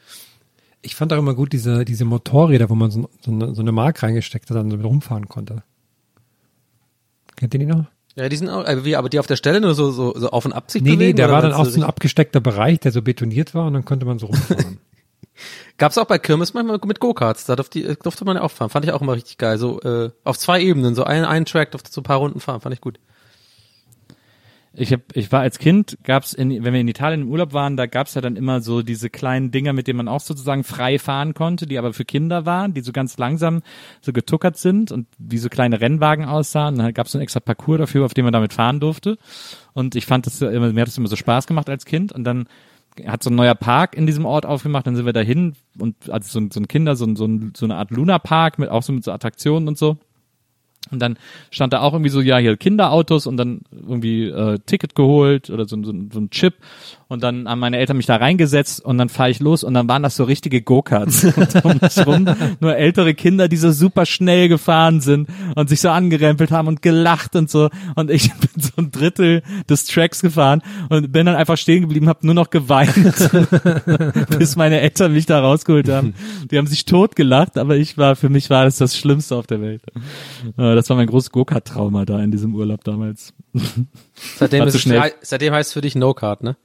Ich 0.81 0.95
fand 0.95 1.11
auch 1.11 1.17
immer 1.17 1.33
gut 1.33 1.53
diese, 1.53 1.83
diese 1.85 2.05
Motorräder, 2.05 2.69
wo 2.69 2.75
man 2.75 2.91
so, 2.91 3.09
so, 3.21 3.31
eine, 3.31 3.53
so 3.55 3.61
eine 3.61 3.71
Mark 3.71 4.03
reingesteckt 4.03 4.49
hat, 4.49 4.57
dann 4.57 4.69
so 4.71 4.77
mit 4.77 4.85
rumfahren 4.85 5.27
konnte. 5.27 5.63
Kennt 7.35 7.53
ihr 7.53 7.59
die 7.59 7.65
noch? 7.65 7.85
Ja, 8.15 8.29
die 8.29 8.35
sind 8.35 8.49
auch, 8.49 8.65
äh, 8.65 8.83
wie, 8.83 8.95
aber 8.95 9.09
die 9.09 9.19
auf 9.19 9.27
der 9.27 9.35
Stelle 9.35 9.61
nur 9.61 9.75
so, 9.75 9.91
so, 9.91 10.17
so 10.17 10.29
auf 10.31 10.45
und 10.45 10.53
ab 10.53 10.71
sich 10.71 10.81
Nee, 10.81 10.91
nee, 10.91 10.95
bewegen? 10.95 11.17
der 11.17 11.25
oder 11.27 11.33
war 11.35 11.41
dann 11.43 11.53
auch 11.53 11.65
so 11.65 11.79
ein 11.79 11.83
abgesteckter 11.83 12.39
Bereich, 12.41 12.79
der 12.79 12.91
so 12.91 13.01
betoniert 13.01 13.53
war 13.53 13.67
und 13.67 13.73
dann 13.73 13.85
konnte 13.85 14.05
man 14.05 14.17
so 14.17 14.27
rumfahren. 14.27 14.79
Gab's 15.77 15.99
auch 15.99 16.05
bei 16.05 16.17
Kirmes 16.17 16.55
manchmal 16.55 16.79
mit 16.85 16.99
Go-Karts, 16.99 17.45
da 17.45 17.55
durfte, 17.55 17.79
die- 17.79 17.95
durfte 18.01 18.25
man 18.25 18.37
ja 18.37 18.41
auch 18.43 18.49
fahren. 18.51 18.69
Fand 18.71 18.85
ich 18.85 18.91
auch 18.91 19.01
immer 19.01 19.13
richtig 19.13 19.37
geil. 19.37 19.59
So 19.59 19.79
äh, 19.81 20.09
auf 20.23 20.39
zwei 20.39 20.61
Ebenen, 20.61 20.95
so 20.95 21.03
ein, 21.03 21.25
ein 21.25 21.45
Track 21.45 21.71
durfte 21.71 21.91
so 21.91 22.01
ein 22.01 22.05
paar 22.05 22.17
Runden 22.17 22.39
fahren, 22.39 22.61
fand 22.61 22.73
ich 22.73 22.81
gut. 22.81 22.99
Ich 24.79 24.93
hab, 24.93 25.01
ich 25.15 25.31
war 25.31 25.41
als 25.41 25.57
Kind, 25.57 25.97
gab's 26.03 26.33
in, 26.33 26.51
wenn 26.63 26.71
wir 26.71 26.79
in 26.79 26.87
Italien 26.87 27.21
im 27.23 27.29
Urlaub 27.31 27.51
waren, 27.51 27.77
da 27.77 27.87
gab's 27.87 28.13
ja 28.13 28.21
dann 28.21 28.35
immer 28.35 28.61
so 28.61 28.83
diese 28.83 29.09
kleinen 29.09 29.49
Dinger, 29.49 29.73
mit 29.73 29.87
denen 29.87 29.97
man 29.97 30.07
auch 30.07 30.19
sozusagen 30.19 30.63
frei 30.63 30.99
fahren 30.99 31.33
konnte, 31.33 31.65
die 31.65 31.79
aber 31.79 31.93
für 31.93 32.05
Kinder 32.05 32.45
waren, 32.45 32.75
die 32.75 32.81
so 32.81 32.91
ganz 32.91 33.17
langsam 33.17 33.63
so 34.01 34.13
getuckert 34.13 34.55
sind 34.57 34.91
und 34.91 35.07
wie 35.17 35.39
so 35.39 35.49
kleine 35.49 35.81
Rennwagen 35.81 36.25
aussahen. 36.25 36.75
Und 36.75 36.83
dann 36.83 36.93
gab's 36.93 37.11
so 37.13 37.17
einen 37.17 37.23
extra 37.23 37.39
Parcours 37.39 37.79
dafür, 37.79 38.05
auf 38.05 38.13
dem 38.13 38.25
man 38.25 38.33
damit 38.33 38.53
fahren 38.53 38.79
durfte. 38.79 39.17
Und 39.73 39.95
ich 39.95 40.05
fand 40.05 40.27
das 40.27 40.41
immer, 40.41 40.71
mir 40.71 40.81
hat 40.81 40.87
das 40.87 40.97
immer 40.99 41.07
so 41.07 41.15
Spaß 41.15 41.47
gemacht 41.47 41.69
als 41.69 41.85
Kind. 41.85 42.11
Und 42.11 42.23
dann 42.23 42.45
hat 43.07 43.23
so 43.23 43.31
ein 43.31 43.35
neuer 43.35 43.55
Park 43.55 43.95
in 43.97 44.05
diesem 44.05 44.25
Ort 44.25 44.45
aufgemacht, 44.45 44.85
dann 44.85 44.95
sind 44.95 45.05
wir 45.05 45.13
dahin 45.13 45.53
und 45.79 46.09
also 46.09 46.29
so, 46.29 46.39
ein- 46.39 46.51
so 46.51 46.59
ein 46.59 46.67
Kinder, 46.67 46.95
so, 46.95 47.15
so, 47.15 47.25
ein, 47.25 47.53
so 47.55 47.65
eine 47.65 47.75
Art 47.77 47.89
Luna-Park 47.91 48.59
mit 48.59 48.69
auch 48.69 48.83
so 48.83 48.93
mit 48.93 49.03
so 49.03 49.11
Attraktionen 49.11 49.67
und 49.67 49.77
so. 49.77 49.97
Und 50.91 51.01
dann 51.01 51.17
stand 51.51 51.73
da 51.73 51.81
auch 51.81 51.93
irgendwie 51.93 52.09
so, 52.09 52.21
ja, 52.21 52.37
hier 52.37 52.57
Kinderautos 52.57 53.27
und 53.27 53.37
dann 53.37 53.61
irgendwie 53.71 54.25
äh, 54.25 54.59
Ticket 54.65 54.95
geholt 54.95 55.49
oder 55.49 55.65
so, 55.65 55.81
so, 55.83 55.93
so 56.11 56.19
ein 56.19 56.29
Chip. 56.29 56.55
Und 57.09 57.23
dann 57.23 57.47
haben 57.47 57.59
meine 57.59 57.77
Eltern 57.77 57.95
mich 57.95 58.05
da 58.05 58.17
reingesetzt 58.17 58.83
und 58.83 58.97
dann 58.97 59.07
fahre 59.07 59.29
ich 59.29 59.39
los 59.39 59.63
und 59.63 59.73
dann 59.73 59.87
waren 59.87 60.03
das 60.03 60.17
so 60.17 60.25
richtige 60.25 60.61
Go-Karts 60.61 61.23
um 61.63 61.79
mich 61.81 62.05
rum. 62.05 62.27
Nur 62.59 62.75
ältere 62.75 63.13
Kinder, 63.13 63.47
die 63.47 63.55
so 63.55 63.71
super 63.71 64.05
schnell 64.05 64.49
gefahren 64.49 64.99
sind 64.99 65.29
und 65.55 65.69
sich 65.69 65.79
so 65.79 65.89
angerempelt 65.89 66.51
haben 66.51 66.67
und 66.67 66.81
gelacht 66.81 67.37
und 67.37 67.49
so. 67.49 67.69
Und 67.95 68.11
ich 68.11 68.33
bin 68.39 68.49
so 68.61 68.71
ein 68.77 68.91
Drittel 68.91 69.41
des 69.69 69.85
Tracks 69.85 70.21
gefahren 70.21 70.61
und 70.89 71.13
bin 71.13 71.25
dann 71.25 71.35
einfach 71.35 71.57
stehen 71.57 71.81
geblieben, 71.81 72.09
habe 72.09 72.25
nur 72.25 72.35
noch 72.35 72.49
geweint, 72.49 72.93
bis 74.37 74.57
meine 74.57 74.81
Eltern 74.81 75.13
mich 75.13 75.25
da 75.25 75.39
rausgeholt 75.39 75.87
haben. 75.87 76.13
Die 76.51 76.57
haben 76.57 76.67
sich 76.67 76.83
tot 76.83 77.15
gelacht, 77.15 77.57
aber 77.57 77.77
ich 77.77 77.97
war, 77.97 78.17
für 78.17 78.29
mich 78.29 78.49
war 78.49 78.65
das 78.65 78.77
das 78.77 78.97
Schlimmste 78.97 79.37
auf 79.37 79.47
der 79.47 79.61
Welt. 79.61 79.81
Das 80.77 80.89
war 80.91 80.95
mein 80.95 81.07
großes 81.07 81.31
Go-Kart-Trauma 81.31 82.05
da 82.05 82.19
in 82.19 82.29
diesem 82.29 82.53
Urlaub 82.53 82.83
damals. 82.83 83.33
Seitdem, 84.37 84.67
ist 84.67 84.75
es, 84.75 85.13
seitdem 85.21 85.53
heißt 85.53 85.69
es 85.69 85.73
für 85.73 85.81
dich 85.81 85.95
No-Card, 85.95 86.43
ne? 86.43 86.55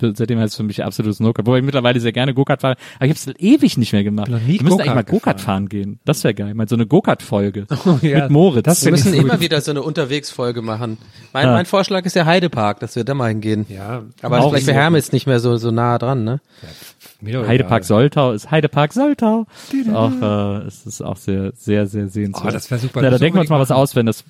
Seitdem 0.00 0.38
heißt 0.38 0.52
es 0.52 0.56
für 0.56 0.62
mich 0.62 0.82
absolutes 0.82 1.20
No-Kart. 1.20 1.46
Wobei 1.46 1.58
ich 1.58 1.64
mittlerweile 1.64 2.00
sehr 2.00 2.12
gerne 2.12 2.32
Go-Kart 2.32 2.62
fahre. 2.62 2.76
Aber 2.96 3.06
ich 3.06 3.10
habe 3.10 3.32
es 3.32 3.40
ewig 3.40 3.76
nicht 3.76 3.92
mehr 3.92 4.04
gemacht. 4.04 4.28
Wir 4.30 4.62
müssen 4.62 4.80
eigentlich 4.80 4.94
mal 4.94 5.04
Go-Kart 5.04 5.40
fahren 5.40 5.68
gehen. 5.68 6.00
Das 6.04 6.24
wäre 6.24 6.34
geil. 6.34 6.54
Mal 6.54 6.68
so 6.68 6.74
eine 6.76 6.86
Go-Kart-Folge. 6.86 7.66
ja, 8.02 8.22
Mit 8.22 8.30
Moritz. 8.30 8.64
das 8.64 8.84
Wir 8.84 8.92
müssen 8.92 9.12
immer 9.14 9.40
wieder 9.40 9.60
so 9.60 9.70
eine 9.70 9.82
Unterwegsfolge 9.82 10.62
machen. 10.62 10.98
Mein, 11.32 11.46
Ja. 11.46 11.52
mein 11.52 11.66
Vorschlag 11.66 12.04
ist 12.06 12.16
der 12.16 12.26
Heidepark, 12.26 12.80
dass 12.80 12.96
wir 12.96 13.04
da 13.04 13.14
mal 13.14 13.28
hingehen. 13.28 13.66
Ja, 13.68 14.04
Aber 14.22 14.40
Auch 14.40 14.50
vielleicht 14.50 14.66
für 14.66 14.72
so. 14.72 14.78
Hermes 14.78 15.12
nicht 15.12 15.26
mehr 15.26 15.40
so, 15.40 15.56
so 15.56 15.70
nah 15.70 15.98
dran, 15.98 16.24
ne? 16.24 16.40
doch 17.22 17.46
Heidepark 17.46 17.80
egal. 17.80 17.84
Soltau 17.84 18.32
ist 18.32 18.50
Heidepark 18.50 18.92
Soltau. 18.92 19.46
Ist 19.72 19.94
auch, 19.94 20.12
äh, 20.22 20.66
es 20.66 20.86
ist 20.86 21.02
auch 21.02 21.16
sehr, 21.16 21.52
sehr, 21.56 21.86
sehr 21.86 22.08
sehenswert. 22.08 22.46
Oh, 22.46 22.50
das 22.50 22.70
wär 22.70 22.78
super. 22.78 23.02
Ja, 23.02 23.10
da 23.10 23.18
denken 23.18 23.36
wir 23.36 23.40
uns 23.42 23.50
mal 23.50 23.60
was 23.60 23.70
aus, 23.70 23.94
wenn 23.94 24.06
das, 24.06 24.24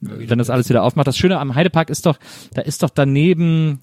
wenn 0.00 0.38
das 0.38 0.50
alles 0.50 0.68
wieder 0.68 0.82
aufmacht. 0.82 1.06
Das 1.06 1.16
Schöne 1.16 1.38
am 1.38 1.54
Heidepark 1.54 1.88
ist 1.90 2.04
doch, 2.06 2.18
da 2.52 2.62
ist 2.62 2.82
doch 2.82 2.90
daneben 2.90 3.80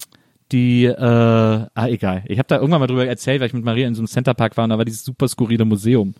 die, 0.52 0.84
äh, 0.84 0.94
ah, 1.00 1.68
egal. 1.88 2.22
Ich 2.26 2.38
habe 2.38 2.46
da 2.48 2.56
irgendwann 2.56 2.80
mal 2.80 2.86
drüber 2.86 3.06
erzählt, 3.06 3.40
weil 3.40 3.48
ich 3.48 3.54
mit 3.54 3.64
Maria 3.64 3.86
in 3.88 3.94
so 3.94 4.00
einem 4.00 4.06
Centerpark 4.08 4.56
war 4.56 4.64
und 4.64 4.70
da 4.70 4.78
war 4.78 4.84
dieses 4.84 5.04
super 5.04 5.26
skurrile 5.28 5.64
Museum 5.64 6.14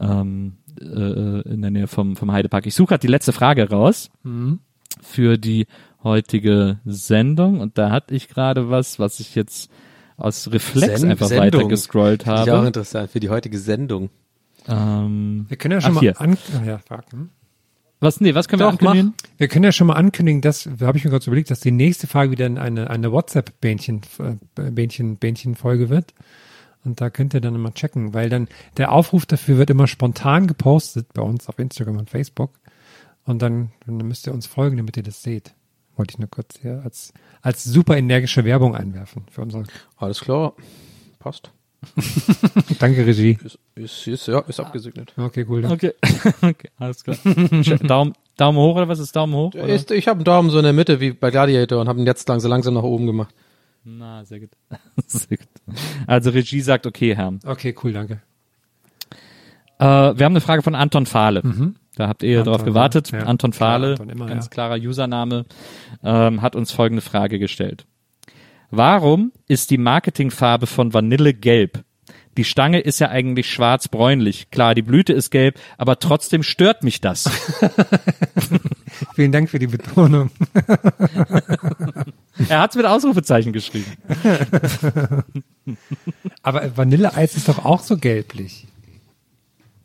ähm, 0.00 0.54
äh, 0.80 0.84
in 0.84 1.60
der 1.62 1.70
Nähe 1.70 1.86
vom, 1.86 2.16
vom 2.16 2.32
Heidepark. 2.32 2.66
Ich 2.66 2.74
suche 2.74 2.88
gerade 2.88 3.00
die 3.02 3.08
letzte 3.12 3.32
Frage 3.32 3.68
raus 3.68 4.10
Mhm. 4.22 4.60
für 5.02 5.36
die 5.38 5.66
heutige 6.02 6.78
Sendung 6.84 7.60
und 7.60 7.78
da 7.78 7.90
hatte 7.90 8.14
ich 8.14 8.28
gerade 8.28 8.70
was, 8.70 8.98
was 8.98 9.20
ich 9.20 9.34
jetzt 9.34 9.70
aus 10.16 10.50
Reflex 10.50 11.00
Sen- 11.02 11.10
einfach 11.10 11.26
Sendung. 11.28 11.44
weiter 11.60 11.68
gescrollt 11.68 12.22
Finde 12.24 12.42
ich 12.44 12.50
auch 12.50 12.56
habe. 12.56 12.66
interessant 12.66 13.10
für 13.10 13.20
die 13.20 13.28
heutige 13.30 13.58
Sendung. 13.58 14.10
Ähm, 14.68 15.46
Wir 15.48 15.56
können 15.56 15.72
ja 15.72 15.80
schon 15.80 15.90
Ach, 15.90 15.94
mal 15.96 16.00
hier. 16.00 16.20
an, 16.20 16.36
ah, 16.60 16.64
ja, 16.64 16.78
fuck, 16.78 17.04
hm? 17.12 17.30
Was, 18.02 18.20
nee, 18.20 18.34
was 18.34 18.48
können 18.48 18.60
wir 18.60 18.66
Doch, 18.66 18.72
ankündigen? 18.72 19.14
Wir 19.38 19.48
können 19.48 19.64
ja 19.64 19.72
schon 19.72 19.86
mal 19.86 19.94
ankündigen, 19.94 20.40
dass, 20.40 20.68
da 20.78 20.86
habe 20.86 20.98
ich 20.98 21.04
mir 21.04 21.10
gerade 21.10 21.24
so 21.24 21.30
überlegt, 21.30 21.50
dass 21.50 21.60
die 21.60 21.70
nächste 21.70 22.06
Frage 22.06 22.30
wieder 22.30 22.46
eine, 22.46 22.90
eine 22.90 23.12
WhatsApp-Bähnchen, 23.12 24.02
äh, 24.18 24.70
Bähnchen, 24.70 25.16
Bähnchen-Folge 25.16 25.88
wird. 25.88 26.12
Und 26.84 27.00
da 27.00 27.10
könnt 27.10 27.32
ihr 27.32 27.40
dann 27.40 27.54
immer 27.54 27.72
checken, 27.72 28.12
weil 28.12 28.28
dann 28.28 28.48
der 28.76 28.90
Aufruf 28.90 29.24
dafür 29.24 29.56
wird 29.56 29.70
immer 29.70 29.86
spontan 29.86 30.48
gepostet 30.48 31.12
bei 31.14 31.22
uns 31.22 31.48
auf 31.48 31.58
Instagram 31.58 31.98
und 31.98 32.10
Facebook. 32.10 32.50
Und 33.24 33.40
dann, 33.40 33.70
dann 33.86 33.96
müsst 33.98 34.26
ihr 34.26 34.34
uns 34.34 34.46
folgen, 34.46 34.78
damit 34.78 34.96
ihr 34.96 35.04
das 35.04 35.22
seht. 35.22 35.54
Wollte 35.96 36.14
ich 36.14 36.18
nur 36.18 36.28
kurz 36.28 36.58
hier 36.60 36.82
als, 36.84 37.12
als 37.40 37.62
super 37.62 37.96
energische 37.96 38.44
Werbung 38.44 38.74
einwerfen 38.74 39.26
für 39.30 39.42
unsere. 39.42 39.64
Alles 39.96 40.20
klar. 40.20 40.54
Passt. 41.20 41.52
Danke, 42.78 43.06
Regie. 43.06 43.38
Ist, 43.44 43.58
ist, 43.74 44.06
ist, 44.06 44.28
ja, 44.28 44.40
ist 44.40 44.60
abgesegnet. 44.60 45.12
Okay, 45.16 45.44
cool. 45.48 45.64
Okay, 45.64 45.92
okay, 46.42 46.68
alles 46.78 47.04
klar. 47.04 47.16
Daumen, 47.82 48.14
Daumen 48.36 48.58
hoch 48.58 48.76
oder 48.76 48.88
was 48.88 48.98
ist 48.98 49.14
Daumen 49.14 49.34
hoch? 49.34 49.54
Ist, 49.54 49.90
ich 49.90 50.08
habe 50.08 50.18
einen 50.18 50.24
Daumen 50.24 50.50
so 50.50 50.58
in 50.58 50.64
der 50.64 50.72
Mitte 50.72 51.00
wie 51.00 51.12
bei 51.12 51.30
Gladiator 51.30 51.80
und 51.80 51.88
habe 51.88 52.00
ihn 52.00 52.06
jetzt 52.06 52.28
lang, 52.28 52.40
so 52.40 52.48
langsam 52.48 52.74
nach 52.74 52.82
oben 52.82 53.06
gemacht. 53.06 53.34
Na, 53.84 54.24
sehr 54.24 54.40
gut. 54.40 54.50
sehr 55.06 55.36
gut. 55.36 55.48
Also 56.06 56.30
Regie 56.30 56.60
sagt 56.60 56.86
okay, 56.86 57.16
Herr. 57.16 57.34
Okay, 57.44 57.74
cool, 57.82 57.92
danke. 57.92 58.20
Äh, 59.78 59.84
wir 59.84 60.24
haben 60.24 60.32
eine 60.32 60.40
Frage 60.40 60.62
von 60.62 60.74
Anton 60.74 61.06
Fahle. 61.06 61.42
Da 61.96 62.08
habt 62.08 62.22
ihr 62.22 62.38
Anton, 62.38 62.52
drauf 62.52 62.64
gewartet. 62.64 63.10
ja. 63.10 63.24
Anton 63.24 63.50
Klar, 63.50 63.72
Fahle, 63.72 63.90
Anton, 63.92 64.08
immer, 64.08 64.26
ganz 64.26 64.46
ja. 64.46 64.50
klarer 64.50 64.76
Username, 64.76 65.44
ähm, 66.02 66.40
hat 66.40 66.56
uns 66.56 66.70
folgende 66.70 67.02
Frage 67.02 67.38
gestellt. 67.38 67.86
Warum 68.74 69.32
ist 69.48 69.70
die 69.70 69.76
Marketingfarbe 69.76 70.66
von 70.66 70.94
Vanille 70.94 71.34
gelb? 71.34 71.84
Die 72.38 72.44
Stange 72.44 72.80
ist 72.80 73.00
ja 73.00 73.10
eigentlich 73.10 73.50
schwarz-bräunlich. 73.50 74.50
Klar, 74.50 74.74
die 74.74 74.80
Blüte 74.80 75.12
ist 75.12 75.28
gelb, 75.28 75.60
aber 75.76 75.98
trotzdem 75.98 76.42
stört 76.42 76.82
mich 76.82 77.02
das. 77.02 77.30
Vielen 79.14 79.30
Dank 79.30 79.50
für 79.50 79.58
die 79.58 79.66
Betonung. 79.66 80.30
er 82.48 82.60
hat 82.60 82.70
es 82.70 82.76
mit 82.76 82.86
Ausrufezeichen 82.86 83.52
geschrieben. 83.52 83.92
Aber 86.42 86.74
Vanilleeis 86.74 87.36
ist 87.36 87.48
doch 87.48 87.64
auch 87.64 87.80
so 87.80 87.98
gelblich. 87.98 88.66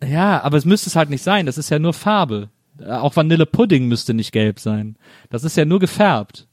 Ja, 0.04 0.42
aber 0.44 0.58
es 0.58 0.66
müsste 0.66 0.90
es 0.90 0.96
halt 0.96 1.10
nicht 1.10 1.24
sein. 1.24 1.46
Das 1.46 1.58
ist 1.58 1.70
ja 1.70 1.80
nur 1.80 1.94
Farbe. 1.94 2.50
Auch 2.88 3.16
Vanillepudding 3.16 3.88
müsste 3.88 4.14
nicht 4.14 4.32
gelb 4.32 4.60
sein. 4.60 4.96
Das 5.30 5.44
ist 5.44 5.58
ja 5.58 5.66
nur 5.66 5.80
gefärbt. 5.80 6.47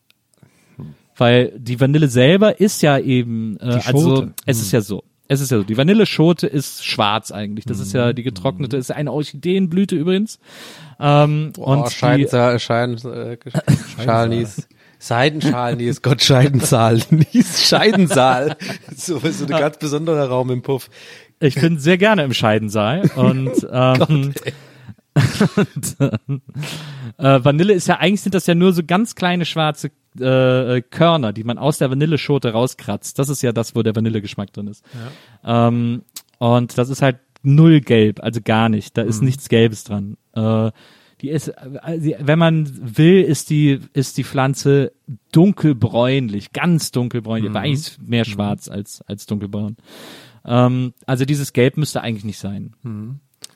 Weil 1.17 1.53
die 1.57 1.81
Vanille 1.81 2.09
selber 2.09 2.61
ist 2.61 2.83
ja 2.83 2.99
eben, 2.99 3.57
äh, 3.61 3.81
also 3.85 4.17
Schote. 4.17 4.35
es 4.47 4.61
ist 4.61 4.73
ja 4.73 4.81
so. 4.81 5.05
Es 5.27 5.41
ist 5.41 5.51
ja 5.51 5.59
so. 5.59 5.65
Die 5.65 5.77
Vanilleschote 5.79 6.47
ist 6.47 6.85
schwarz 6.85 7.31
eigentlich. 7.31 7.65
Das 7.65 7.81
ist 7.81 7.95
ja 7.95 8.13
die 8.13 8.23
getrocknete, 8.23 8.77
ist 8.77 8.93
eine 8.93 9.11
Orchideenblüte 9.11 9.97
übrigens. 9.97 10.39
Ähm, 11.01 11.53
Und 11.57 11.79
und 11.79 11.89
die, 11.89 11.95
Scheidensaal, 11.95 12.61
Scheiden, 12.61 12.99
äh, 13.11 13.39
Schalnies. 14.05 14.69
Seidenschalnies, 14.99 16.01
Gott 16.03 16.23
Scheidensaal, 16.23 16.99
Scheidensaal. 17.57 18.57
So, 18.97 19.19
so 19.19 19.45
ein 19.45 19.51
ganz 19.51 19.77
besonderer 19.79 20.29
Raum 20.29 20.51
im 20.51 20.63
Puff. 20.63 20.89
ich 21.41 21.57
bin 21.57 21.79
sehr 21.79 21.99
gerne 21.99 22.25
im 22.25 22.33
Scheidensaal 22.33 23.11
und, 23.17 23.53
ähm, 23.71 24.33
und 25.57 25.97
äh, 27.19 27.45
Vanille 27.45 27.73
ist 27.73 27.87
ja 27.87 27.99
eigentlich 27.99 28.23
sind 28.23 28.35
das 28.35 28.47
ja 28.47 28.55
nur 28.55 28.73
so 28.73 28.83
ganz 28.85 29.15
kleine 29.15 29.45
schwarze 29.45 29.91
äh, 30.19 30.83
Körner, 30.83 31.33
die 31.33 31.45
man 31.45 31.59
aus 31.59 31.79
der 31.79 31.91
Vanilleschote 31.91 32.53
rauskratzt. 32.53 33.19
Das 33.19 33.29
ist 33.29 33.43
ja 33.43 33.53
das, 33.53 33.75
wo 33.75 33.83
der 33.83 33.95
Vanillegeschmack 33.95 34.53
drin 34.53 34.67
ist. 34.69 34.85
Ähm, 35.45 36.03
und 36.39 36.77
das 36.79 36.89
ist 36.89 37.03
halt 37.03 37.19
null 37.43 37.81
gelb, 37.81 38.21
also 38.23 38.41
gar 38.43 38.69
nicht. 38.69 38.97
Da 38.97 39.03
ist 39.03 39.23
nichts 39.23 39.49
Gelbes 39.49 39.85
dran. 39.85 40.17
Äh, 40.33 40.73
die 41.21 41.31
ist, 41.31 41.49
äh, 41.49 42.17
wenn 42.21 42.39
man 42.39 42.99
will, 42.99 43.23
ist 43.23 43.51
die, 43.51 43.81
ist 43.93 44.19
die 44.19 44.25
Pflanze 44.25 44.93
dunkelbräunlich, 45.33 46.53
ganz 46.53 46.91
dunkelbräunlich, 46.91 47.51
aber 47.51 47.61
eigentlich 47.61 47.99
mehr 48.05 48.25
schwarz 48.25 48.69
als, 48.69 49.03
als 49.03 49.27
dunkelbraun. 49.27 49.77
Ähm, 50.45 50.93
also 51.07 51.25
dieses 51.25 51.53
Gelb 51.53 51.77
müsste 51.77 52.03
eigentlich 52.03 52.25
nicht 52.25 52.39
sein. 52.39 52.75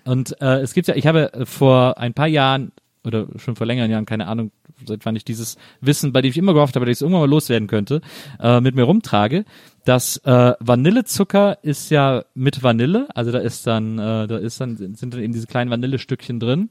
Und 0.08 0.40
äh, 0.40 0.60
es 0.60 0.72
gibt 0.72 0.88
ja, 0.88 0.94
ich 0.94 1.06
habe 1.06 1.32
äh, 1.34 1.44
vor 1.46 1.98
ein 1.98 2.14
paar 2.14 2.26
Jahren 2.28 2.72
oder 3.04 3.26
schon 3.36 3.56
vor 3.56 3.66
längeren 3.66 3.90
Jahren, 3.90 4.06
keine 4.06 4.26
Ahnung, 4.26 4.50
seit 4.86 5.04
wann 5.04 5.16
ich 5.16 5.24
dieses 5.24 5.56
Wissen, 5.80 6.12
bei 6.12 6.22
dem 6.22 6.30
ich 6.30 6.38
immer 6.38 6.54
gehofft 6.54 6.76
habe, 6.76 6.86
dass 6.86 6.92
ich 6.92 6.96
es 6.98 7.02
irgendwann 7.02 7.22
mal 7.22 7.28
loswerden 7.30 7.68
könnte, 7.68 8.00
äh, 8.40 8.60
mit 8.60 8.74
mir 8.74 8.84
rumtrage, 8.84 9.44
dass 9.84 10.16
äh, 10.18 10.54
Vanillezucker 10.60 11.58
ist 11.62 11.90
ja 11.90 12.24
mit 12.34 12.62
Vanille, 12.62 13.06
also 13.14 13.32
da 13.32 13.38
ist 13.38 13.66
dann, 13.66 13.98
äh, 13.98 14.26
da 14.26 14.36
ist 14.38 14.60
dann, 14.60 14.76
sind 14.76 15.14
dann 15.14 15.22
eben 15.22 15.32
diese 15.32 15.46
kleinen 15.46 15.70
Vanillestückchen 15.70 16.40
drin. 16.40 16.70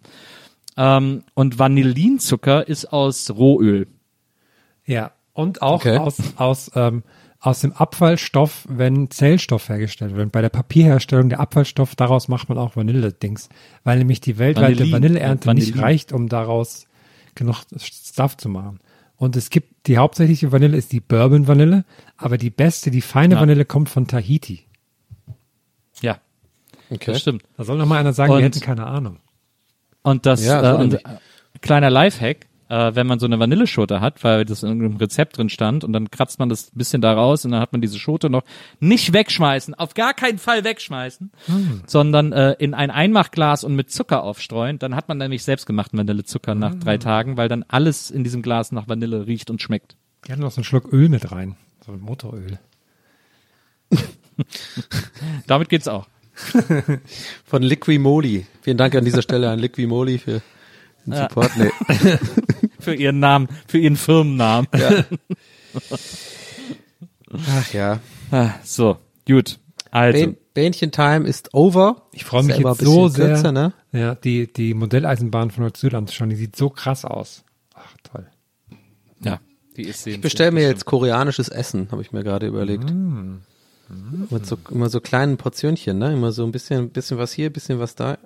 Ähm, 0.75 1.23
und 1.33 1.59
Vanillinzucker 1.59 2.67
ist 2.67 2.85
aus 2.91 3.31
Rohöl. 3.31 3.87
Ja. 4.85 5.11
Und 5.33 5.61
auch 5.61 5.85
Okay. 5.85 5.97
aus, 5.97 6.17
aus, 6.37 6.71
ähm, 6.75 7.03
aus 7.39 7.61
dem 7.61 7.71
Abfallstoff, 7.73 8.65
wenn 8.67 9.11
Zellstoff 9.11 9.69
hergestellt 9.69 10.15
wird. 10.15 10.31
Bei 10.31 10.41
der 10.41 10.49
Papierherstellung, 10.49 11.29
der 11.29 11.39
Abfallstoff, 11.39 11.95
daraus 11.95 12.27
macht 12.27 12.49
man 12.49 12.57
auch 12.57 12.75
Vanille-Dings. 12.75 13.49
Weil 13.83 13.99
nämlich 13.99 14.21
die 14.21 14.37
weltweite 14.37 14.79
Vanillin. 14.79 14.91
Vanilleernte 14.93 15.53
nicht 15.53 15.67
Vanillin. 15.69 15.83
reicht, 15.83 16.11
um 16.13 16.29
daraus 16.29 16.87
genug 17.35 17.57
Stuff 17.77 18.37
zu 18.37 18.49
machen. 18.49 18.79
Und 19.17 19.35
es 19.35 19.49
gibt, 19.49 19.87
die 19.87 19.97
hauptsächliche 19.97 20.51
Vanille 20.51 20.75
ist 20.77 20.91
die 20.91 20.99
Bourbon 20.99 21.47
Vanille, 21.47 21.85
aber 22.17 22.37
die 22.37 22.49
beste, 22.49 22.91
die 22.91 23.01
feine 23.01 23.35
Ja. 23.35 23.41
Vanille 23.41 23.65
kommt 23.65 23.89
von 23.89 24.07
Tahiti. 24.07 24.65
Ja, 26.01 26.19
Okay. 26.89 27.11
das 27.13 27.21
stimmt. 27.21 27.43
Da 27.57 27.63
soll 27.63 27.77
noch 27.77 27.85
mal 27.85 27.99
einer 27.99 28.13
sagen, 28.13 28.31
Und- 28.31 28.39
wir 28.39 28.45
hätten 28.45 28.59
keine 28.61 28.85
Ahnung. 28.85 29.17
Und 30.03 30.25
das, 30.25 30.43
Ja, 30.45 30.61
so 30.61 30.79
äh, 30.79 30.83
und, 30.83 30.93
äh, 30.93 30.99
kleiner 31.61 31.89
Lifehack, 31.89 32.47
äh, 32.69 32.95
wenn 32.95 33.07
man 33.07 33.19
so 33.19 33.25
eine 33.25 33.39
Vanilleschote 33.39 34.01
hat, 34.01 34.23
weil 34.23 34.45
das 34.45 34.63
in 34.63 34.69
irgendeinem 34.69 34.97
Rezept 34.97 35.37
drin 35.37 35.49
stand 35.49 35.83
und 35.83 35.93
dann 35.93 36.11
kratzt 36.11 36.39
man 36.39 36.49
das 36.49 36.67
ein 36.67 36.77
bisschen 36.77 37.01
da 37.01 37.13
raus 37.13 37.45
und 37.45 37.51
dann 37.51 37.61
hat 37.61 37.71
man 37.71 37.81
diese 37.81 37.99
Schote 37.99 38.29
noch 38.29 38.43
nicht 38.79 39.13
wegschmeißen, 39.13 39.73
auf 39.75 39.93
gar 39.93 40.13
keinen 40.13 40.37
Fall 40.37 40.63
wegschmeißen, 40.63 41.31
sondern 41.85 42.31
äh, 42.33 42.53
in 42.59 42.73
ein 42.73 42.91
Einmachglas 42.91 43.63
und 43.63 43.75
mit 43.75 43.91
Zucker 43.91 44.23
aufstreuen, 44.23 44.79
dann 44.79 44.95
hat 44.95 45.07
man 45.07 45.17
nämlich 45.17 45.43
selbstgemachten 45.43 45.97
Vanillezucker 45.97 46.55
nach 46.55 46.75
drei 46.75 46.97
Tagen, 46.97 47.37
weil 47.37 47.49
dann 47.49 47.63
alles 47.67 48.11
in 48.11 48.23
diesem 48.23 48.41
Glas 48.41 48.71
nach 48.71 48.87
Vanille 48.87 49.27
riecht 49.27 49.49
und 49.49 49.61
schmeckt. 49.61 49.95
Gerne 50.23 50.41
noch 50.41 50.51
so 50.51 50.57
einen 50.57 50.65
Schluck 50.65 50.91
Öl 50.91 51.09
mit 51.09 51.31
rein. 51.31 51.55
So 51.85 51.93
ein 51.93 52.01
Motoröl. 52.01 52.59
Damit 55.47 55.69
geht's 55.69 55.87
auch. 55.87 56.07
Von 57.45 57.63
Liquimoli. 57.63 58.45
Vielen 58.61 58.77
Dank 58.77 58.93
an 58.95 59.05
dieser 59.05 59.21
Stelle 59.21 59.49
an 59.49 59.59
Liquimoli 59.59 60.17
für 60.17 60.41
den 61.07 61.21
Support. 61.21 61.51
Nee. 61.57 61.71
Für 62.79 62.93
ihren 62.93 63.19
Namen, 63.19 63.49
für 63.67 63.79
ihren 63.79 63.97
Firmennamen. 63.97 64.67
Ach 67.49 67.73
ja. 67.73 67.99
Ah, 68.31 68.51
so, 68.63 68.97
gut. 69.27 69.59
Also, 69.91 70.17
Bähn, 70.17 70.37
Bähnchen 70.53 70.91
Time 70.91 71.27
ist 71.27 71.53
over. 71.53 72.07
Ich 72.13 72.23
freue 72.23 72.43
mich 72.43 72.55
ja 72.55 72.61
immer 72.61 72.71
jetzt 72.71 72.85
so 72.85 73.07
sehr, 73.09 73.27
kürzer, 73.27 73.51
ne? 73.51 73.73
ja, 73.91 74.15
die, 74.15 74.51
die 74.51 74.73
Modelleisenbahn 74.73 75.51
von 75.51 75.63
Nord-Süd 75.63 75.93
anzuschauen. 75.93 76.29
Die 76.29 76.35
sieht 76.35 76.55
so 76.55 76.69
krass 76.69 77.03
aus. 77.03 77.43
Ach, 77.73 77.93
toll. 78.03 78.27
ja, 79.21 79.39
die 79.75 79.83
ist 79.83 80.07
Ich 80.07 80.21
bestelle 80.21 80.51
mir 80.51 80.63
jetzt 80.63 80.85
koreanisches 80.85 81.49
Essen, 81.49 81.89
habe 81.91 82.01
ich 82.01 82.11
mir 82.11 82.23
gerade 82.23 82.47
überlegt. 82.47 82.89
Mm. 82.89 83.39
Mit 84.29 84.45
so, 84.45 84.57
immer 84.69 84.89
so 84.89 84.99
kleinen 84.99 85.37
Portionchen, 85.37 85.97
ne? 85.97 86.13
Immer 86.13 86.31
so 86.31 86.43
ein 86.43 86.51
bisschen, 86.51 86.89
bisschen 86.89 87.17
was 87.17 87.31
hier, 87.31 87.49
bisschen 87.49 87.79
was 87.79 87.95
da. 87.95 88.17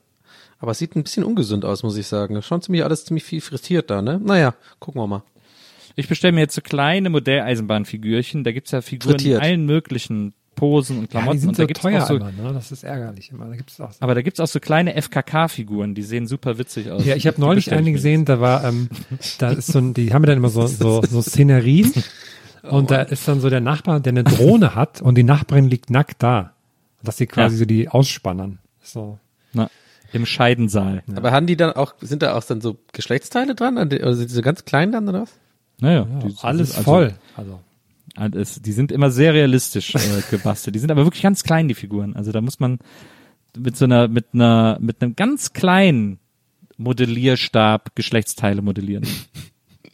Aber 0.62 0.72
es 0.72 0.78
sieht 0.78 0.95
ein 0.95 1.03
bisschen 1.03 1.24
ungesund 1.24 1.66
aus, 1.66 1.84
muss 1.84 1.97
ich 1.97 2.07
sagen. 2.07 2.41
Schon 2.41 2.62
ziemlich 2.62 2.84
alles 2.84 3.03
ziemlich 3.05 3.24
viel 3.24 3.41
frittiert 3.41 3.89
da, 3.89 4.01
ne? 4.01 4.20
Naja, 4.24 4.53
gucken 4.80 5.01
wir 5.01 5.07
mal. 5.07 5.24
Ich 5.95 6.07
bestelle 6.07 6.32
mir 6.34 6.41
jetzt 6.41 6.55
so 6.55 6.62
kleine 6.62 7.09
Modelleisenbahnfigürchen. 7.09 8.43
Da 8.43 8.51
gibt's 8.51 8.72
ja 8.72 8.82
Figuren 8.82 9.14
Frittiert. 9.16 9.39
in 9.39 9.43
allen 9.43 9.66
möglichen 9.66 10.34
Posen 10.55 10.99
und 10.99 11.03
Ja, 11.14 11.20
Klamotten. 11.22 11.32
die 11.38 11.39
sind 11.39 11.49
und 11.49 11.59
da 11.59 11.64
so 11.64 11.68
gibt's 11.68 11.82
teuer 11.82 12.03
auch 12.03 12.07
so, 12.07 12.16
immer, 12.18 12.32
ne? 12.32 12.51
Das 12.53 12.72
ist 12.72 12.84
ärgerlich 12.84 13.32
immer. 13.32 13.45
Da 13.47 13.55
gibt's 13.55 13.80
auch 13.82 13.91
so. 13.91 13.97
aber 14.01 14.16
da 14.16 14.22
gibt's 14.22 14.39
auch 14.39 14.47
so 14.47 14.59
kleine 14.59 14.93
FKK-Figuren, 15.01 15.95
die 15.95 16.03
sehen 16.03 16.28
super 16.28 16.57
witzig 16.57 16.91
aus. 16.91 17.05
Ja, 17.05 17.16
ich 17.16 17.26
habe 17.28 17.39
neulich 17.41 17.72
eine 17.72 17.91
gesehen, 17.91 18.26
da 18.26 18.39
war, 18.39 18.64
ähm, 18.64 18.89
da 19.39 19.49
ist 19.51 19.68
so 19.68 19.80
ein, 19.80 19.93
die 19.93 20.14
haben 20.14 20.26
dann 20.26 20.38
immer 20.38 20.49
so, 20.49 20.68
so, 20.68 21.01
so 21.01 21.22
Szenerien 21.22 21.91
und 22.64 22.91
da 22.91 23.01
ist 23.01 23.28
dann 23.28 23.39
so 23.41 23.49
der 23.49 23.62
Nachbar, 23.62 23.99
der 23.99 24.12
eine 24.12 24.24
Drohne 24.24 24.76
hat 24.76 25.01
und 25.01 25.16
die 25.16 25.24
Nachbarin 25.24 25.70
liegt 25.70 25.89
nackt 25.89 26.22
da. 26.22 26.53
Dass 27.03 27.18
sie 27.18 27.26
quasi 27.26 27.55
Ja. 27.55 27.59
so 27.59 27.66
die 27.66 27.89
ausspannern. 27.89 28.59
So. 28.84 29.18
Na, 29.53 29.70
Im 30.14 30.26
Scheidensaal. 30.26 31.03
Aber 31.16 31.32
haben 31.32 31.47
die 31.47 31.55
dann 31.55 31.74
auch, 31.74 31.93
sind 32.01 32.22
da 32.22 32.36
auch 32.36 32.43
dann 32.43 32.62
so 32.62 32.78
Geschlechtsteile 32.91 33.55
dran? 33.55 33.78
Oder 33.78 34.14
sind 34.14 34.30
die 34.30 34.34
so 34.34 34.41
ganz 34.41 34.66
klein 34.66 34.91
dann, 34.91 35.07
oder 35.07 35.22
was? 35.22 35.32
Naja, 35.80 36.07
Ja, 36.09 36.20
die, 36.28 36.36
alles 36.41 36.72
also, 36.72 36.84
voll. 36.84 37.14
Also. 37.36 37.59
Alles, 38.16 38.62
die 38.62 38.74
sind 38.74 38.91
immer 38.91 39.09
sehr 39.09 39.34
realistisch 39.34 39.95
äh, 39.95 39.99
gebastelt. 40.30 40.76
Die 40.76 40.80
sind 40.80 40.91
aber 40.91 41.05
wirklich 41.05 41.24
ganz 41.24 41.43
klein, 41.43 41.68
die 41.68 41.76
Figuren. 41.76 42.16
Also 42.16 42.32
da 42.32 42.41
muss 42.41 42.59
man 42.59 42.80
mit 43.57 43.78
so 43.78 43.86
einer, 43.86 44.07
mit 44.07 44.28
einer, 44.34 44.78
mit 44.82 45.01
einem 45.01 45.16
ganz 45.16 45.53
kleinen 45.53 46.20
Modellierstab 46.78 47.95
Geschlechtsteile 47.95 48.62
modellieren. 48.62 49.07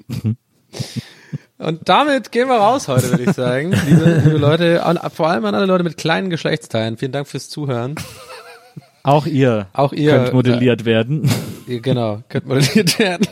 Und 1.59 1.89
damit 1.89 2.31
gehen 2.31 2.47
wir 2.49 2.55
raus 2.57 2.87
heute, 2.87 3.09
würde 3.09 3.23
ich 3.23 3.31
sagen. 3.31 3.71
liebe, 3.87 4.21
liebe 4.23 4.37
Leute, 4.37 4.83
vor 5.13 5.29
allem 5.29 5.43
an 5.45 5.55
alle 5.55 5.65
Leute 5.65 5.83
mit 5.83 5.97
kleinen 5.97 6.29
Geschlechtsteilen. 6.29 6.97
Vielen 6.97 7.11
Dank 7.11 7.27
fürs 7.27 7.49
Zuhören. 7.49 7.95
Auch 9.07 9.25
ihr, 9.25 9.67
Auch 9.73 9.93
ihr, 9.93 10.11
könnt 10.11 10.33
modelliert 10.33 10.83
werden. 10.85 11.29
Ihr, 11.67 11.79
genau, 11.81 12.21
könnt 12.29 12.45
modelliert 12.47 12.99
werden. 12.99 13.27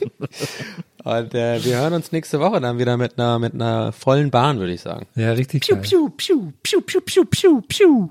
Und 1.04 1.34
äh, 1.36 1.64
wir 1.64 1.78
hören 1.78 1.94
uns 1.94 2.12
nächste 2.12 2.40
Woche 2.40 2.60
dann 2.62 2.80
wieder 2.80 2.98
mit 2.98 3.20
einer 3.20 3.40
mit 3.40 3.54
einer 3.54 3.92
vollen 3.92 4.32
Bahn, 4.32 4.60
würde 4.60 4.74
ich 4.74 4.82
sagen. 4.82 5.06
Ja, 5.16 5.32
richtig 5.34 5.68
geil. 5.68 5.80
piu, 5.82 6.10
piu, 6.10 6.52
piu, 6.64 6.82
piu, 6.82 7.02
piu, 7.02 7.26
piu, 7.26 7.62
piu. 7.68 8.10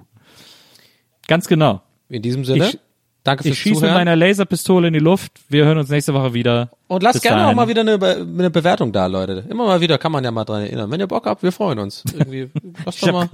Ganz 1.27 1.47
genau. 1.49 1.81
In 2.09 2.23
diesem 2.23 2.45
Sinne, 2.45 2.69
Ich- 2.69 2.79
danke 3.23 3.45
fürs 3.45 3.55
Ich 3.55 3.61
schieße 3.63 3.75
mit 3.77 3.79
Zuhören. 3.81 3.95
meiner 3.95 4.17
Laserpistole 4.17 4.89
in 4.89 4.93
die 4.95 5.01
Luft. 5.01 5.33
Wir 5.49 5.65
hören 5.65 5.79
uns 5.79 5.89
nächste 5.89 6.13
Woche 6.15 6.35
wieder. 6.35 6.71
Und 6.87 7.03
lasst 7.03 7.15
Bis 7.15 7.23
gerne 7.23 7.39
auch 7.43 7.45
dahin. 7.47 7.57
mal 7.57 7.69
wieder 7.69 7.81
eine, 7.81 7.99
Be 7.99 8.17
eine 8.17 8.51
Bewertung 8.51 8.93
da, 8.93 9.07
Leute. 9.07 9.45
Immer 9.49 9.65
mal 9.67 9.81
wieder 9.81 9.97
kann 9.99 10.13
man 10.13 10.23
ja 10.23 10.31
mal 10.31 10.45
dran 10.45 10.63
erinnern. 10.63 10.91
Wenn 10.91 11.01
ihr 11.01 11.07
Bock 11.07 11.27
habt, 11.27 11.43
wir 11.43 11.53
freuen 11.53 11.79
uns. 11.79 12.05
Irgendwie, 12.13 12.51
lasst 12.85 13.03
doch 13.03 13.13
mal, 13.13 13.29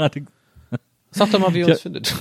sagt 1.11 1.35
doch 1.35 1.39
mal, 1.41 1.53
wie 1.53 1.61
ihr 1.61 1.67
uns 1.69 1.81
findet. 1.81 2.15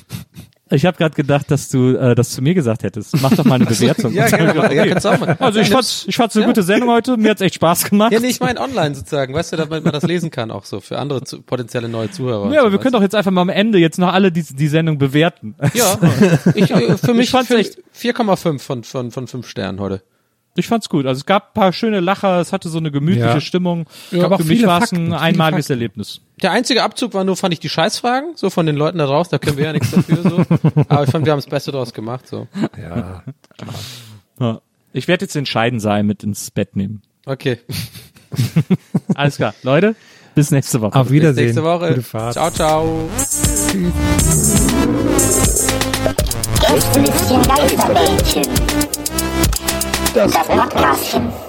Ich 0.72 0.86
hab 0.86 0.97
grad 0.97 1.15
gedacht, 1.15 1.49
dass 1.51 1.70
du 1.70 1.95
äh, 1.95 2.15
das 2.15 2.30
zu 2.32 2.41
mir 2.41 2.53
gesagt 2.53 2.84
hättest. 2.84 3.20
Mach 3.22 3.32
doch 3.34 3.45
mal 3.45 3.55
eine 3.55 3.65
Bewertung. 3.67 4.13
ja, 4.13 4.28
genau. 4.28 4.63
Ja, 4.72 4.86
kannst 4.88 5.05
du 5.05 5.09
auch 5.09 5.20
mal. 5.20 5.36
Also 5.39 5.59
ich 5.59 5.70
fand's, 5.70 6.05
ich 6.07 6.15
fand's 6.15 6.36
eine 6.38 6.45
gute 6.45 6.63
Sendung 6.63 6.89
heute. 6.89 7.17
Mir 7.17 7.32
hat's 7.32 7.41
echt 7.41 7.55
Spaß 7.55 7.89
gemacht. 7.89 8.11
Ja, 8.11 8.20
nee, 8.20 8.28
ich 8.28 8.39
meine 8.39 8.59
online 8.59 8.95
sozusagen, 8.95 9.34
weißt 9.34 9.53
du, 9.53 9.57
damit 9.57 9.84
man 9.84 9.93
das 9.93 10.03
lesen 10.03 10.32
kann 10.32 10.51
auch 10.51 10.65
so 10.65 10.80
für 10.80 10.97
andere 10.99 11.24
zu, 11.24 11.41
potenzielle 11.41 11.89
neue 11.89 12.11
Zuhörer. 12.11 12.51
Ja, 12.53 12.61
aber 12.61 12.70
so, 12.70 12.74
wir 12.74 12.80
können 12.80 12.93
doch 12.93 13.01
jetzt 13.01 13.15
einfach 13.15 13.32
mal 13.32 13.41
am 13.41 13.49
Ende 13.49 13.78
jetzt 13.80 13.97
noch 13.99 14.13
alle 14.13 14.32
die, 14.32 14.43
die 14.43 14.67
Sendung 14.67 14.97
bewerten. 14.97 15.55
Ja, 15.74 15.97
ich, 16.55 16.70
äh, 16.72 16.97
für 16.97 17.13
mich 17.13 17.30
fand's 17.32 17.47
für 17.49 17.57
echt- 17.57 17.78
4,5 17.97 18.59
von, 18.59 18.84
von, 18.84 19.11
von 19.11 19.28
5 19.28 19.47
Sternen 19.47 19.80
heute. 19.80 20.01
Ich 20.55 20.67
fand's 20.67 20.89
gut. 20.89 21.05
Also 21.05 21.20
es 21.20 21.26
gab 21.26 21.51
ein 21.51 21.53
paar 21.53 21.74
schöne 21.74 21.99
Lacher, 21.99 22.39
es 22.41 22.51
hatte 22.51 22.70
so 22.70 22.80
eine 22.80 22.91
gemütliche 22.91 23.26
Ja. 23.28 23.39
Stimmung. 23.41 23.86
gab 24.11 24.32
auch 24.32 24.41
Für 24.41 24.45
mich 24.47 24.65
war 24.65 24.82
es 24.82 24.91
ein 24.91 25.13
einmaliges 25.13 25.67
Fakten. 25.67 25.74
Erlebnis. 25.74 26.22
Der 26.41 26.51
einzige 26.51 26.83
Abzug 26.83 27.13
war 27.13 27.23
nur, 27.23 27.35
fand 27.35 27.53
ich, 27.53 27.59
die 27.59 27.69
Scheißfragen, 27.69 28.35
so 28.35 28.49
von 28.49 28.65
den 28.65 28.75
Leuten 28.75 28.97
da 28.97 29.05
draußen, 29.05 29.31
da 29.31 29.37
können 29.39 29.57
wir 29.57 29.65
ja 29.65 29.73
nichts 29.73 29.91
dafür, 29.91 30.17
so. 30.23 30.45
Aber 30.87 31.03
ich 31.03 31.09
fand, 31.09 31.25
wir 31.25 31.31
haben 31.33 31.39
das 31.39 31.47
Beste 31.47 31.71
draus 31.71 31.93
gemacht, 31.93 32.27
so. 32.27 32.47
Ja. 32.77 33.23
Ja. 34.39 34.61
Ich 34.93 35.07
werde 35.07 35.25
jetzt 35.25 35.35
den 35.35 35.45
Scheidensaal 35.45 36.03
mit 36.03 36.23
ins 36.23 36.49
Bett 36.51 36.75
nehmen. 36.75 37.01
Okay. 37.25 37.59
Alles 39.15 39.35
klar. 39.35 39.53
Leute, 39.63 39.95
bis 40.35 40.51
nächste 40.51 40.81
Woche. 40.81 40.97
Auf 40.97 41.07
Bis 41.07 41.13
Wiedersehen. 41.13 41.45
nächste 41.45 41.63
Woche. 41.63 41.89
Gute 41.89 42.03
Fahrt. 42.03 42.33
Ciao, 42.33 42.49
ciao. 42.51 43.09
Das 50.13 50.33
Podcastchen. 50.47 51.48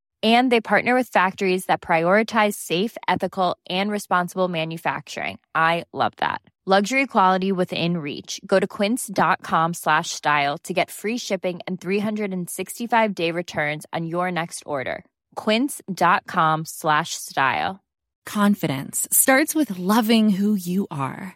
And 0.21 0.51
they 0.51 0.61
partner 0.61 0.93
with 0.93 1.07
factories 1.07 1.65
that 1.65 1.81
prioritize 1.81 2.53
safe, 2.53 2.95
ethical, 3.07 3.57
and 3.69 3.89
responsible 3.89 4.49
manufacturing. 4.49 5.39
I 5.55 5.85
love 5.93 6.13
that. 6.17 6.41
Luxury 6.63 7.07
quality 7.07 7.51
within 7.51 7.97
reach. 7.97 8.39
Go 8.45 8.59
to 8.59 8.67
quince.com 8.67 9.73
slash 9.73 10.11
style 10.11 10.59
to 10.59 10.73
get 10.75 10.91
free 10.91 11.17
shipping 11.17 11.59
and 11.65 11.81
365 11.81 13.15
day 13.15 13.31
returns 13.31 13.87
on 13.91 14.05
your 14.05 14.31
next 14.31 14.61
order. 14.67 15.03
Quince.com 15.33 16.65
slash 16.65 17.15
style. 17.15 17.79
Confidence 18.27 19.07
starts 19.11 19.55
with 19.55 19.79
loving 19.79 20.29
who 20.29 20.53
you 20.53 20.85
are. 20.91 21.35